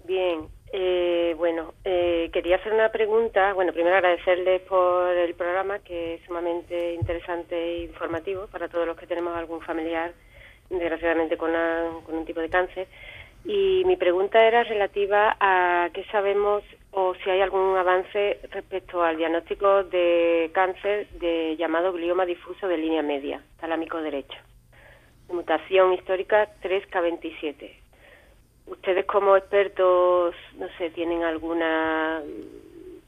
Bien. 0.08 0.57
Eh, 0.80 1.34
bueno, 1.40 1.74
eh, 1.84 2.30
quería 2.32 2.58
hacer 2.58 2.72
una 2.72 2.90
pregunta. 2.90 3.52
Bueno, 3.54 3.74
primero 3.74 3.96
agradecerles 3.96 4.62
por 4.62 5.10
el 5.10 5.34
programa, 5.34 5.80
que 5.80 6.14
es 6.14 6.22
sumamente 6.28 6.94
interesante 6.94 7.56
e 7.56 7.84
informativo 7.86 8.46
para 8.46 8.68
todos 8.68 8.86
los 8.86 8.96
que 8.96 9.08
tenemos 9.08 9.36
algún 9.36 9.60
familiar, 9.62 10.14
desgraciadamente, 10.70 11.36
con, 11.36 11.52
con 12.06 12.16
un 12.16 12.26
tipo 12.26 12.42
de 12.42 12.52
cáncer. 12.52 12.88
Y 13.44 13.86
mi 13.86 13.96
pregunta 13.96 14.46
era 14.46 14.64
relativa 14.66 15.36
a 15.40 15.90
qué 15.96 16.04
sabemos 16.12 16.62
o 16.92 17.16
si 17.24 17.28
hay 17.32 17.42
algún 17.42 17.76
avance 17.76 18.40
respecto 18.52 19.02
al 19.02 19.18
diagnóstico 19.18 19.84
de 19.84 20.52
cáncer 20.54 21.08
de 21.10 21.56
llamado 21.58 21.92
glioma 21.92 22.28
difuso 22.28 22.68
de 22.68 22.78
línea 22.78 23.02
media, 23.02 23.42
talámico 23.60 24.00
derecho, 24.00 24.38
mutación 25.30 25.94
histórica 25.94 26.48
3K27 26.62 27.87
ustedes 28.68 29.06
como 29.06 29.36
expertos, 29.36 30.36
no 30.58 30.68
sé, 30.78 30.90
¿tienen 30.92 31.24
alguna 31.24 32.22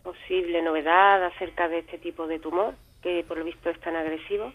posible 0.03 0.61
novedad 0.61 1.23
acerca 1.25 1.67
de 1.67 1.79
este 1.79 1.97
tipo 1.97 2.27
de 2.27 2.39
tumor 2.39 2.73
que 3.01 3.23
por 3.27 3.37
lo 3.37 3.45
visto 3.45 3.69
es 3.69 3.79
tan 3.79 3.95
agresivo? 3.95 4.51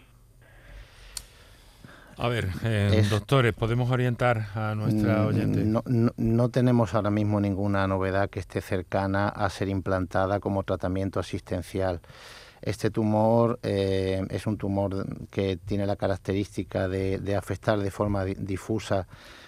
A 2.16 2.28
ver, 2.28 2.48
eh, 2.64 3.04
doctores, 3.10 3.52
¿podemos 3.54 3.90
orientar 3.90 4.46
a 4.54 4.74
nuestra 4.76 5.22
mm, 5.22 5.26
oyente? 5.26 5.64
No, 5.64 5.82
no, 6.16 6.48
tenemos 6.48 6.94
ahora 6.94 7.10
mismo 7.10 7.40
ninguna 7.40 7.88
novedad 7.88 8.30
que 8.30 8.38
esté 8.38 8.60
cercana 8.60 9.28
a 9.28 9.50
ser 9.50 9.68
implantada 9.68 10.38
como 10.38 10.62
tratamiento 10.62 11.18
asistencial. 11.18 12.00
Este 12.62 12.90
tumor 12.90 13.58
eh, 13.62 14.22
es 14.30 14.46
un 14.46 14.56
tumor 14.56 15.04
que 15.30 15.56
tiene 15.56 15.86
la 15.86 15.96
característica 15.96 16.88
de, 16.88 17.18
de 17.18 17.36
afectar 17.36 17.78
de 17.78 17.90
forma 17.90 18.24
difusa 18.24 19.06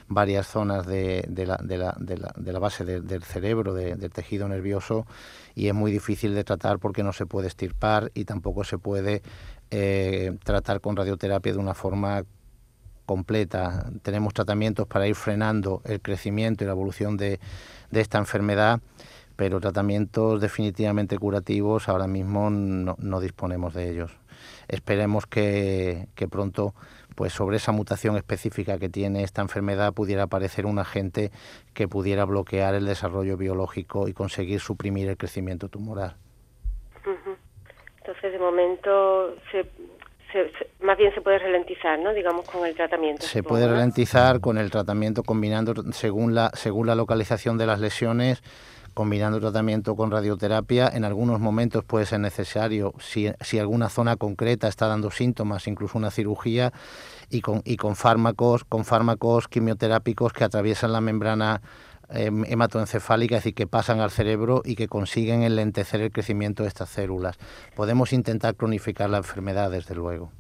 varias 0.08 0.46
zonas 0.46 0.86
de, 0.86 1.24
de, 1.28 1.46
la, 1.46 1.56
de, 1.58 2.52
la, 2.52 2.58
base 2.58 2.84
del 2.84 3.22
cerebro, 3.22 3.74
del 3.74 4.10
tejido 4.10 4.48
nervioso, 4.48 5.06
y 5.54 5.68
es 5.68 5.74
muy 5.74 5.90
difícil 5.90 6.34
de 6.34 6.44
tratar 6.44 6.78
porque 6.78 7.02
no 7.02 7.12
se 7.12 7.26
puede 7.26 7.48
estirpar 7.48 8.10
y 8.14 8.24
tampoco 8.24 8.64
se 8.64 8.78
puede 8.78 9.22
eh, 9.70 10.36
tratar 10.44 10.80
con 10.80 10.96
radioterapia 10.96 11.52
de 11.52 11.58
una 11.58 11.74
forma 11.74 12.24
completa. 13.04 13.90
Tenemos 14.02 14.34
tratamientos 14.34 14.86
para 14.86 15.06
ir 15.06 15.14
frenando 15.14 15.82
el 15.84 16.00
crecimiento 16.00 16.64
y 16.64 16.66
la 16.66 16.72
evolución 16.72 17.16
de, 17.16 17.40
esta 17.92 18.18
enfermedad, 18.18 18.80
pero 19.36 19.60
tratamientos 19.60 20.40
definitivamente 20.40 21.18
curativos 21.18 21.88
ahora 21.88 22.06
mismo 22.06 22.50
no, 22.50 23.20
disponemos 23.20 23.74
de 23.74 23.90
ellos. 23.90 24.12
Esperemos 24.68 25.26
que 25.26 26.08
pronto 26.30 26.74
pues 27.16 27.32
sobre 27.32 27.56
esa 27.56 27.72
mutación 27.72 28.16
específica 28.16 28.78
que 28.78 28.88
tiene 28.88 29.24
esta 29.24 29.42
enfermedad 29.42 29.92
pudiera 29.94 30.24
aparecer 30.24 30.66
un 30.66 30.78
agente 30.78 31.32
que 31.74 31.88
pudiera 31.88 32.24
bloquear 32.24 32.74
el 32.74 32.84
desarrollo 32.84 33.36
biológico 33.36 34.06
y 34.06 34.12
conseguir 34.12 34.60
suprimir 34.60 35.08
el 35.08 35.16
crecimiento 35.16 35.68
tumoral. 35.68 36.14
Entonces, 37.98 38.32
de 38.32 38.38
momento, 38.38 39.34
más 40.80 40.98
bien 40.98 41.12
se 41.14 41.20
puede 41.20 41.38
ralentizar, 41.38 41.98
¿no? 41.98 42.12
Digamos, 42.12 42.48
con 42.48 42.66
el 42.66 42.74
tratamiento. 42.74 43.22
Se 43.22 43.42
puede 43.42 43.66
ralentizar 43.66 44.40
con 44.40 44.58
el 44.58 44.70
tratamiento 44.70 45.22
combinando, 45.22 45.74
según 45.92 46.34
la, 46.34 46.50
según 46.50 46.86
la 46.86 46.94
localización 46.94 47.58
de 47.58 47.66
las 47.66 47.80
lesiones, 47.80 48.42
combinando 48.96 49.38
tratamiento 49.38 49.94
con 49.94 50.10
radioterapia. 50.10 50.88
En 50.88 51.04
algunos 51.04 51.38
momentos 51.38 51.84
puede 51.84 52.06
ser 52.06 52.20
necesario, 52.20 52.94
si, 52.98 53.30
si 53.42 53.58
alguna 53.58 53.90
zona 53.90 54.16
concreta 54.16 54.68
está 54.68 54.88
dando 54.88 55.10
síntomas, 55.10 55.68
incluso 55.68 55.98
una 55.98 56.10
cirugía, 56.10 56.72
y 57.28 57.42
con, 57.42 57.60
y 57.66 57.76
con 57.76 57.94
fármacos, 57.94 58.64
con 58.64 58.86
fármacos 58.86 59.48
quimioterápicos 59.48 60.32
que 60.32 60.44
atraviesan 60.44 60.92
la 60.92 61.02
membrana 61.02 61.60
em, 62.08 62.46
hematoencefálica, 62.46 63.36
es 63.36 63.44
decir, 63.44 63.54
que 63.54 63.66
pasan 63.66 64.00
al 64.00 64.10
cerebro 64.10 64.62
y 64.64 64.76
que 64.76 64.88
consiguen 64.88 65.42
enlentecer 65.42 66.00
el 66.00 66.10
crecimiento 66.10 66.62
de 66.62 66.70
estas 66.70 66.88
células. 66.88 67.36
Podemos 67.74 68.14
intentar 68.14 68.54
cronificar 68.54 69.10
la 69.10 69.18
enfermedad, 69.18 69.70
desde 69.70 69.94
luego. 69.94 70.30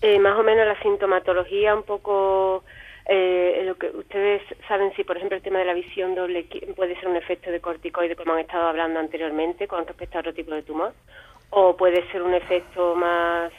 Eh, 0.00 0.18
más 0.18 0.36
o 0.36 0.42
menos 0.42 0.66
la 0.66 0.82
sintomatología 0.82 1.76
un 1.76 1.84
poco 1.84 2.64
eh, 3.06 3.62
lo 3.64 3.74
que 3.76 3.88
ustedes 3.88 4.42
saben 4.68 4.92
si, 4.94 5.04
por 5.04 5.16
ejemplo, 5.16 5.36
el 5.36 5.42
tema 5.42 5.58
de 5.58 5.64
la 5.64 5.74
visión 5.74 6.14
doble 6.14 6.46
puede 6.76 6.94
ser 6.96 7.08
un 7.08 7.16
efecto 7.16 7.50
de 7.50 7.60
corticoide, 7.60 8.16
como 8.16 8.32
han 8.34 8.40
estado 8.40 8.68
hablando 8.68 9.00
anteriormente, 9.00 9.66
con 9.66 9.86
respecto 9.86 10.18
a 10.18 10.20
otro 10.20 10.34
tipo 10.34 10.52
de 10.52 10.62
tumor, 10.62 10.92
o 11.50 11.76
puede 11.76 12.08
ser 12.10 12.22
un 12.22 12.34
efecto 12.34 12.94
más 12.94 13.52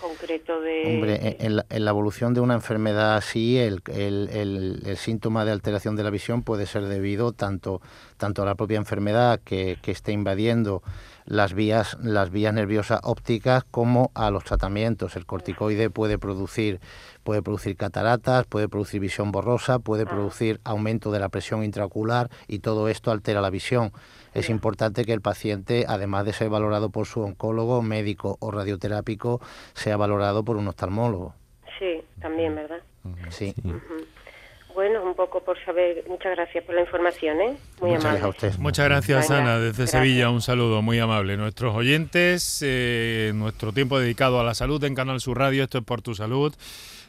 concreto 0.00 0.60
de... 0.60 0.82
Hombre, 0.86 1.36
en 1.40 1.84
la, 1.84 1.90
evolución 1.90 2.34
de 2.34 2.40
una 2.40 2.54
enfermedad 2.54 3.16
así, 3.16 3.58
el, 3.58 3.82
el, 3.92 4.80
el, 4.84 4.96
síntoma 4.96 5.44
de 5.44 5.52
alteración 5.52 5.96
de 5.96 6.04
la 6.04 6.10
visión 6.10 6.42
puede 6.42 6.66
ser 6.66 6.84
debido 6.84 7.32
tanto, 7.32 7.80
tanto 8.16 8.42
a 8.42 8.46
la 8.46 8.54
propia 8.54 8.76
enfermedad 8.76 9.40
que, 9.44 9.78
que 9.82 9.90
esté 9.90 10.12
invadiendo 10.12 10.82
las 11.28 11.52
vías, 11.52 11.96
las 12.02 12.30
vías 12.30 12.54
nerviosas 12.54 13.00
ópticas 13.02 13.64
como 13.64 14.10
a 14.14 14.30
los 14.30 14.44
tratamientos. 14.44 15.14
El 15.14 15.26
corticoide 15.26 15.90
puede 15.90 16.18
producir, 16.18 16.80
puede 17.22 17.42
producir 17.42 17.76
cataratas, 17.76 18.46
puede 18.46 18.68
producir 18.68 19.00
visión 19.00 19.30
borrosa, 19.30 19.78
puede 19.78 20.04
ah. 20.04 20.08
producir 20.08 20.60
aumento 20.64 21.12
de 21.12 21.20
la 21.20 21.28
presión 21.28 21.62
intraocular 21.62 22.30
y 22.48 22.60
todo 22.60 22.88
esto 22.88 23.10
altera 23.10 23.42
la 23.42 23.50
visión. 23.50 23.92
Es 24.32 24.48
importante 24.48 25.04
que 25.04 25.12
el 25.12 25.20
paciente, 25.20 25.84
además 25.86 26.24
de 26.24 26.32
ser 26.32 26.48
valorado 26.48 26.90
por 26.90 27.06
su 27.06 27.20
oncólogo, 27.20 27.82
médico 27.82 28.38
o 28.40 28.50
radioterápico, 28.50 29.40
sea 29.74 29.96
valorado 29.96 30.44
por 30.44 30.56
un 30.56 30.68
oftalmólogo. 30.68 31.34
Sí, 31.78 32.02
también, 32.20 32.54
¿verdad? 32.54 32.80
Sí. 33.28 33.54
Bueno, 34.78 35.02
un 35.02 35.14
poco 35.14 35.42
por 35.42 35.58
saber. 35.64 36.04
Muchas 36.06 36.36
gracias 36.36 36.62
por 36.62 36.72
la 36.72 36.82
información, 36.82 37.40
¿eh? 37.40 37.56
Muy 37.80 37.90
Muchas 37.90 38.04
amable. 38.04 38.20
Gracias 38.20 38.58
Muchas 38.60 38.84
gracias, 38.84 39.28
Ana, 39.28 39.58
desde 39.58 39.88
Sevilla. 39.88 40.30
Un 40.30 40.40
saludo 40.40 40.82
muy 40.82 41.00
amable. 41.00 41.36
Nuestros 41.36 41.74
oyentes, 41.74 42.62
eh, 42.64 43.32
nuestro 43.34 43.72
tiempo 43.72 43.98
dedicado 43.98 44.38
a 44.38 44.44
la 44.44 44.54
salud 44.54 44.84
en 44.84 44.94
Canal 44.94 45.18
Sur 45.18 45.38
Radio, 45.38 45.64
esto 45.64 45.78
es 45.78 45.84
por 45.84 46.00
tu 46.00 46.14
salud. 46.14 46.54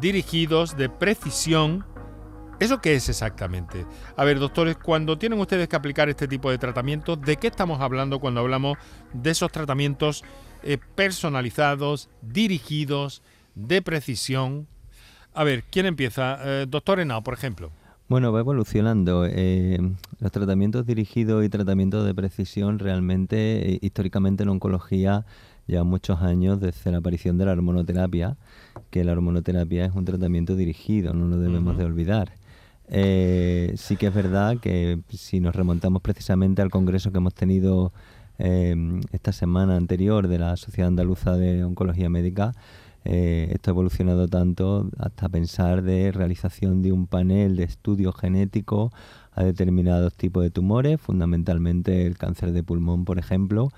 dirigidos, 0.00 0.76
de 0.76 0.88
precisión. 0.88 1.86
¿Eso 2.60 2.80
qué 2.80 2.94
es 2.94 3.08
exactamente? 3.08 3.86
A 4.16 4.24
ver, 4.24 4.38
doctores, 4.38 4.76
cuando 4.76 5.18
tienen 5.18 5.40
ustedes 5.40 5.68
que 5.68 5.76
aplicar 5.76 6.08
este 6.08 6.28
tipo 6.28 6.50
de 6.50 6.58
tratamientos, 6.58 7.20
¿de 7.20 7.36
qué 7.36 7.48
estamos 7.48 7.80
hablando 7.80 8.20
cuando 8.20 8.40
hablamos 8.40 8.78
de 9.12 9.30
esos 9.30 9.50
tratamientos 9.50 10.24
eh, 10.62 10.78
personalizados, 10.94 12.08
dirigidos, 12.20 13.22
de 13.54 13.82
precisión? 13.82 14.68
A 15.34 15.44
ver, 15.44 15.64
¿quién 15.64 15.86
empieza? 15.86 16.38
Eh, 16.42 16.66
doctor 16.68 17.00
por 17.24 17.34
ejemplo. 17.34 17.72
Bueno, 18.12 18.30
va 18.30 18.40
evolucionando. 18.40 19.24
Eh, 19.24 19.78
los 20.20 20.30
tratamientos 20.30 20.84
dirigidos 20.84 21.46
y 21.46 21.48
tratamientos 21.48 22.04
de 22.04 22.14
precisión 22.14 22.78
realmente, 22.78 23.72
eh, 23.72 23.78
históricamente 23.80 24.42
en 24.42 24.50
oncología, 24.50 25.24
llevan 25.66 25.86
muchos 25.86 26.20
años 26.20 26.60
desde 26.60 26.92
la 26.92 26.98
aparición 26.98 27.38
de 27.38 27.46
la 27.46 27.52
hormonoterapia, 27.52 28.36
que 28.90 29.02
la 29.02 29.12
hormonoterapia 29.12 29.86
es 29.86 29.94
un 29.94 30.04
tratamiento 30.04 30.56
dirigido, 30.56 31.14
no 31.14 31.26
lo 31.26 31.38
debemos 31.38 31.78
de 31.78 31.86
olvidar. 31.86 32.32
Eh, 32.88 33.72
sí 33.76 33.96
que 33.96 34.08
es 34.08 34.14
verdad 34.14 34.58
que 34.58 35.00
si 35.08 35.40
nos 35.40 35.56
remontamos 35.56 36.02
precisamente 36.02 36.60
al 36.60 36.68
congreso 36.68 37.12
que 37.12 37.16
hemos 37.16 37.32
tenido 37.32 37.94
esta 38.38 39.32
semana 39.32 39.76
anterior 39.76 40.28
de 40.28 40.38
la 40.38 40.56
Sociedad 40.58 40.88
Andaluza 40.88 41.36
de 41.36 41.64
Oncología 41.64 42.10
Médica, 42.10 42.52
eh, 43.04 43.50
esto 43.52 43.70
ha 43.70 43.72
evolucionado 43.72 44.28
tanto 44.28 44.88
hasta 44.98 45.28
pensar 45.28 45.82
de 45.82 46.12
realización 46.12 46.82
de 46.82 46.92
un 46.92 47.06
panel 47.06 47.56
de 47.56 47.64
estudio 47.64 48.12
genético 48.12 48.92
a 49.34 49.42
determinados 49.42 50.14
tipos 50.14 50.42
de 50.42 50.50
tumores, 50.50 51.00
fundamentalmente 51.00 52.06
el 52.06 52.16
cáncer 52.16 52.52
de 52.52 52.62
pulmón, 52.62 53.04
por 53.04 53.18
ejemplo, 53.18 53.70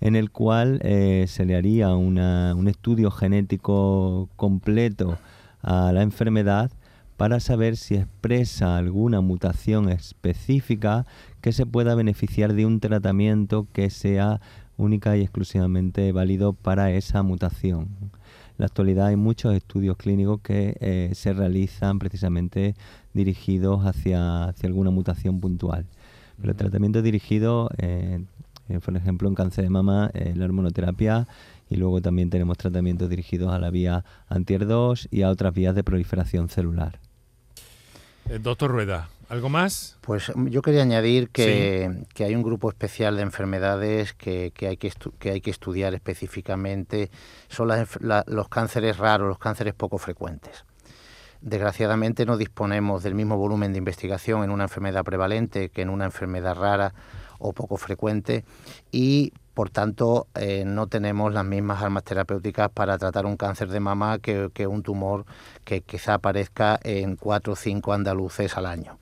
en 0.00 0.16
el 0.16 0.30
cual 0.30 0.80
eh, 0.82 1.26
se 1.28 1.44
le 1.44 1.56
haría 1.56 1.94
un 1.94 2.68
estudio 2.68 3.10
genético 3.10 4.28
completo 4.36 5.18
a 5.62 5.92
la 5.92 6.02
enfermedad 6.02 6.70
para 7.18 7.38
saber 7.38 7.76
si 7.76 7.96
expresa 7.96 8.78
alguna 8.78 9.20
mutación 9.20 9.90
específica 9.90 11.04
que 11.42 11.52
se 11.52 11.66
pueda 11.66 11.94
beneficiar 11.94 12.54
de 12.54 12.64
un 12.64 12.80
tratamiento 12.80 13.66
que 13.74 13.90
sea 13.90 14.40
única 14.78 15.16
y 15.18 15.20
exclusivamente 15.20 16.12
válido 16.12 16.54
para 16.54 16.90
esa 16.92 17.22
mutación. 17.22 17.88
En 18.60 18.64
la 18.64 18.66
actualidad 18.66 19.06
hay 19.06 19.16
muchos 19.16 19.54
estudios 19.54 19.96
clínicos 19.96 20.42
que 20.42 20.76
eh, 20.80 21.12
se 21.14 21.32
realizan 21.32 21.98
precisamente 21.98 22.74
dirigidos 23.14 23.86
hacia, 23.86 24.48
hacia, 24.48 24.66
alguna 24.66 24.90
mutación 24.90 25.40
puntual. 25.40 25.86
Pero 26.38 26.50
el 26.50 26.58
tratamiento 26.58 27.00
dirigido, 27.00 27.70
eh, 27.78 28.22
eh, 28.68 28.80
por 28.84 28.94
ejemplo, 28.98 29.30
en 29.30 29.34
cáncer 29.34 29.64
de 29.64 29.70
mama, 29.70 30.10
la 30.12 30.44
hormonoterapia 30.44 31.26
y 31.70 31.76
luego 31.76 32.02
también 32.02 32.28
tenemos 32.28 32.58
tratamientos 32.58 33.08
dirigidos 33.08 33.50
a 33.50 33.58
la 33.58 33.70
vía 33.70 34.04
anti-2 34.28 35.08
y 35.10 35.22
a 35.22 35.30
otras 35.30 35.54
vías 35.54 35.74
de 35.74 35.82
proliferación 35.82 36.50
celular. 36.50 36.98
doctor 38.42 38.72
Rueda, 38.72 39.08
¿Algo 39.30 39.48
más? 39.48 39.96
Pues 40.00 40.32
mm, 40.34 40.48
yo 40.48 40.60
quería 40.60 40.82
añadir 40.82 41.30
que, 41.30 42.04
hay 42.18 42.34
un 42.34 42.42
grupo 42.42 42.68
especial 42.68 43.14
de 43.14 43.22
enfermedades 43.22 44.12
que, 44.12 44.52
hay, 44.62 44.76
que, 44.76 44.92
que 45.20 45.30
hay 45.30 45.40
que 45.40 45.50
estudiar 45.52 45.94
específicamente. 45.94 47.12
Son 47.48 47.68
los 47.68 48.48
cánceres 48.48 48.98
raros, 48.98 49.28
los 49.28 49.38
cánceres 49.38 49.72
poco 49.74 49.98
frecuentes. 49.98 50.64
Desgraciadamente 51.42 52.26
no 52.26 52.36
disponemos 52.36 53.04
del 53.04 53.14
mismo 53.14 53.36
volumen 53.36 53.70
de 53.70 53.78
investigación 53.78 54.42
en 54.42 54.50
una 54.50 54.64
enfermedad 54.64 55.04
prevalente 55.04 55.68
que 55.68 55.82
en 55.82 55.90
una 55.90 56.06
enfermedad 56.06 56.56
rara 56.56 56.92
o 57.38 57.52
poco 57.52 57.76
frecuente 57.76 58.44
y 58.90 59.32
por 59.54 59.70
tanto, 59.70 60.28
eh, 60.34 60.64
no 60.64 60.86
tenemos 60.86 61.32
las 61.34 61.44
mismas 61.44 61.82
armas 61.82 62.04
terapéuticas 62.04 62.70
para 62.70 62.98
tratar 62.98 63.26
un 63.26 63.36
cáncer 63.36 63.68
de 63.68 63.80
mama 63.80 64.18
que, 64.18 64.66
un 64.66 64.82
tumor 64.82 65.26
que 65.64 65.82
quizá 65.82 66.14
aparezca 66.14 66.78
en 66.82 67.16
cuatro 67.16 67.54
o 67.54 67.56
cinco 67.56 67.92
andaluces 67.92 68.56
al 68.56 68.66
año. 68.66 68.98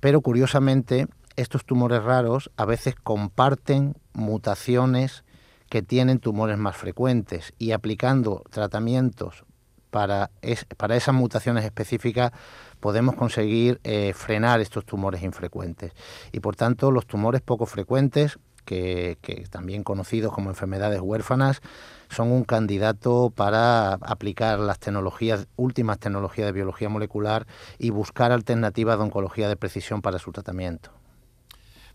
Pero 0.00 0.20
curiosamente, 0.20 1.06
estos 1.36 1.64
tumores 1.64 2.02
raros 2.02 2.50
a 2.56 2.64
veces 2.64 2.94
comparten 2.96 3.94
mutaciones 4.12 5.24
que 5.68 5.82
tienen 5.82 6.18
tumores 6.18 6.58
más 6.58 6.76
frecuentes 6.76 7.54
y 7.58 7.72
aplicando 7.72 8.42
tratamientos 8.50 9.44
para, 9.90 10.30
para 10.76 10.96
esas 10.96 11.14
mutaciones 11.14 11.64
específicas 11.64 12.32
podemos 12.80 13.14
conseguir 13.14 13.80
eh, 13.84 14.12
frenar 14.14 14.60
estos 14.60 14.84
tumores 14.84 15.22
infrecuentes. 15.22 15.92
Y 16.32 16.40
por 16.40 16.56
tanto, 16.56 16.90
los 16.90 17.06
tumores 17.06 17.40
poco 17.40 17.66
frecuentes 17.66 18.38
que, 18.66 19.16
también 19.50 19.82
conocidos 19.82 20.34
como 20.34 20.50
enfermedades 20.50 21.00
huérfanas, 21.00 21.62
son 22.10 22.30
un 22.30 22.44
candidato 22.44 23.32
para 23.34 23.94
aplicar 23.94 24.58
las 24.58 24.78
tecnologías, 24.78 25.48
últimas 25.56 25.98
tecnologías 25.98 26.46
de 26.46 26.52
biología 26.52 26.90
molecular 26.90 27.46
y 27.78 27.90
buscar 27.90 28.32
alternativas 28.32 28.98
de 28.98 29.04
oncología 29.04 29.48
de 29.48 29.56
precisión 29.56 30.02
para 30.02 30.18
su 30.18 30.32
tratamiento. 30.32 30.90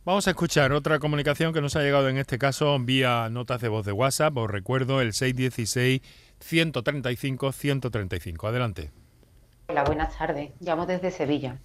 Vamos 0.03 0.27
a 0.27 0.31
escuchar 0.31 0.73
otra 0.73 0.97
comunicación 0.97 1.53
que 1.53 1.61
nos 1.61 1.75
ha 1.75 1.81
llegado 1.81 2.09
en 2.09 2.17
este 2.17 2.39
caso 2.39 2.75
vía 2.79 3.29
notas 3.29 3.61
de 3.61 3.67
voz 3.69 3.85
de 3.85 3.91
WhatsApp. 3.91 4.35
Os 4.35 4.49
recuerdo 4.49 4.99
el 4.99 5.13
616 5.13 6.01
135 6.39 7.51
135. 7.51 8.47
Adelante. 8.47 8.91
Hola, 9.67 9.83
buenas 9.83 10.17
tardes. 10.17 10.53
Llamo 10.59 10.87
desde 10.87 11.11
Sevilla 11.11 11.59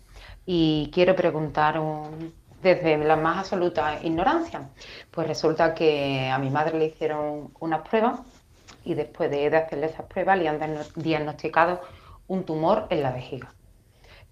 y 0.44 0.90
quiero 0.92 1.16
preguntar 1.16 1.80
un, 1.80 2.34
desde 2.66 2.98
la 2.98 3.16
más 3.16 3.38
absoluta 3.38 4.00
ignorancia. 4.02 4.68
Pues 5.10 5.28
resulta 5.28 5.74
que 5.74 6.28
a 6.28 6.38
mi 6.38 6.50
madre 6.50 6.78
le 6.78 6.86
hicieron 6.86 7.52
unas 7.60 7.86
pruebas 7.88 8.20
y 8.84 8.94
después 8.94 9.30
de, 9.30 9.46
hacerle 9.56 9.86
esas 9.86 10.06
pruebas 10.06 10.38
le 10.38 10.48
han 10.48 10.58
diagnosticado 10.96 11.80
un 12.26 12.44
tumor 12.44 12.86
en 12.90 13.02
la 13.02 13.12
vejiga. 13.12 13.54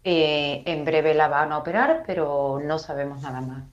Eh, 0.03 0.63
en 0.67 0.85
breve 0.85 1.15
la 1.15 1.29
van 1.29 1.53
a 1.53 1.59
operar, 1.59 2.03
pero 2.07 2.61
no 2.63 2.79
sabemos 2.79 3.23
nada 3.23 3.41
más. 3.41 3.65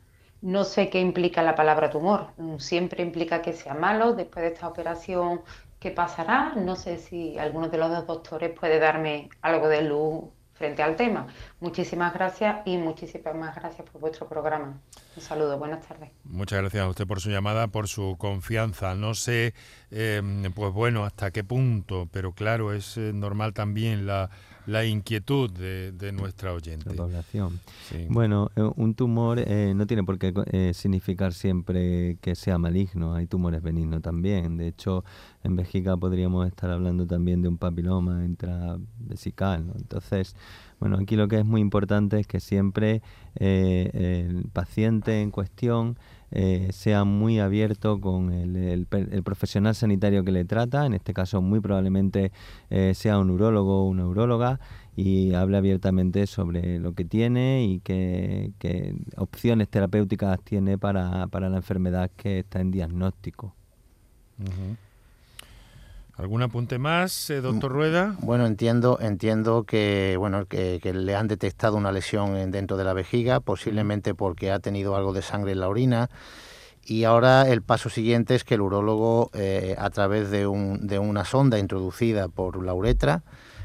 No 0.42 0.64
sé 0.64 0.90
qué 0.90 1.00
implica 1.00 1.42
la 1.42 1.56
palabra 1.56 1.90
tumor. 1.90 2.28
Siempre 2.58 3.04
implica 3.04 3.42
que 3.42 3.54
sea 3.54 3.74
malo. 3.74 4.14
Después 4.14 4.44
de 4.44 4.54
esta 4.54 4.68
operación 4.68 5.42
qué 5.80 5.92
pasará. 5.92 6.54
No 6.56 6.76
sé 6.76 6.98
si 6.98 7.38
alguno 7.38 7.68
de 7.68 7.78
los 7.78 7.90
dos 7.90 8.08
doctores 8.08 8.52
puede 8.58 8.80
darme 8.80 9.30
algo 9.42 9.68
de 9.68 9.82
luz 9.84 10.26
frente 10.62 10.84
al 10.84 10.96
tema. 10.96 11.26
Muchísimas 11.60 12.14
gracias 12.14 12.58
y 12.66 12.78
muchísimas 12.78 13.56
gracias 13.56 13.90
por 13.90 14.00
vuestro 14.00 14.30
programa. 14.30 14.80
Un 15.16 15.22
saludo, 15.24 15.58
buenas 15.58 15.88
tardes. 15.88 16.12
Muchas 16.24 16.60
gracias 16.60 16.84
a 16.84 16.88
usted 16.88 17.08
por 17.08 17.20
su 17.20 17.32
llamada, 17.32 17.70
por 17.70 17.88
su 17.88 18.16
confianza. 18.20 18.94
No 18.94 19.16
sé, 19.16 19.56
em, 19.90 20.54
pues 20.54 20.72
bueno, 20.72 21.04
hasta 21.04 21.32
qué 21.32 21.44
punto, 21.44 22.08
pero 22.12 22.34
claro, 22.34 22.74
es 22.74 22.96
eh, 22.98 23.12
normal 23.12 23.56
también 23.56 24.06
la, 24.06 24.30
la 24.66 24.86
inquietud 24.86 25.50
de, 25.50 26.12
nuestra 26.12 26.54
oyente. 26.54 26.94
población. 26.94 27.60
Bueno, 28.10 28.50
eh, 28.56 28.62
un 28.76 28.94
tumor 28.94 29.40
eh, 29.40 29.74
no 29.76 29.88
tiene 29.88 30.04
por 30.04 30.18
qué 30.18 30.74
significar 30.74 31.34
siempre 31.34 32.18
que 32.22 32.36
sea 32.36 32.58
maligno. 32.58 33.16
Hay 33.16 33.28
tumores 33.28 33.62
benignos 33.62 34.02
también. 34.02 34.58
De 34.58 34.68
hecho, 34.68 35.04
en 35.44 35.56
vejiga 35.56 35.98
podríamos 35.98 36.48
estar 36.48 36.70
hablando 36.70 37.06
también 37.06 37.42
de 37.42 37.48
un 37.48 37.58
papiloma 37.58 38.26
intravesical. 38.26 39.72
Entonces, 39.76 40.36
bueno, 40.82 40.98
aquí 41.00 41.16
lo 41.16 41.28
que 41.28 41.40
es 41.40 41.46
muy 41.46 41.62
importante 41.62 42.20
es 42.20 42.28
que 42.28 42.40
siempre 42.40 43.02
eh, 43.36 44.28
el 44.30 44.50
paciente 44.52 45.22
en 45.22 45.30
cuestión 45.30 45.98
eh, 46.32 46.70
sea 46.72 47.04
muy 47.04 47.40
abierto 47.40 48.00
con 48.00 48.32
el, 48.32 48.88
profesional 49.24 49.76
sanitario 49.76 50.24
que 50.24 50.32
le 50.32 50.46
trata, 50.46 50.86
en 50.86 50.94
este 50.94 51.14
caso 51.14 51.42
muy 51.42 51.60
probablemente 51.60 52.32
eh, 52.70 52.94
sea 52.96 53.20
un 53.20 53.30
urólogo 53.32 53.84
o 53.84 53.88
una 53.90 54.08
uróloga, 54.08 54.60
y 54.96 55.34
hable 55.34 55.58
abiertamente 55.58 56.28
sobre 56.28 56.80
lo 56.80 56.94
que 56.94 57.06
tiene 57.06 57.66
y 57.66 57.80
qué, 57.80 58.52
opciones 59.18 59.70
terapéuticas 59.70 60.42
tiene 60.44 60.78
para, 60.78 61.28
la 61.28 61.58
enfermedad 61.58 62.12
que 62.16 62.40
está 62.40 62.60
en 62.60 62.72
diagnóstico. 62.72 63.56
¿Algún 66.22 66.44
apunte 66.44 66.78
más, 66.78 67.32
eh, 67.32 67.42
doctor 67.42 67.72
Rueda? 67.72 68.16
Bueno, 68.20 68.46
entiendo, 68.46 69.00
entiendo 69.02 69.64
que 69.64 70.18
bueno 70.20 70.46
que, 70.46 70.80
le 70.94 71.16
han 71.16 71.28
detectado 71.28 71.78
una 71.78 71.92
lesión 71.92 72.52
dentro 72.52 72.78
de 72.78 72.84
la 72.84 72.94
vejiga, 72.94 73.40
posiblemente 73.40 74.14
porque 74.14 74.52
ha 74.52 74.60
tenido 74.60 74.96
algo 74.96 75.14
de 75.14 75.24
sangre 75.24 75.54
en 75.54 75.62
la 75.62 75.68
orina. 75.68 76.12
Y 76.86 77.06
ahora 77.06 77.50
el 77.50 77.64
paso 77.64 77.90
siguiente 77.90 78.36
es 78.36 78.44
que 78.44 78.54
el 78.54 78.62
urólogo, 78.62 79.32
eh, 79.34 79.76
a 79.80 79.90
través 79.90 80.30
de, 80.30 80.46
un, 80.46 80.86
de 80.86 81.00
una 81.00 81.26
sonda 81.26 81.58
introducida 81.58 82.28
por 82.28 82.64
la 82.64 82.76
uretra, 82.76 83.24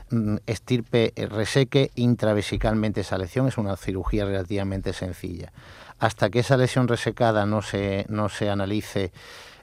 mm, 0.08 0.36
estirpe, 0.46 1.12
eh, 1.14 1.26
reseque 1.26 1.90
intravesicalmente 1.94 3.02
esa 3.02 3.18
lesión. 3.18 3.48
Es 3.48 3.58
una 3.58 3.76
cirugía 3.76 4.24
relativamente 4.24 4.94
sencilla. 4.94 5.52
Hasta 5.98 6.30
que 6.30 6.38
esa 6.38 6.56
lesión 6.56 6.88
resecada 6.88 7.44
no 7.44 7.60
se, 7.60 8.06
no 8.08 8.30
se 8.30 8.48
analice 8.48 9.12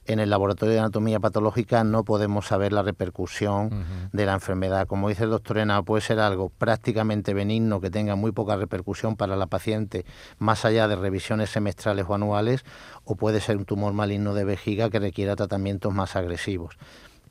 en 0.06 0.20
el 0.20 0.30
laboratorio 0.30 0.74
de 0.74 0.80
anatomía 0.80 1.20
patológica 1.20 1.84
no 1.84 2.04
podemos 2.04 2.48
saber 2.48 2.74
la 2.74 2.84
repercusión 2.84 4.10
de 4.12 4.26
la 4.26 4.34
enfermedad. 4.34 4.88
Como 4.88 5.10
dice 5.10 5.24
el 5.24 5.30
doctor 5.30 5.58
Ena, 5.58 5.82
puede 5.84 6.02
ser 6.02 6.20
algo 6.20 6.50
prácticamente 6.50 7.34
benigno 7.34 7.80
que 7.80 7.90
tenga 7.90 8.16
muy 8.16 8.32
poca 8.32 8.56
repercusión 8.56 9.16
para 9.16 9.36
la 9.36 9.48
paciente, 9.48 10.06
más 10.40 10.66
allá 10.66 10.88
de 10.88 10.96
revisiones 10.96 11.50
semestrales 11.50 12.06
o 12.08 12.14
anuales, 12.14 12.64
o 13.04 13.16
puede 13.16 13.40
ser 13.40 13.58
un 13.58 13.66
tumor 13.66 13.94
maligno 13.94 14.34
de 14.34 14.44
vejiga 14.44 14.90
que 14.90 15.00
requiera 15.00 15.36
tratamientos 15.36 15.94
más 15.94 16.16
agresivos 16.16 16.78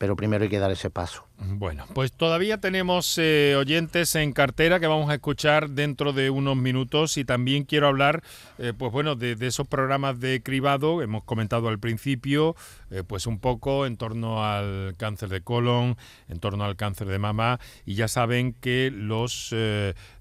pero 0.02 0.16
primero 0.16 0.42
hay 0.42 0.50
que 0.50 0.58
dar 0.58 0.72
ese 0.72 0.90
paso. 0.90 1.28
Bueno, 1.38 1.84
pues 1.94 2.10
todavía 2.10 2.58
tenemos 2.58 3.18
eh, 3.18 3.54
oyentes 3.56 4.16
en 4.16 4.32
cartera 4.32 4.80
que 4.80 4.88
vamos 4.88 5.08
a 5.10 5.14
escuchar 5.14 5.70
dentro 5.70 6.12
de 6.12 6.28
unos 6.28 6.56
minutos 6.56 7.16
y 7.18 7.24
también 7.24 7.62
quiero 7.62 7.86
hablar, 7.86 8.24
eh, 8.58 8.72
pues 8.76 8.90
bueno, 8.90 9.14
de, 9.14 9.36
esos 9.40 9.68
programas 9.68 10.18
de 10.18 10.42
cribado, 10.42 11.02
hemos 11.02 11.22
comentado 11.22 11.68
al 11.68 11.78
principio, 11.78 12.56
eh, 12.90 13.04
pues 13.06 13.28
un 13.28 13.38
poco 13.38 13.86
en 13.86 13.96
torno 13.96 14.44
al 14.44 14.96
cáncer 14.96 15.28
de 15.28 15.42
colon, 15.42 15.96
en 16.28 16.40
torno 16.40 16.64
al 16.64 16.74
cáncer 16.74 17.06
de 17.06 17.20
mama 17.20 17.60
y 17.86 17.94
ya 17.94 18.08
saben 18.08 18.54
que 18.54 18.90
los 18.92 19.54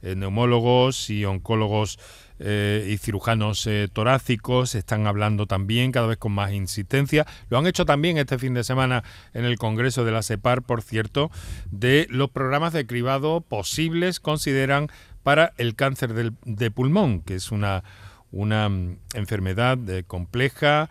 neumólogos 0.03 1.09
y 1.09 1.25
oncólogos 1.25 1.97
eh, 2.43 2.89
y 2.89 2.97
cirujanos 2.97 3.67
eh, 3.67 3.87
torácicos 3.93 4.73
están 4.73 5.05
hablando 5.05 5.45
también 5.45 5.91
cada 5.91 6.07
vez 6.07 6.17
con 6.17 6.31
más 6.31 6.51
insistencia. 6.53 7.27
Lo 7.49 7.59
han 7.59 7.67
hecho 7.67 7.85
también 7.85 8.17
este 8.17 8.39
fin 8.39 8.55
de 8.55 8.63
semana 8.63 9.03
en 9.35 9.45
el 9.45 9.59
Congreso 9.59 10.05
de 10.05 10.11
la 10.11 10.23
SEPAR, 10.23 10.63
por 10.63 10.81
cierto, 10.81 11.29
de 11.69 12.07
los 12.09 12.31
programas 12.31 12.73
de 12.73 12.87
cribado 12.87 13.41
posibles, 13.41 14.19
consideran, 14.19 14.87
para 15.21 15.53
el 15.57 15.75
cáncer 15.75 16.15
de 16.15 16.71
pulmón, 16.71 17.21
que 17.21 17.35
es 17.35 17.51
una, 17.51 17.83
una 18.31 18.69
mm, 18.69 18.97
enfermedad 19.13 19.77
eh, 19.87 20.03
compleja. 20.03 20.89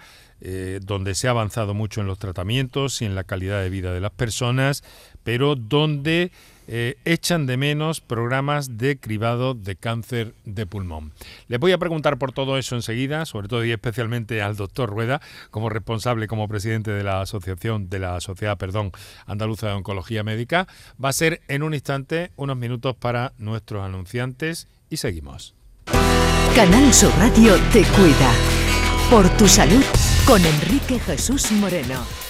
donde 0.83 1.15
se 1.15 1.29
ha 1.29 1.33
avanzado 1.33 1.75
mucho 1.75 2.01
en 2.01 2.07
los 2.07 2.19
tratamientos 2.19 3.03
y 3.03 3.05
en 3.05 3.15
la 3.15 3.25
calidad 3.25 3.61
de 3.61 3.69
vida 3.69 3.93
de 3.93 4.01
las 4.01 4.13
personas, 4.13 4.83
pero 5.23 5.55
donde 5.55 6.33
eh, 6.73 6.99
echan 7.05 7.47
de 7.47 7.57
menos 7.57 8.01
programas 8.01 8.79
de 8.79 8.97
cribado 8.97 9.55
de 9.55 9.75
cáncer 9.75 10.35
de 10.45 10.67
pulmón. 10.67 11.13
Les 11.49 11.59
voy 11.59 11.73
a 11.73 11.79
preguntar 11.79 12.17
por 12.17 12.31
todo 12.31 12.59
eso 12.59 12.77
enseguida, 12.77 13.27
sobre 13.27 13.49
todo 13.49 13.65
y 13.65 13.73
especialmente 13.73 14.41
al 14.41 14.55
doctor 14.55 14.89
Rueda, 14.89 15.21
como 15.51 15.69
responsable, 15.69 16.29
como 16.29 16.47
presidente 16.47 16.93
de 16.93 17.03
la 17.03 17.23
asociación, 17.23 17.91
de 17.91 17.99
la 17.99 18.21
Sociedad, 18.21 18.57
perdón, 18.57 18.93
Andaluza 19.27 19.67
de 19.67 19.73
Oncología 19.73 20.23
Médica. 20.23 20.69
Va 21.03 21.09
a 21.09 21.13
ser 21.13 21.41
en 21.49 21.65
un 21.65 21.75
instante, 21.75 22.31
unos 22.37 22.57
minutos 22.57 22.95
para 22.95 23.33
nuestros 23.37 23.85
anunciantes 23.85 24.69
y 24.89 24.99
seguimos. 24.99 25.57
Canal 26.55 26.95
Sur 26.95 27.13
te 27.73 27.83
cuida. 27.83 28.33
Por 29.11 29.29
tu 29.31 29.49
salud 29.49 29.83
con 30.25 30.41
Enrique 30.45 31.01
Jesús 31.01 31.51
Moreno. 31.51 32.30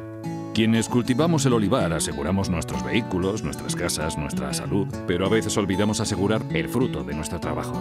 Quienes 0.53 0.89
cultivamos 0.89 1.45
el 1.45 1.53
olivar 1.53 1.93
aseguramos 1.93 2.49
nuestros 2.49 2.83
vehículos, 2.83 3.41
nuestras 3.41 3.73
casas, 3.73 4.17
nuestra 4.17 4.53
salud, 4.53 4.85
pero 5.07 5.25
a 5.25 5.29
veces 5.29 5.55
olvidamos 5.55 6.01
asegurar 6.01 6.41
el 6.53 6.67
fruto 6.67 7.05
de 7.05 7.13
nuestro 7.13 7.39
trabajo. 7.39 7.73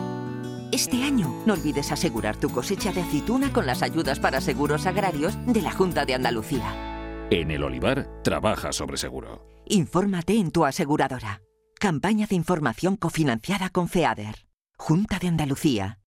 Este 0.70 1.02
año 1.02 1.34
no 1.46 1.54
olvides 1.54 1.90
asegurar 1.90 2.36
tu 2.36 2.48
cosecha 2.50 2.92
de 2.92 3.00
aceituna 3.00 3.52
con 3.52 3.66
las 3.66 3.82
ayudas 3.82 4.20
para 4.20 4.40
seguros 4.40 4.86
agrarios 4.86 5.36
de 5.46 5.62
la 5.62 5.72
Junta 5.72 6.04
de 6.04 6.14
Andalucía. 6.14 7.26
En 7.30 7.50
el 7.50 7.64
olivar 7.64 8.08
trabaja 8.22 8.72
sobre 8.72 8.96
seguro. 8.96 9.44
Infórmate 9.66 10.34
en 10.38 10.52
tu 10.52 10.64
aseguradora. 10.64 11.42
Campaña 11.80 12.26
de 12.28 12.36
información 12.36 12.96
cofinanciada 12.96 13.70
con 13.70 13.88
FEADER. 13.88 14.46
Junta 14.76 15.18
de 15.18 15.28
Andalucía. 15.28 15.99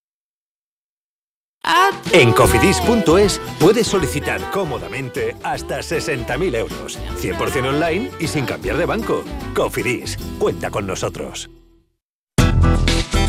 En 2.11 2.31
cofidis.es 2.33 3.41
puedes 3.59 3.87
solicitar 3.87 4.51
cómodamente 4.51 5.35
hasta 5.43 5.79
60.000 5.79 6.55
euros, 6.55 6.99
100% 7.19 7.69
online 7.69 8.11
y 8.19 8.27
sin 8.27 8.45
cambiar 8.45 8.77
de 8.77 8.85
banco. 8.85 9.23
Cofidis, 9.55 10.17
cuenta 10.37 10.69
con 10.69 10.85
nosotros. 10.85 11.49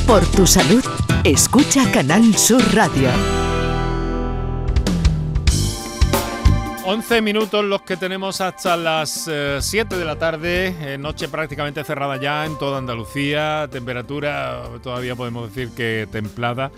Por 0.06 0.26
tu 0.26 0.46
salud, 0.46 0.84
escucha 1.24 1.90
Canal 1.92 2.36
Sur 2.36 2.62
Radio. 2.74 3.08
11 6.86 7.22
minutos 7.22 7.64
los 7.64 7.80
que 7.80 7.96
tenemos 7.96 8.42
hasta 8.42 8.76
las 8.76 9.30
7 9.60 9.94
eh, 9.94 9.98
de 9.98 10.04
la 10.04 10.16
tarde, 10.16 10.76
eh, 10.80 10.98
noche 10.98 11.28
prácticamente 11.28 11.82
cerrada 11.82 12.18
ya 12.18 12.44
en 12.44 12.58
toda 12.58 12.76
Andalucía, 12.76 13.66
temperatura 13.72 14.64
todavía 14.82 15.16
podemos 15.16 15.48
decir 15.48 15.74
que 15.74 16.06
templada, 16.12 16.70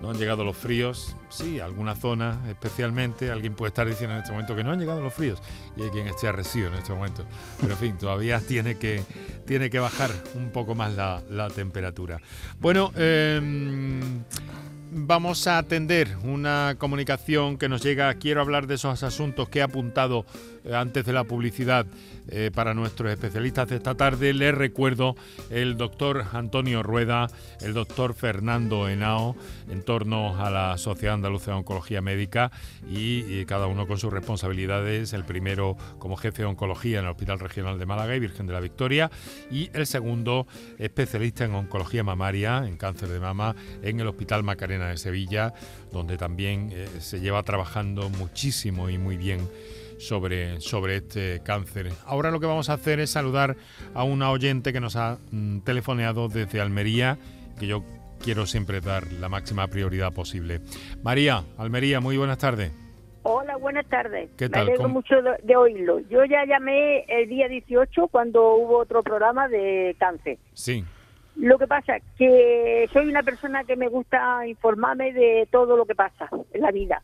no 0.00 0.10
han 0.10 0.18
llegado 0.18 0.44
los 0.44 0.56
fríos, 0.56 1.16
sí, 1.28 1.60
alguna 1.60 1.94
zona 1.94 2.40
especialmente, 2.48 3.30
alguien 3.30 3.54
puede 3.54 3.68
estar 3.68 3.86
diciendo 3.86 4.14
en 4.14 4.20
este 4.20 4.32
momento 4.32 4.54
que 4.54 4.64
no 4.64 4.72
han 4.72 4.78
llegado 4.78 5.00
los 5.00 5.14
fríos 5.14 5.40
y 5.76 5.82
hay 5.82 5.90
quien 5.90 6.06
esté 6.06 6.28
arrecido 6.28 6.68
en 6.68 6.74
este 6.74 6.92
momento, 6.92 7.24
pero 7.60 7.72
en 7.72 7.78
fin, 7.78 7.96
todavía 7.98 8.40
tiene 8.40 8.76
que, 8.76 9.02
tiene 9.46 9.70
que 9.70 9.78
bajar 9.78 10.10
un 10.34 10.50
poco 10.50 10.74
más 10.74 10.94
la, 10.94 11.22
la 11.30 11.48
temperatura. 11.48 12.20
Bueno, 12.60 12.92
eh, 12.96 13.40
vamos 14.92 15.46
a 15.46 15.58
atender 15.58 16.16
una 16.22 16.76
comunicación 16.78 17.58
que 17.58 17.68
nos 17.68 17.82
llega. 17.82 18.12
Quiero 18.14 18.40
hablar 18.40 18.66
de 18.66 18.74
esos 18.74 19.02
asuntos 19.02 19.48
que 19.48 19.58
he 19.58 19.62
apuntado 19.62 20.24
eh, 20.64 20.74
antes 20.74 21.04
de 21.04 21.12
la 21.12 21.24
publicidad 21.24 21.86
eh, 22.28 22.50
para 22.54 22.74
nuestros 22.74 23.10
especialistas 23.12 23.68
de 23.68 23.76
esta 23.76 23.94
tarde. 23.94 24.32
Les 24.34 24.54
recuerdo 24.54 25.14
el 25.50 25.76
doctor 25.76 26.24
Antonio 26.32 26.82
Rueda, 26.82 27.28
el 27.60 27.72
doctor 27.72 28.14
Fernando 28.14 28.88
Henao, 28.88 29.36
en 29.70 29.82
torno 29.82 30.42
a 30.44 30.50
la 30.50 30.76
Sociedad 30.78 31.14
Andaluza 31.14 31.52
de 31.52 31.58
Oncología 31.58 32.00
Médica 32.00 32.50
y, 32.88 33.44
cada 33.46 33.66
uno 33.68 33.86
con 33.86 33.98
sus 33.98 34.12
responsabilidades. 34.12 35.12
El 35.12 35.24
primero 35.24 35.76
como 35.98 36.16
jefe 36.16 36.42
de 36.42 36.46
oncología 36.46 36.98
en 36.98 37.04
el 37.04 37.10
Hospital 37.12 37.38
Regional 37.38 37.78
de 37.78 37.86
Málaga 37.86 38.16
y 38.16 38.20
Virgen 38.20 38.46
de 38.46 38.52
la 38.52 38.60
Victoria 38.60 39.10
y 39.50 39.70
el 39.72 39.86
segundo 39.86 40.46
especialista 40.78 41.44
en 41.44 41.54
oncología 41.54 42.02
mamaria, 42.02 42.64
en 42.66 42.76
cáncer 42.76 43.08
de 43.08 43.20
mama, 43.20 43.54
en 43.82 44.00
el 44.00 44.08
Hospital 44.08 44.42
Macarena 44.42 44.88
de 44.88 44.96
Sevilla, 44.96 45.54
donde 45.92 46.16
también 46.16 46.70
eh, 46.72 46.88
se 46.98 47.20
lleva 47.20 47.42
trabajando 47.42 48.08
muchísimo 48.10 48.90
y 48.90 48.98
muy 48.98 49.16
bien 49.16 49.48
sobre, 49.98 50.60
sobre 50.60 50.96
este 50.96 51.40
cáncer. 51.44 51.90
Ahora 52.04 52.30
lo 52.30 52.40
que 52.40 52.46
vamos 52.46 52.70
a 52.70 52.74
hacer 52.74 53.00
es 53.00 53.10
saludar 53.10 53.56
a 53.94 54.04
una 54.04 54.30
oyente 54.30 54.72
que 54.72 54.80
nos 54.80 54.96
ha 54.96 55.18
mm, 55.30 55.60
telefoneado 55.60 56.28
desde 56.28 56.60
Almería, 56.60 57.18
que 57.58 57.66
yo 57.66 57.82
quiero 58.22 58.46
siempre 58.46 58.80
dar 58.80 59.12
la 59.12 59.28
máxima 59.28 59.66
prioridad 59.68 60.12
posible. 60.12 60.60
María, 61.02 61.44
Almería, 61.58 62.00
muy 62.00 62.16
buenas 62.16 62.38
tardes. 62.38 62.72
Hola, 63.28 63.56
buenas 63.56 63.86
tardes. 63.86 64.30
¿Qué 64.36 64.48
tal? 64.48 64.66
Me 64.66 64.72
alegro 64.72 64.88
mucho 64.88 65.16
de, 65.20 65.56
oírlo. 65.56 65.98
Yo 66.08 66.24
ya 66.24 66.44
llamé 66.44 67.00
el 67.08 67.28
día 67.28 67.48
18 67.48 68.06
cuando 68.06 68.54
hubo 68.54 68.78
otro 68.78 69.02
programa 69.02 69.48
de 69.48 69.96
cáncer. 69.98 70.38
Sí. 70.54 70.84
Lo 71.34 71.58
que 71.58 71.66
pasa 71.66 71.96
es 71.96 72.04
que 72.16 72.88
soy 72.92 73.08
una 73.08 73.24
persona 73.24 73.64
que 73.64 73.74
me 73.74 73.88
gusta 73.88 74.46
informarme 74.46 75.12
de 75.12 75.48
todo 75.50 75.76
lo 75.76 75.86
que 75.86 75.96
pasa 75.96 76.28
en 76.52 76.62
la 76.62 76.70
vida. 76.70 77.02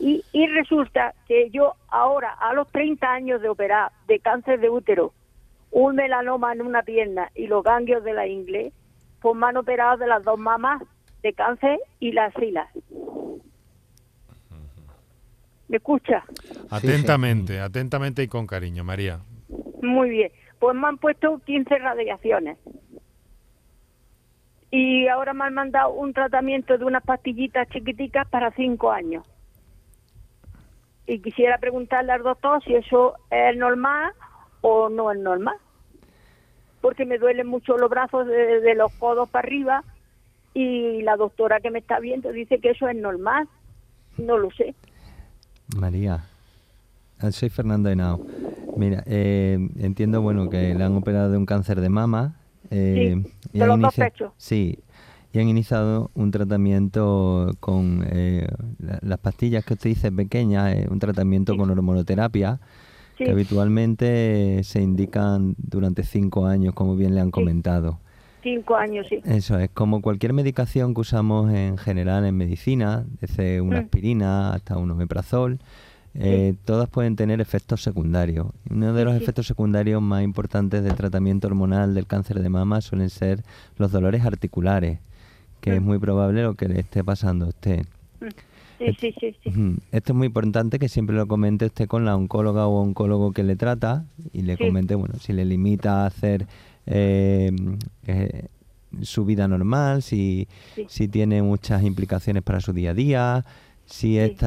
Y, 0.00 0.46
resulta 0.54 1.14
que 1.26 1.50
yo 1.50 1.74
ahora, 1.88 2.30
a 2.32 2.52
los 2.52 2.68
30 2.68 3.10
años 3.10 3.42
de 3.42 3.48
operar 3.48 3.90
de 4.06 4.20
cáncer 4.20 4.60
de 4.60 4.70
útero, 4.70 5.12
un 5.72 5.96
melanoma 5.96 6.52
en 6.52 6.62
una 6.62 6.82
pierna 6.82 7.30
y 7.34 7.48
los 7.48 7.64
ganglios 7.64 8.04
de 8.04 8.12
la 8.12 8.26
ingle, 8.26 8.72
pues 9.20 9.34
me 9.36 9.46
han 9.46 9.56
operado 9.56 9.96
de 9.96 10.06
las 10.06 10.22
dos 10.22 10.38
mamas 10.38 10.82
de 11.22 11.32
cáncer 11.32 11.80
y 11.98 12.12
las 12.12 12.32
filas. 12.34 12.68
¿Me 15.66 15.76
escucha? 15.76 16.24
Atentamente, 16.70 17.60
atentamente 17.60 18.22
y 18.22 18.28
con 18.28 18.46
cariño, 18.46 18.84
María. 18.84 19.18
Muy 19.82 20.10
bien. 20.10 20.32
Pues 20.60 20.74
me 20.76 20.86
han 20.86 20.98
puesto 20.98 21.40
15 21.44 21.76
radiaciones. 21.78 22.56
Y 24.70 25.08
ahora 25.08 25.34
me 25.34 25.44
han 25.44 25.54
mandado 25.54 25.90
un 25.90 26.12
tratamiento 26.12 26.78
de 26.78 26.84
unas 26.84 27.02
pastillitas 27.02 27.68
chiquiticas 27.68 28.26
para 28.28 28.50
5 28.52 28.90
años 28.90 29.24
y 31.08 31.20
quisiera 31.20 31.56
preguntarle 31.56 32.12
al 32.12 32.22
doctor 32.22 32.62
si 32.62 32.74
eso 32.74 33.14
es 33.30 33.56
normal 33.56 34.12
o 34.60 34.90
no 34.90 35.10
es 35.10 35.18
normal. 35.18 35.56
Porque 36.82 37.06
me 37.06 37.18
duelen 37.18 37.46
mucho 37.46 37.78
los 37.78 37.88
brazos 37.88 38.26
de, 38.26 38.74
los 38.76 38.92
codos 38.92 39.28
para 39.30 39.48
arriba 39.48 39.84
y 40.52 41.00
la 41.02 41.16
doctora 41.16 41.60
que 41.60 41.70
me 41.70 41.78
está 41.78 41.98
viendo 41.98 42.30
dice 42.30 42.58
que 42.60 42.70
eso 42.70 42.88
es 42.88 42.96
normal. 42.96 43.48
No 44.18 44.36
lo 44.36 44.50
sé. 44.50 44.74
María, 45.76 46.24
ah, 47.20 47.32
soy 47.32 47.48
Fernando 47.48 47.88
Henao. 47.88 48.20
Mira, 48.76 49.02
eh, 49.06 49.58
entiendo 49.78 50.20
bueno 50.20 50.50
que 50.50 50.74
le 50.74 50.84
han 50.84 50.94
operado 50.94 51.30
de 51.30 51.38
un 51.38 51.46
cáncer 51.46 51.80
de 51.80 51.88
mama. 51.88 52.36
Eh, 52.70 53.16
sí, 53.50 53.58
de 53.58 53.66
los 53.66 53.80
dos 53.80 53.94
pechos. 53.94 54.32
Sí, 54.36 54.78
y 55.32 55.38
han 55.40 55.48
iniciado 55.48 56.10
un 56.14 56.30
tratamiento 56.30 57.50
con 57.60 58.06
eh, 58.10 58.27
las 59.08 59.18
pastillas 59.18 59.64
que 59.64 59.74
usted 59.74 59.90
dice 59.90 60.12
pequeñas, 60.12 60.74
eh, 60.74 60.86
un 60.90 60.98
tratamiento 60.98 61.56
con 61.56 61.70
hormonoterapia, 61.70 62.60
que 63.16 63.30
habitualmente 63.30 64.62
se 64.62 64.80
indican 64.80 65.56
durante 65.58 66.04
cinco 66.04 66.46
años, 66.46 66.72
como 66.74 66.94
bien 66.94 67.16
le 67.16 67.20
han 67.20 67.32
comentado. 67.32 67.98
Cinco 68.44 68.76
años, 68.76 69.06
sí. 69.08 69.20
Eso 69.24 69.58
es, 69.58 69.70
como 69.70 70.00
cualquier 70.00 70.32
medicación 70.32 70.94
que 70.94 71.00
usamos 71.00 71.52
en 71.52 71.78
general 71.78 72.24
en 72.24 72.36
medicina, 72.36 73.04
desde 73.20 73.60
una 73.60 73.80
mm. 73.80 73.84
aspirina 73.84 74.52
hasta 74.52 74.78
un 74.78 74.92
omeprazol, 74.92 75.58
eh, 76.14 76.54
todas 76.64 76.88
pueden 76.88 77.16
tener 77.16 77.40
efectos 77.40 77.82
secundarios. 77.82 78.46
Uno 78.70 78.92
de 78.92 79.04
los 79.04 79.14
efectos 79.16 79.48
secundarios 79.48 80.00
más 80.00 80.22
importantes 80.22 80.84
del 80.84 80.94
tratamiento 80.94 81.48
hormonal 81.48 81.94
del 81.94 82.06
cáncer 82.06 82.40
de 82.40 82.48
mama 82.48 82.80
suelen 82.80 83.10
ser 83.10 83.42
los 83.76 83.90
dolores 83.90 84.24
articulares 84.24 85.00
que 85.60 85.74
es 85.74 85.80
mm. 85.80 85.84
muy 85.84 85.98
probable 85.98 86.42
lo 86.42 86.54
que 86.54 86.68
le 86.68 86.80
esté 86.80 87.04
pasando 87.04 87.46
a 87.46 87.48
usted. 87.48 87.84
Mm. 88.20 88.26
Sí, 88.78 88.96
sí, 88.98 89.14
sí, 89.18 89.36
sí. 89.42 89.76
Esto 89.90 90.12
es 90.12 90.16
muy 90.16 90.28
importante 90.28 90.78
que 90.78 90.88
siempre 90.88 91.16
lo 91.16 91.26
comente 91.26 91.66
usted 91.66 91.88
con 91.88 92.04
la 92.04 92.16
oncóloga 92.16 92.66
o 92.66 92.80
oncólogo 92.80 93.32
que 93.32 93.42
le 93.42 93.56
trata 93.56 94.04
y 94.32 94.42
le 94.42 94.56
comente, 94.56 94.94
bueno, 94.94 95.14
si 95.18 95.32
le 95.32 95.44
limita 95.44 96.04
a 96.04 96.06
hacer 96.06 96.46
eh, 96.86 97.50
eh, 98.06 98.46
su 99.02 99.24
vida 99.24 99.48
normal, 99.48 100.02
si, 100.02 100.46
si 100.86 101.08
tiene 101.08 101.42
muchas 101.42 101.82
implicaciones 101.82 102.42
para 102.42 102.60
su 102.60 102.72
día 102.72 102.90
a 102.90 102.94
día, 102.94 103.44
si 103.84 104.18
este 104.18 104.46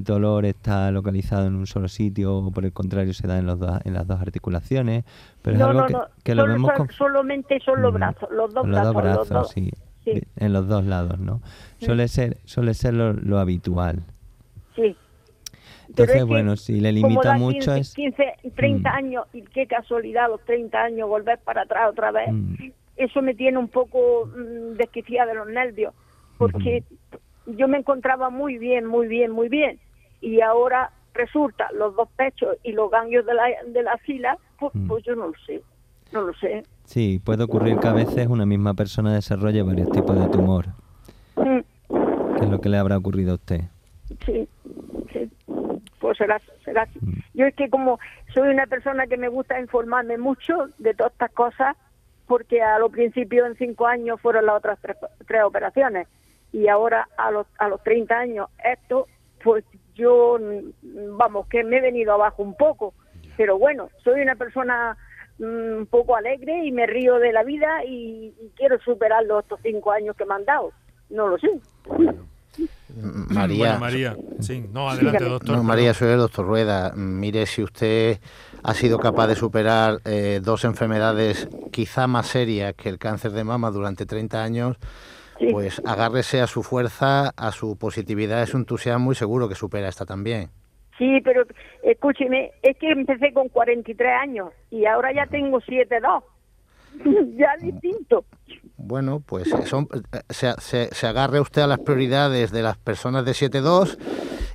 dolor 0.00 0.44
está 0.44 0.90
localizado 0.92 1.46
en 1.46 1.56
un 1.56 1.66
solo 1.66 1.88
sitio 1.88 2.36
o 2.36 2.50
por 2.52 2.64
el 2.64 2.72
contrario 2.72 3.14
se 3.14 3.26
da 3.26 3.38
en, 3.38 3.46
los 3.46 3.58
en 3.84 3.94
las 3.94 4.06
dos 4.06 4.20
articulaciones. 4.20 5.04
Pero 5.42 5.56
es 5.56 5.62
algo 5.62 6.06
que, 6.22 6.34
lo 6.34 6.46
vemos 6.46 6.70
solamente 6.96 7.58
son 7.64 7.82
los 7.82 7.92
brazos, 7.92 8.28
los 8.30 8.54
dos 8.54 8.68
brazos. 8.68 9.04
Los 9.04 9.28
dos 9.28 9.50
sí 9.50 9.70
en 10.04 10.52
los 10.52 10.68
dos 10.68 10.84
lados, 10.84 11.18
¿no? 11.18 11.40
Suele 11.78 12.08
ser, 12.08 12.38
suele 12.44 12.74
ser 12.74 12.94
lo, 12.94 13.38
habitual. 13.38 14.00
Sí. 14.74 14.96
Entonces, 15.88 16.24
bueno, 16.24 16.56
si 16.56 16.80
le 16.80 16.92
limita 16.92 17.34
mucho 17.36 17.74
15, 17.74 17.78
es... 17.78 17.94
15, 17.94 18.32
30 18.54 18.90
mm. 18.90 18.94
años, 18.94 19.26
y 19.32 19.42
qué 19.42 19.66
casualidad 19.66 20.28
los 20.28 20.42
30 20.44 20.78
años 20.78 21.08
volver 21.08 21.38
para 21.38 21.62
atrás 21.62 21.90
otra 21.90 22.10
vez, 22.10 22.32
mm. 22.32 22.54
eso 22.96 23.22
me 23.22 23.34
tiene 23.34 23.58
un 23.58 23.68
poco 23.68 24.26
mm, 24.26 24.76
desquiciada 24.76 25.32
de 25.32 25.34
los 25.38 25.48
nervios, 25.48 25.94
porque 26.38 26.82
yo 27.46 27.68
me 27.68 27.78
encontraba 27.78 28.30
muy 28.30 28.58
bien, 28.58 28.86
muy 28.86 29.06
bien, 29.06 29.30
muy 29.30 29.48
bien, 29.48 29.78
y 30.20 30.40
ahora 30.40 30.92
resulta 31.14 31.70
los 31.72 31.94
dos 31.94 32.08
pechos 32.16 32.56
y 32.62 32.72
los 32.72 32.90
ganglios 32.90 33.26
de 33.26 33.34
la, 33.34 33.44
de 33.66 33.82
la 33.82 33.98
fila, 33.98 34.38
pues, 34.58 34.72
pues 34.88 35.04
yo 35.04 35.14
no 35.14 35.28
lo 35.28 35.34
sé, 35.44 35.62
no 36.12 36.22
lo 36.22 36.34
sé. 36.34 36.62
Sí, 36.84 37.20
puede 37.24 37.44
ocurrir 37.44 37.78
que 37.78 37.88
a 37.88 37.92
veces 37.92 38.26
una 38.28 38.46
misma 38.46 38.74
persona 38.74 39.14
desarrolle 39.14 39.62
varios 39.62 39.90
tipos 39.90 40.18
de 40.18 40.28
tumor. 40.28 40.66
¿Qué 41.34 42.44
es 42.44 42.50
lo 42.50 42.60
que 42.60 42.68
le 42.68 42.78
habrá 42.78 42.98
ocurrido 42.98 43.32
a 43.32 43.34
usted? 43.36 43.62
Sí, 44.26 44.48
sí. 45.12 45.30
Pues 46.00 46.18
será, 46.18 46.40
será 46.64 46.82
así. 46.82 46.98
Mm. 47.00 47.20
Yo 47.34 47.46
es 47.46 47.54
que 47.54 47.70
como 47.70 47.98
soy 48.34 48.48
una 48.48 48.66
persona 48.66 49.06
que 49.06 49.16
me 49.16 49.28
gusta 49.28 49.60
informarme 49.60 50.18
mucho 50.18 50.68
de 50.78 50.94
todas 50.94 51.12
estas 51.12 51.30
cosas, 51.32 51.76
porque 52.26 52.62
a 52.62 52.78
lo 52.78 52.90
principio 52.90 53.46
en 53.46 53.56
cinco 53.56 53.86
años 53.86 54.20
fueron 54.20 54.46
las 54.46 54.56
otras 54.56 54.78
tres, 54.80 54.96
tres 55.26 55.42
operaciones 55.44 56.08
y 56.52 56.68
ahora 56.68 57.08
a 57.16 57.30
los, 57.30 57.46
a 57.58 57.68
los 57.68 57.82
30 57.82 58.14
años 58.14 58.48
esto, 58.64 59.06
pues 59.42 59.64
yo, 59.94 60.38
vamos, 61.16 61.46
que 61.46 61.64
me 61.64 61.78
he 61.78 61.80
venido 61.80 62.12
abajo 62.12 62.42
un 62.42 62.54
poco. 62.54 62.94
Pero 63.36 63.58
bueno, 63.58 63.88
soy 64.04 64.20
una 64.20 64.36
persona 64.36 64.96
Mm, 64.96 65.11
un 65.38 65.86
poco 65.90 66.16
alegre 66.16 66.64
y 66.64 66.72
me 66.72 66.86
río 66.86 67.18
de 67.18 67.32
la 67.32 67.42
vida 67.42 67.84
y, 67.86 68.32
quiero 68.56 68.78
superar 68.80 69.24
los 69.24 69.42
estos 69.42 69.60
cinco 69.62 69.90
años 69.90 70.16
que 70.16 70.24
me 70.24 70.34
han 70.34 70.44
dado. 70.44 70.72
No 71.10 71.28
lo 71.28 71.38
sé. 71.38 71.48
María, 72.94 73.78
María, 73.78 74.16
sí, 74.40 74.66
no, 74.70 74.90
adelante, 74.90 75.24
doctor. 75.24 75.56
No, 75.56 75.62
María, 75.62 75.94
soy 75.94 76.10
el 76.10 76.18
doctor 76.18 76.46
Rueda. 76.46 76.92
Mire, 76.94 77.46
si 77.46 77.62
usted 77.62 78.20
ha 78.62 78.74
sido 78.74 78.98
capaz 78.98 79.28
de 79.28 79.36
superar 79.36 80.00
eh, 80.04 80.40
dos 80.42 80.64
enfermedades 80.64 81.48
quizá 81.70 82.06
más 82.06 82.26
serias 82.26 82.74
que 82.74 82.90
el 82.90 82.98
cáncer 82.98 83.32
de 83.32 83.44
mama 83.44 83.70
durante 83.70 84.04
30 84.04 84.42
años, 84.42 84.76
pues 85.50 85.80
agárrese 85.86 86.42
a 86.42 86.46
su 86.46 86.62
fuerza, 86.62 87.32
a 87.36 87.52
su 87.52 87.76
positividad, 87.76 88.42
a 88.42 88.46
su 88.46 88.58
entusiasmo 88.58 89.12
y 89.12 89.14
seguro 89.14 89.48
que 89.48 89.54
supera 89.54 89.88
esta 89.88 90.04
también. 90.04 90.50
Sí, 90.98 91.20
pero 91.22 91.44
escúcheme, 91.82 92.52
es 92.62 92.76
que 92.76 92.90
empecé 92.90 93.32
con 93.32 93.48
43 93.48 94.12
años 94.20 94.50
y 94.70 94.86
ahora 94.86 95.12
ya 95.12 95.26
tengo 95.26 95.60
7-2. 95.60 96.22
ya 97.36 97.56
distinto. 97.60 98.24
Bueno, 98.76 99.20
pues 99.24 99.48
son, 99.64 99.88
se, 100.28 100.52
se, 100.58 101.06
agarre 101.06 101.40
usted 101.40 101.62
a 101.62 101.66
las 101.66 101.78
prioridades 101.78 102.50
de 102.50 102.62
las 102.62 102.76
personas 102.76 103.24
de 103.24 103.32
7-2 103.32 103.96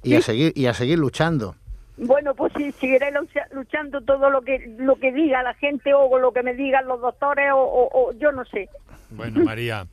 y, 0.04 0.16
a 0.16 0.22
seguir, 0.22 0.54
y 0.56 0.68
a 0.68 0.74
seguir 0.74 1.00
luchando. 1.00 1.56
Bueno, 1.98 2.36
pues 2.36 2.54
sí, 2.56 2.72
seguiré 2.74 3.12
luchando 3.52 4.02
todo 4.02 4.30
lo 4.30 4.42
que 4.42 4.76
lo 4.78 4.98
que 4.98 5.12
diga 5.12 5.42
la 5.42 5.56
gente 5.56 5.94
o 5.96 6.20
lo 6.20 6.32
que 6.32 6.44
me 6.44 6.54
digan 6.54 6.86
los 6.86 7.02
doctores 7.02 7.50
o, 7.54 8.12
yo 8.20 8.32
no 8.32 8.46
sé. 8.46 8.70
Bueno, 9.10 9.44
María, 9.44 9.88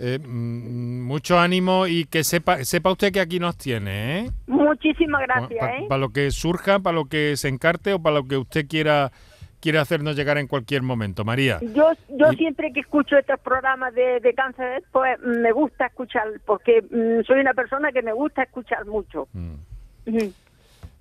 eh, 0.00 0.18
mm, 0.18 1.02
mucho 1.02 1.38
ánimo 1.38 1.86
y 1.86 2.06
que 2.06 2.24
sepa 2.24 2.64
sepa 2.64 2.90
usted 2.90 3.12
que 3.12 3.20
aquí 3.20 3.38
nos 3.38 3.56
tiene, 3.56 4.20
¿eh? 4.20 4.30
Muchísimas 4.46 5.20
gracias, 5.22 5.60
Para 5.88 5.96
¿eh? 5.96 6.00
lo 6.00 6.08
que 6.10 6.30
surja, 6.30 6.78
para 6.78 6.96
lo 6.96 7.04
que 7.04 7.36
se 7.36 7.48
encarte 7.48 7.92
o 7.92 8.00
para 8.00 8.16
lo 8.16 8.26
que 8.26 8.38
usted 8.38 8.66
quiera 8.66 9.12
quiera 9.60 9.82
hacernos 9.82 10.16
llegar 10.16 10.38
en 10.38 10.46
cualquier 10.46 10.82
momento, 10.82 11.24
María. 11.24 11.58
Yo 11.74 11.92
yo 12.08 12.32
siempre 12.32 12.72
que 12.72 12.80
escucho 12.80 13.18
estos 13.18 13.38
programas 13.40 13.94
de, 13.94 14.32
cáncer, 14.34 14.82
pues 14.90 15.20
me 15.20 15.52
gusta 15.52 15.86
escuchar, 15.86 16.28
porque 16.46 16.82
mm, 16.82 17.24
soy 17.26 17.40
una 17.40 17.52
persona 17.52 17.92
que 17.92 18.02
me 18.02 18.12
gusta 18.12 18.42
escuchar 18.42 18.86
mucho. 18.86 19.28
Mm. 19.34 19.54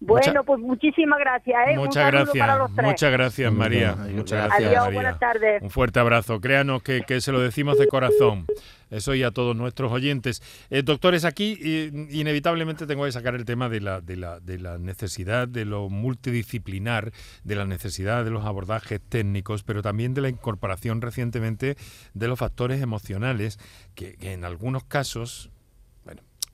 Bueno, 0.02 0.44
pues 0.46 0.60
muchísimas 0.60 1.20
gracias. 1.20 1.58
¿eh? 1.70 1.78
Muchas 1.78 2.12
gracias. 2.12 2.60
Muchas 2.82 3.12
gracias, 3.12 3.52
María. 3.54 3.96
Muchas 3.96 4.48
gracias, 4.48 4.70
Adiós, 4.70 4.94
buenas 4.94 5.20
tardes. 5.20 5.62
Un 5.62 5.70
fuerte 5.70 6.00
abrazo. 6.00 6.40
Créanos 6.40 6.82
que, 6.84 7.22
se 7.22 7.32
lo 7.32 7.40
decimos 7.40 7.78
de 7.78 7.88
corazón. 7.88 8.46
Eso 8.90 9.14
y 9.14 9.24
a 9.24 9.32
todos 9.32 9.56
nuestros 9.56 9.92
oyentes. 9.92 10.42
Eh, 10.72 10.82
doctores, 10.82 11.26
aquí 11.26 11.92
inevitablemente 12.10 12.88
tengo 12.88 13.06
que 13.06 13.12
sacar 13.12 13.36
el 13.36 13.46
tema 13.46 13.70
de 13.70 13.82
la, 13.82 14.02
de, 14.02 14.16
la, 14.16 14.40
de 14.40 14.58
la 14.58 14.80
necesidad 14.80 15.48
de 15.48 15.66
lo 15.66 15.90
multidisciplinar, 15.90 17.12
de 17.44 17.56
la 17.56 17.66
necesidad 17.66 18.24
de 18.24 18.32
los 18.32 18.46
abordajes 18.46 19.00
técnicos, 19.08 19.64
pero 19.64 19.84
también 19.84 20.14
de 20.14 20.22
la 20.22 20.30
incorporación 20.30 21.02
recientemente 21.02 21.76
de 22.14 22.28
los 22.28 22.40
factores 22.40 22.82
emocionales, 22.82 23.60
que 23.94 24.16
en 24.22 24.44
algunos 24.44 24.84
casos 24.86 25.52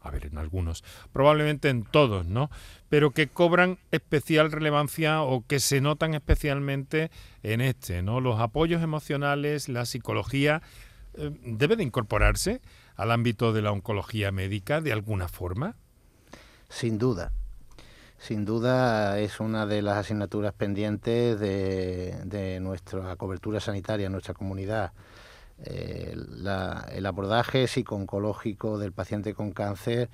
a 0.06 0.12
ver, 0.12 0.28
en 0.28 0.38
algunos, 0.38 0.84
probablemente 1.12 1.70
en 1.70 1.84
todos, 1.84 2.28
¿no? 2.28 2.52
Pero 2.90 3.12
que 3.12 3.28
cobran 3.28 3.80
especial 3.92 4.52
relevancia 4.52 5.24
o 5.24 5.44
que 5.46 5.60
se 5.60 5.82
notan 5.82 6.14
especialmente 6.14 7.10
en 7.42 7.60
este, 7.60 8.04
¿no? 8.04 8.22
Los 8.22 8.40
apoyos 8.40 8.84
emocionales, 8.84 9.68
la 9.68 9.86
psicología, 9.86 10.62
eh, 11.16 11.32
¿debe 11.44 11.76
de 11.76 11.84
incorporarse 11.84 12.62
al 12.96 13.12
ámbito 13.12 13.52
de 13.52 13.64
la 13.64 13.72
oncología 13.72 14.32
médica 14.32 14.80
de 14.80 14.94
alguna 14.94 15.28
forma? 15.28 15.76
Sin 16.70 17.00
duda. 17.00 17.32
Sin 18.20 18.46
duda 18.46 19.20
es 19.20 19.40
una 19.40 19.66
de 19.66 19.82
las 19.82 19.98
asignaturas 19.98 20.54
pendientes 20.54 21.40
de, 21.40 22.16
de 22.26 22.60
nuestra 22.60 23.16
cobertura 23.16 23.60
sanitaria 23.60 24.06
en 24.06 24.12
nuestra 24.12 24.36
comunidad. 24.36 24.94
Eh, 25.64 26.16
el 26.92 27.06
abordaje 27.06 27.68
psico-oncológico 27.68 28.78
del 28.78 28.92
paciente 28.92 29.34
con 29.34 29.52
cáncer 29.52 30.10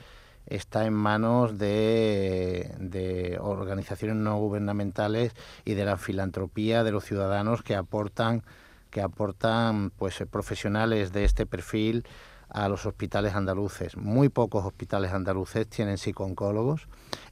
está 0.45 0.85
en 0.85 0.93
manos 0.93 1.57
de, 1.57 3.37
organizaciones 3.41 4.17
no 4.17 4.37
gubernamentales 4.37 5.33
y 5.65 5.73
de 5.73 5.85
la 5.85 5.97
filantropía 5.97 6.83
de 6.83 6.91
los 6.91 7.05
ciudadanos 7.05 7.63
que 7.63 7.75
aportan 7.75 8.43
que 8.89 9.01
aportan 9.01 9.91
pues 9.91 10.21
profesionales 10.29 11.13
de 11.13 11.23
este 11.23 11.45
perfil 11.45 12.05
a 12.49 12.67
los 12.67 12.85
hospitales 12.85 13.35
andaluces. 13.35 13.95
Muy 13.95 14.27
pocos 14.27 14.65
hospitales 14.65 15.13
andaluces 15.13 15.65
tienen 15.69 15.97
psico-oncólogos 15.97 16.89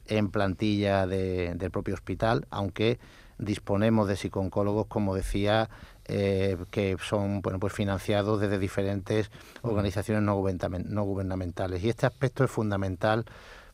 en 0.08 0.32
plantilla 0.32 1.06
del 1.06 1.72
propio 1.72 1.96
hospital, 1.96 2.48
aunque 2.50 2.98
disponemos 3.40 4.08
de 4.08 4.16
psico-oncólogos, 4.16 4.86
como 4.88 5.16
decía, 5.16 5.70
eh, 6.06 6.58
que 6.70 6.98
son 7.02 7.42
bueno, 7.42 7.60
pues 7.60 7.74
financiados 7.74 8.40
desde 8.40 8.60
diferentes 8.60 9.32
organizaciones 9.62 10.24
no, 10.24 10.36
gubernamentales. 10.36 11.84
Y 11.84 11.90
este 11.90 12.06
aspecto 12.06 12.44
es 12.44 12.52
fundamental 12.52 13.26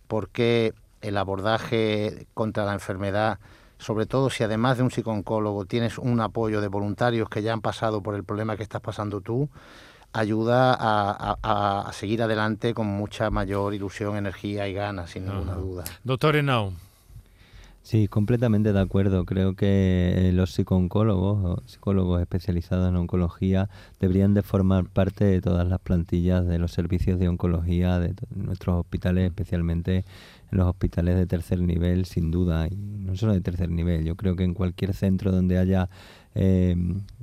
porque 0.07 0.73
el 1.01 1.17
abordaje 1.17 2.27
contra 2.33 2.63
la 2.63 2.73
enfermedad, 2.73 3.39
sobre 3.77 4.05
todo 4.05 4.29
si 4.29 4.43
además 4.43 4.77
de 4.77 4.83
un 4.83 4.91
psicooncólogo 4.91 5.65
tienes 5.65 5.97
un 5.97 6.21
apoyo 6.21 6.61
de 6.61 6.67
voluntarios 6.67 7.27
que 7.27 7.41
ya 7.41 7.51
han 7.51 7.61
pasado 7.61 8.01
por 8.01 8.15
el 8.15 8.23
problema 8.23 8.55
que 8.55 8.63
estás 8.63 8.81
pasando 8.81 9.21
tú, 9.21 9.49
ayuda 10.13 10.77
a, 10.79 11.89
seguir 11.91 12.21
adelante 12.21 12.73
con 12.73 12.87
mucha 12.87 13.29
mayor 13.29 13.73
ilusión, 13.73 14.15
energía 14.15 14.67
y 14.67 14.73
ganas, 14.73 15.11
sin 15.11 15.25
ninguna 15.25 15.55
duda. 15.55 15.83
Doctor 16.03 16.35
Henao. 16.35 16.73
Sí, 17.85 18.07
completamente 18.07 18.73
de 18.73 18.79
acuerdo. 18.79 19.25
Creo 19.25 19.55
que 19.55 20.29
eh, 20.29 20.31
los 20.31 20.51
psicooncólogos 20.55 21.45
o 21.45 21.61
psicólogos 21.67 22.19
especializados 22.19 22.89
en 22.89 22.95
oncología 22.95 23.69
deberían 23.99 24.33
de 24.33 24.41
formar 24.41 24.89
parte 24.89 25.23
de 25.23 25.39
todas 25.39 25.67
las 25.67 25.79
plantillas 25.81 26.47
de 26.47 26.57
los 26.57 26.71
servicios 26.71 27.19
de 27.19 27.29
oncología 27.29 27.99
de 27.99 28.15
nuestros 28.35 28.79
hospitales, 28.79 29.27
especialmente 29.27 29.97
en 30.51 30.57
los 30.57 30.67
hospitales 30.67 31.15
de 31.15 31.27
tercer 31.27 31.61
nivel, 31.61 32.05
sin 32.05 32.31
duda, 32.31 32.67
y 32.67 32.75
no 32.75 33.15
solo 33.15 33.33
de 33.33 33.41
tercer 33.41 33.69
nivel. 33.69 34.03
Yo 34.03 34.15
creo 34.15 34.35
que 34.35 34.45
en 34.45 34.55
cualquier 34.55 34.95
centro 34.95 35.31
donde 35.31 35.59
haya 35.59 35.87
eh, 36.33 36.75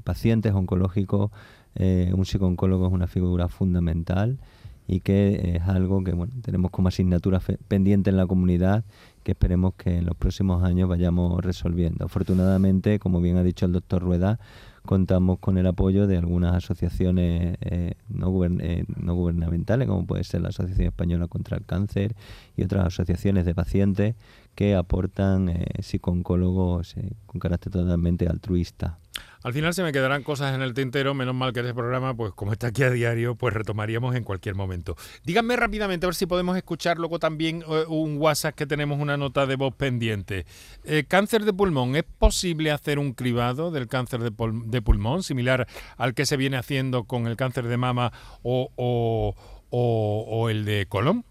pacientes 0.05 0.53
oncológicos, 0.53 1.33
eh, 1.75 2.13
un 2.15 2.25
psicooncólogo 2.25 2.87
es 2.87 2.93
una 2.93 3.09
figura 3.09 3.49
fundamental 3.49 4.39
y 4.87 5.01
que 5.01 5.57
es 5.57 5.63
algo 5.63 6.05
que 6.05 6.13
bueno, 6.13 6.33
tenemos 6.43 6.71
como 6.71 6.89
asignatura 6.89 7.41
pendiente 7.69 8.11
en 8.11 8.17
la 8.17 8.27
comunidad 8.27 8.85
que 9.23 9.33
esperemos 9.33 9.75
que 9.75 9.99
en 9.99 10.07
los 10.07 10.17
próximos 10.17 10.63
años 10.65 10.89
vayamos 10.89 11.43
resolviendo. 11.45 12.05
Afortunadamente, 12.05 12.99
como 12.99 13.21
bien 13.21 13.37
ha 13.37 13.43
dicho 13.43 13.67
el 13.67 13.73
doctor 13.73 14.03
Rueda, 14.03 14.39
contamos 14.85 15.39
con 15.39 15.59
el 15.59 15.67
apoyo 15.67 16.07
de 16.07 16.17
algunas 16.17 16.55
asociaciones 16.55 17.57
eh, 17.61 17.95
no, 18.09 18.45
eh, 18.45 18.85
gubernamentales, 18.89 19.89
como 19.89 20.07
puede 20.07 20.25
ser 20.25 20.43
la 20.43 20.49
Asociación 20.49 20.89
Española 20.89 21.29
contra 21.29 21.57
el 21.57 21.65
Cáncer 21.65 22.17
y 22.57 22.65
otras 22.65 22.87
asociaciones 22.87 23.45
de 23.45 23.55
pacientes 23.55 24.17
que 24.55 24.75
aportan 24.75 25.49
eh, 25.49 25.67
psicooncólogos 25.81 26.97
eh, 26.97 27.13
con 27.27 27.41
carácter 27.41 27.73
totalmente 27.73 28.29
altruista. 28.29 28.99
Al 29.43 29.53
final 29.53 29.75
se 29.75 29.83
me 29.83 29.93
quedarán 29.93 30.23
cosas 30.23 30.55
en 30.55 30.63
el 30.63 30.73
tintero, 30.73 31.15
menos 31.15 31.35
mal 31.35 31.53
que 31.53 31.61
este 31.61 31.75
programa, 31.75 32.15
pues 32.15 32.33
como 32.33 32.53
está 32.53 32.69
aquí 32.69 32.85
a 32.85 32.91
diario, 32.91 33.35
pues 33.35 33.53
retomaríamos 33.53 34.15
en 34.15 34.23
cualquier 34.23 34.55
momento. 34.55 34.97
Díganme 35.25 35.57
rápidamente 35.57 36.07
a 36.07 36.09
ver 36.09 36.15
si 36.15 36.27
podemos 36.27 36.57
escuchar 36.57 36.99
luego 36.99 37.19
también 37.19 37.65
eh, 37.69 37.85
un 37.89 38.19
WhatsApp 38.19 38.55
que 38.55 38.67
tenemos 38.67 39.01
una 39.01 39.17
nota 39.17 39.47
de 39.47 39.57
voz 39.57 39.75
pendiente. 39.75 40.47
Eh, 40.85 41.05
cáncer 41.09 41.45
de 41.45 41.53
pulmón, 41.53 41.97
¿es 41.97 42.05
posible 42.05 42.71
hacer 42.71 43.01
un 43.01 43.15
cribado 43.15 43.73
del 43.73 43.89
cáncer 43.89 44.21
de, 44.21 44.83
pulmón, 44.83 45.23
similar 45.25 45.67
al 45.97 46.15
que 46.15 46.25
se 46.25 46.37
viene 46.37 46.57
haciendo 46.57 47.05
con 47.05 47.27
el 47.27 47.37
cáncer 47.37 47.67
de 47.67 47.77
mama 47.77 48.13
o, 48.43 48.71
o 49.71 50.49
el 50.51 50.65
de 50.65 50.87
colon? 50.89 51.25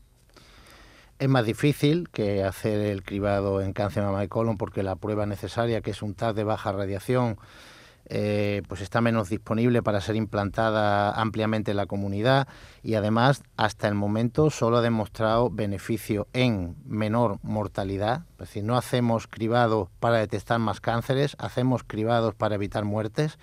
Es 1.21 1.29
más 1.29 1.45
difícil 1.45 2.09
que 2.09 2.43
hacer 2.43 2.79
el 2.81 3.03
cribado 3.03 3.61
en 3.61 3.73
cáncer 3.73 4.01
de 4.01 4.09
mama 4.09 4.23
y 4.23 4.27
colon 4.27 4.57
porque 4.57 4.81
la 4.81 4.95
prueba 4.95 5.27
necesaria, 5.27 5.81
que 5.81 5.91
es 5.91 6.01
un 6.01 6.15
TAC 6.15 6.35
de 6.35 6.43
baja 6.43 6.71
radiación, 6.71 7.37
eh, 8.13 8.61
pues 8.67 8.81
está 8.81 8.99
menos 8.99 9.29
disponible 9.29 9.81
para 9.81 10.01
ser 10.01 10.17
implantada 10.17 11.11
ampliamente 11.11 11.71
en 11.71 11.77
la 11.77 11.85
comunidad 11.85 12.45
y 12.83 12.95
además 12.95 13.41
hasta 13.55 13.87
el 13.87 13.95
momento 13.95 14.49
solo 14.49 14.79
ha 14.79 14.81
demostrado 14.81 15.49
beneficio 15.49 16.27
en 16.33 16.75
menor 16.85 17.37
mortalidad, 17.41 18.25
es 18.33 18.39
decir, 18.39 18.65
no 18.65 18.75
hacemos 18.75 19.27
cribados 19.27 19.87
para 20.01 20.17
detectar 20.17 20.59
más 20.59 20.81
cánceres, 20.81 21.37
hacemos 21.39 21.85
cribados 21.85 22.35
para 22.35 22.55
evitar 22.55 22.83
muertes. 22.83 23.39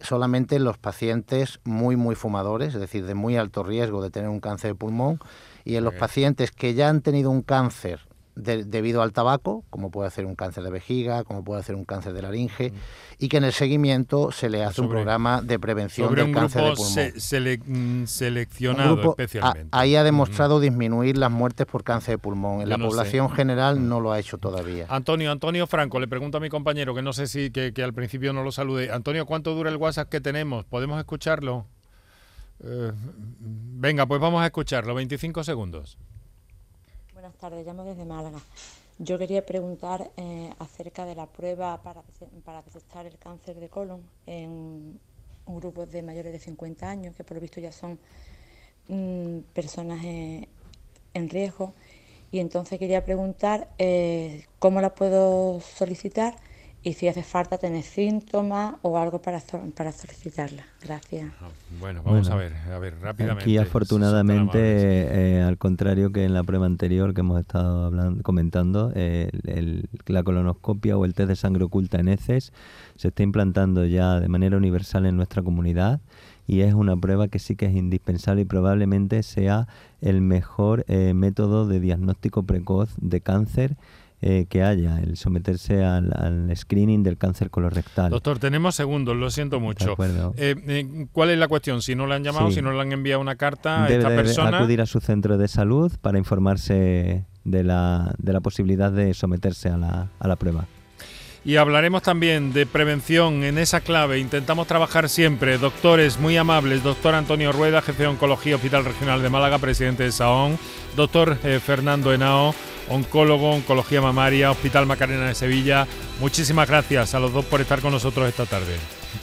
Solamente 0.00 0.56
en 0.56 0.64
los 0.64 0.78
pacientes 0.78 1.60
muy, 1.64 1.96
muy 1.96 2.14
fumadores, 2.14 2.72
es 2.72 2.80
decir, 2.80 3.04
de 3.04 3.14
muy 3.14 3.36
alto 3.36 3.62
riesgo 3.62 4.02
de 4.02 4.10
tener 4.10 4.30
un 4.30 4.40
cáncer 4.40 4.70
de 4.70 4.74
pulmón, 4.74 5.20
y 5.64 5.76
en 5.76 5.84
los 5.84 5.94
pacientes 5.94 6.50
que 6.50 6.72
ya 6.72 6.88
han 6.88 7.02
tenido 7.02 7.30
un 7.30 7.42
cáncer 7.42 8.00
debido 8.34 9.02
al 9.02 9.12
tabaco, 9.12 9.64
como 9.68 9.90
puede 9.90 10.08
hacer 10.08 10.24
un 10.24 10.34
cáncer 10.34 10.64
de 10.64 10.70
vejiga, 10.70 11.24
como 11.24 11.44
puede 11.44 11.60
hacer 11.60 11.74
un 11.74 11.84
cáncer 11.84 12.14
de 12.14 12.22
laringe, 12.22 12.70
mm. 12.70 12.74
y 13.18 13.28
que 13.28 13.36
en 13.36 13.44
el 13.44 13.52
seguimiento 13.52 14.32
se 14.32 14.48
le 14.48 14.64
hace 14.64 14.80
un 14.80 14.88
programa 14.88 15.42
de 15.42 15.58
prevención 15.58 16.14
del 16.14 16.32
cáncer 16.32 16.62
de 16.62 16.72
pulmón. 16.72 18.02
Mm, 18.02 18.06
seleccionado 18.06 19.10
especialmente. 19.10 19.68
ahí 19.70 19.96
ha 19.96 20.02
demostrado 20.02 20.60
disminuir 20.60 21.18
las 21.18 21.30
muertes 21.30 21.66
por 21.66 21.84
cáncer 21.84 22.14
de 22.14 22.18
pulmón. 22.18 22.62
En 22.62 22.68
la 22.68 22.78
población 22.78 23.30
general 23.30 23.80
mm. 23.80 23.88
no 23.88 24.00
lo 24.00 24.12
ha 24.12 24.18
hecho 24.18 24.38
todavía. 24.38 24.86
Antonio, 24.88 25.30
Antonio 25.30 25.66
Franco, 25.66 26.00
le 26.00 26.08
pregunto 26.08 26.38
a 26.38 26.40
mi 26.40 26.48
compañero, 26.48 26.94
que 26.94 27.02
no 27.02 27.12
sé 27.12 27.26
si 27.26 27.50
que, 27.50 27.72
al 27.82 27.92
principio 27.92 28.32
no 28.32 28.42
lo 28.42 28.52
salude. 28.52 28.90
Antonio, 28.90 29.26
¿cuánto 29.26 29.54
dura 29.54 29.70
el 29.70 29.76
WhatsApp 29.76 30.08
que 30.08 30.20
tenemos? 30.20 30.64
¿Podemos 30.64 30.98
escucharlo? 30.98 31.66
Eh, 32.64 32.92
venga, 33.30 34.06
pues 34.06 34.20
vamos 34.20 34.42
a 34.42 34.46
escucharlo, 34.46 34.94
25 34.94 35.44
segundos. 35.44 35.98
Tardes, 37.42 37.66
llamo 37.66 37.82
desde 37.82 38.04
Málaga. 38.04 38.38
Yo 39.00 39.18
quería 39.18 39.44
preguntar 39.44 40.12
eh, 40.16 40.52
acerca 40.60 41.04
de 41.04 41.16
la 41.16 41.26
prueba 41.26 41.82
para, 41.82 42.00
para, 42.44 42.62
detectar 42.62 43.04
el 43.04 43.18
cáncer 43.18 43.58
de 43.58 43.68
colon 43.68 44.00
en 44.26 45.00
un 45.46 45.56
grupo 45.56 45.84
de 45.84 46.02
mayores 46.02 46.32
de 46.32 46.38
50 46.38 46.88
años, 46.88 47.16
que 47.16 47.24
por 47.24 47.36
lo 47.36 47.40
visto 47.40 47.60
ya 47.60 47.72
son 47.72 47.98
mm, 48.86 49.38
personas 49.52 50.04
eh, 50.04 50.46
en 51.14 51.28
riesgo. 51.28 51.74
Y 52.30 52.38
entonces 52.38 52.78
quería 52.78 53.04
preguntar 53.04 53.68
eh, 53.76 54.46
cómo 54.60 54.80
la 54.80 54.94
puedo 54.94 55.60
solicitar 55.60 56.36
y 56.84 56.94
si 56.94 57.06
hace 57.06 57.22
falta 57.22 57.58
tener 57.58 57.82
síntomas 57.82 58.74
o 58.82 58.98
algo 58.98 59.22
para, 59.22 59.40
para 59.76 59.92
solicitarla. 59.92 60.64
Gracias. 60.82 61.30
Ah, 61.40 61.48
bueno, 61.78 62.02
vamos 62.02 62.28
a 62.28 62.34
ver, 62.34 62.52
a 62.72 62.78
ver, 62.78 62.94
rápidamente. 63.00 63.44
Aquí 63.44 63.56
afortunadamente, 63.56 64.58
eh, 64.58 65.42
al 65.42 65.58
contrario 65.58 66.10
que 66.10 66.24
en 66.24 66.34
la 66.34 66.42
prueba 66.42 66.66
anterior 66.66 67.14
que 67.14 67.20
hemos 67.20 67.38
estado 67.40 67.86
hablando, 67.86 68.22
comentando, 68.22 68.92
eh, 68.96 69.30
la 70.06 70.22
colonoscopia 70.24 70.96
o 70.96 71.04
el 71.04 71.14
test 71.14 71.28
de 71.28 71.36
sangre 71.36 71.64
oculta 71.64 72.00
en 72.00 72.08
heces 72.08 72.52
se 72.96 73.08
está 73.08 73.22
implantando 73.22 73.84
ya 73.86 74.18
de 74.18 74.28
manera 74.28 74.56
universal 74.56 75.06
en 75.06 75.16
nuestra 75.16 75.42
comunidad 75.42 76.00
y 76.46 76.62
es 76.62 76.74
una 76.74 76.96
prueba 76.96 77.28
que 77.28 77.38
sí 77.38 77.54
que 77.54 77.66
es 77.66 77.74
indispensable 77.74 78.42
y 78.42 78.44
probablemente 78.44 79.22
sea 79.22 79.68
el 80.00 80.20
mejor 80.20 80.84
eh, 80.88 81.14
método 81.14 81.66
de 81.66 81.80
diagnóstico 81.80 82.42
precoz 82.42 82.90
de 82.98 83.20
cáncer 83.20 83.76
eh, 84.24 84.46
que 84.48 84.62
haya, 84.62 85.00
el 85.00 85.16
someterse 85.16 85.84
al, 85.84 86.48
screening 86.54 87.02
del 87.02 87.18
cáncer 87.18 87.50
colorectal. 87.50 88.08
Doctor, 88.10 88.38
tenemos 88.38 88.76
segundos, 88.76 89.16
lo 89.16 89.28
siento 89.30 89.58
mucho. 89.58 89.96
Eh, 90.36 90.54
eh, 90.68 91.06
¿Cuál 91.10 91.30
es 91.30 91.38
la 91.38 91.48
cuestión? 91.48 91.82
Si 91.82 91.96
no 91.96 92.06
le 92.06 92.14
han 92.14 92.22
llamado, 92.22 92.52
si 92.52 92.62
no 92.62 92.72
le 92.72 92.80
han 92.80 92.92
enviado 92.92 93.20
una 93.20 93.34
carta 93.34 93.82
a 93.82 93.88
esta 93.88 94.10
persona... 94.10 94.58
acudir 94.58 94.80
a 94.80 94.86
su 94.86 95.00
centro 95.00 95.38
de 95.38 95.48
salud 95.48 95.90
para 96.00 96.18
informarse 96.18 97.24
de 97.42 97.64
la, 97.64 98.14
de 98.18 98.32
la 98.32 98.40
posibilidad 98.40 98.92
de 98.92 99.12
someterse 99.12 99.70
a 99.70 99.76
la, 99.76 100.08
a 100.20 100.28
la 100.28 100.36
prueba. 100.36 100.66
Y 101.44 101.56
hablaremos 101.56 102.02
también 102.02 102.52
de 102.52 102.64
prevención 102.64 103.42
en 103.42 103.58
esa 103.58 103.80
clave. 103.80 104.20
Intentamos 104.20 104.68
trabajar 104.68 105.08
siempre. 105.08 105.58
Doctores 105.58 106.20
muy 106.20 106.36
amables. 106.36 106.84
Doctor 106.84 107.16
Antonio 107.16 107.50
Rueda, 107.50 107.82
jefe 107.82 108.04
de 108.04 108.08
Oncología 108.10 108.54
Hospital 108.54 108.84
Regional 108.84 109.20
de 109.20 109.30
Málaga, 109.30 109.58
presidente 109.58 110.04
de 110.04 110.12
SAON. 110.12 110.56
Doctor 110.94 111.34
Fernando 111.34 112.12
Henao, 112.12 112.54
oncólogo, 112.88 113.50
oncología 113.50 114.00
mamaria, 114.00 114.50
Hospital 114.50 114.86
Macarena 114.86 115.26
de 115.26 115.34
Sevilla. 115.34 115.86
Muchísimas 116.20 116.68
gracias 116.68 117.14
a 117.14 117.20
los 117.20 117.32
dos 117.32 117.44
por 117.44 117.60
estar 117.60 117.80
con 117.80 117.92
nosotros 117.92 118.28
esta 118.28 118.46
tarde. 118.46 118.76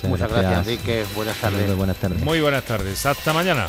Muchas, 0.03 0.30
gracias, 0.30 0.68
Enrique. 0.68 1.05
Buenas 1.16 1.38
tardes. 1.38 1.76
Buenas 1.76 1.97
tardes. 1.97 2.22
Muy 2.22 2.41
buenas 2.41 2.64
tardes. 2.64 3.05
Hasta 3.05 3.34
mañana. 3.34 3.68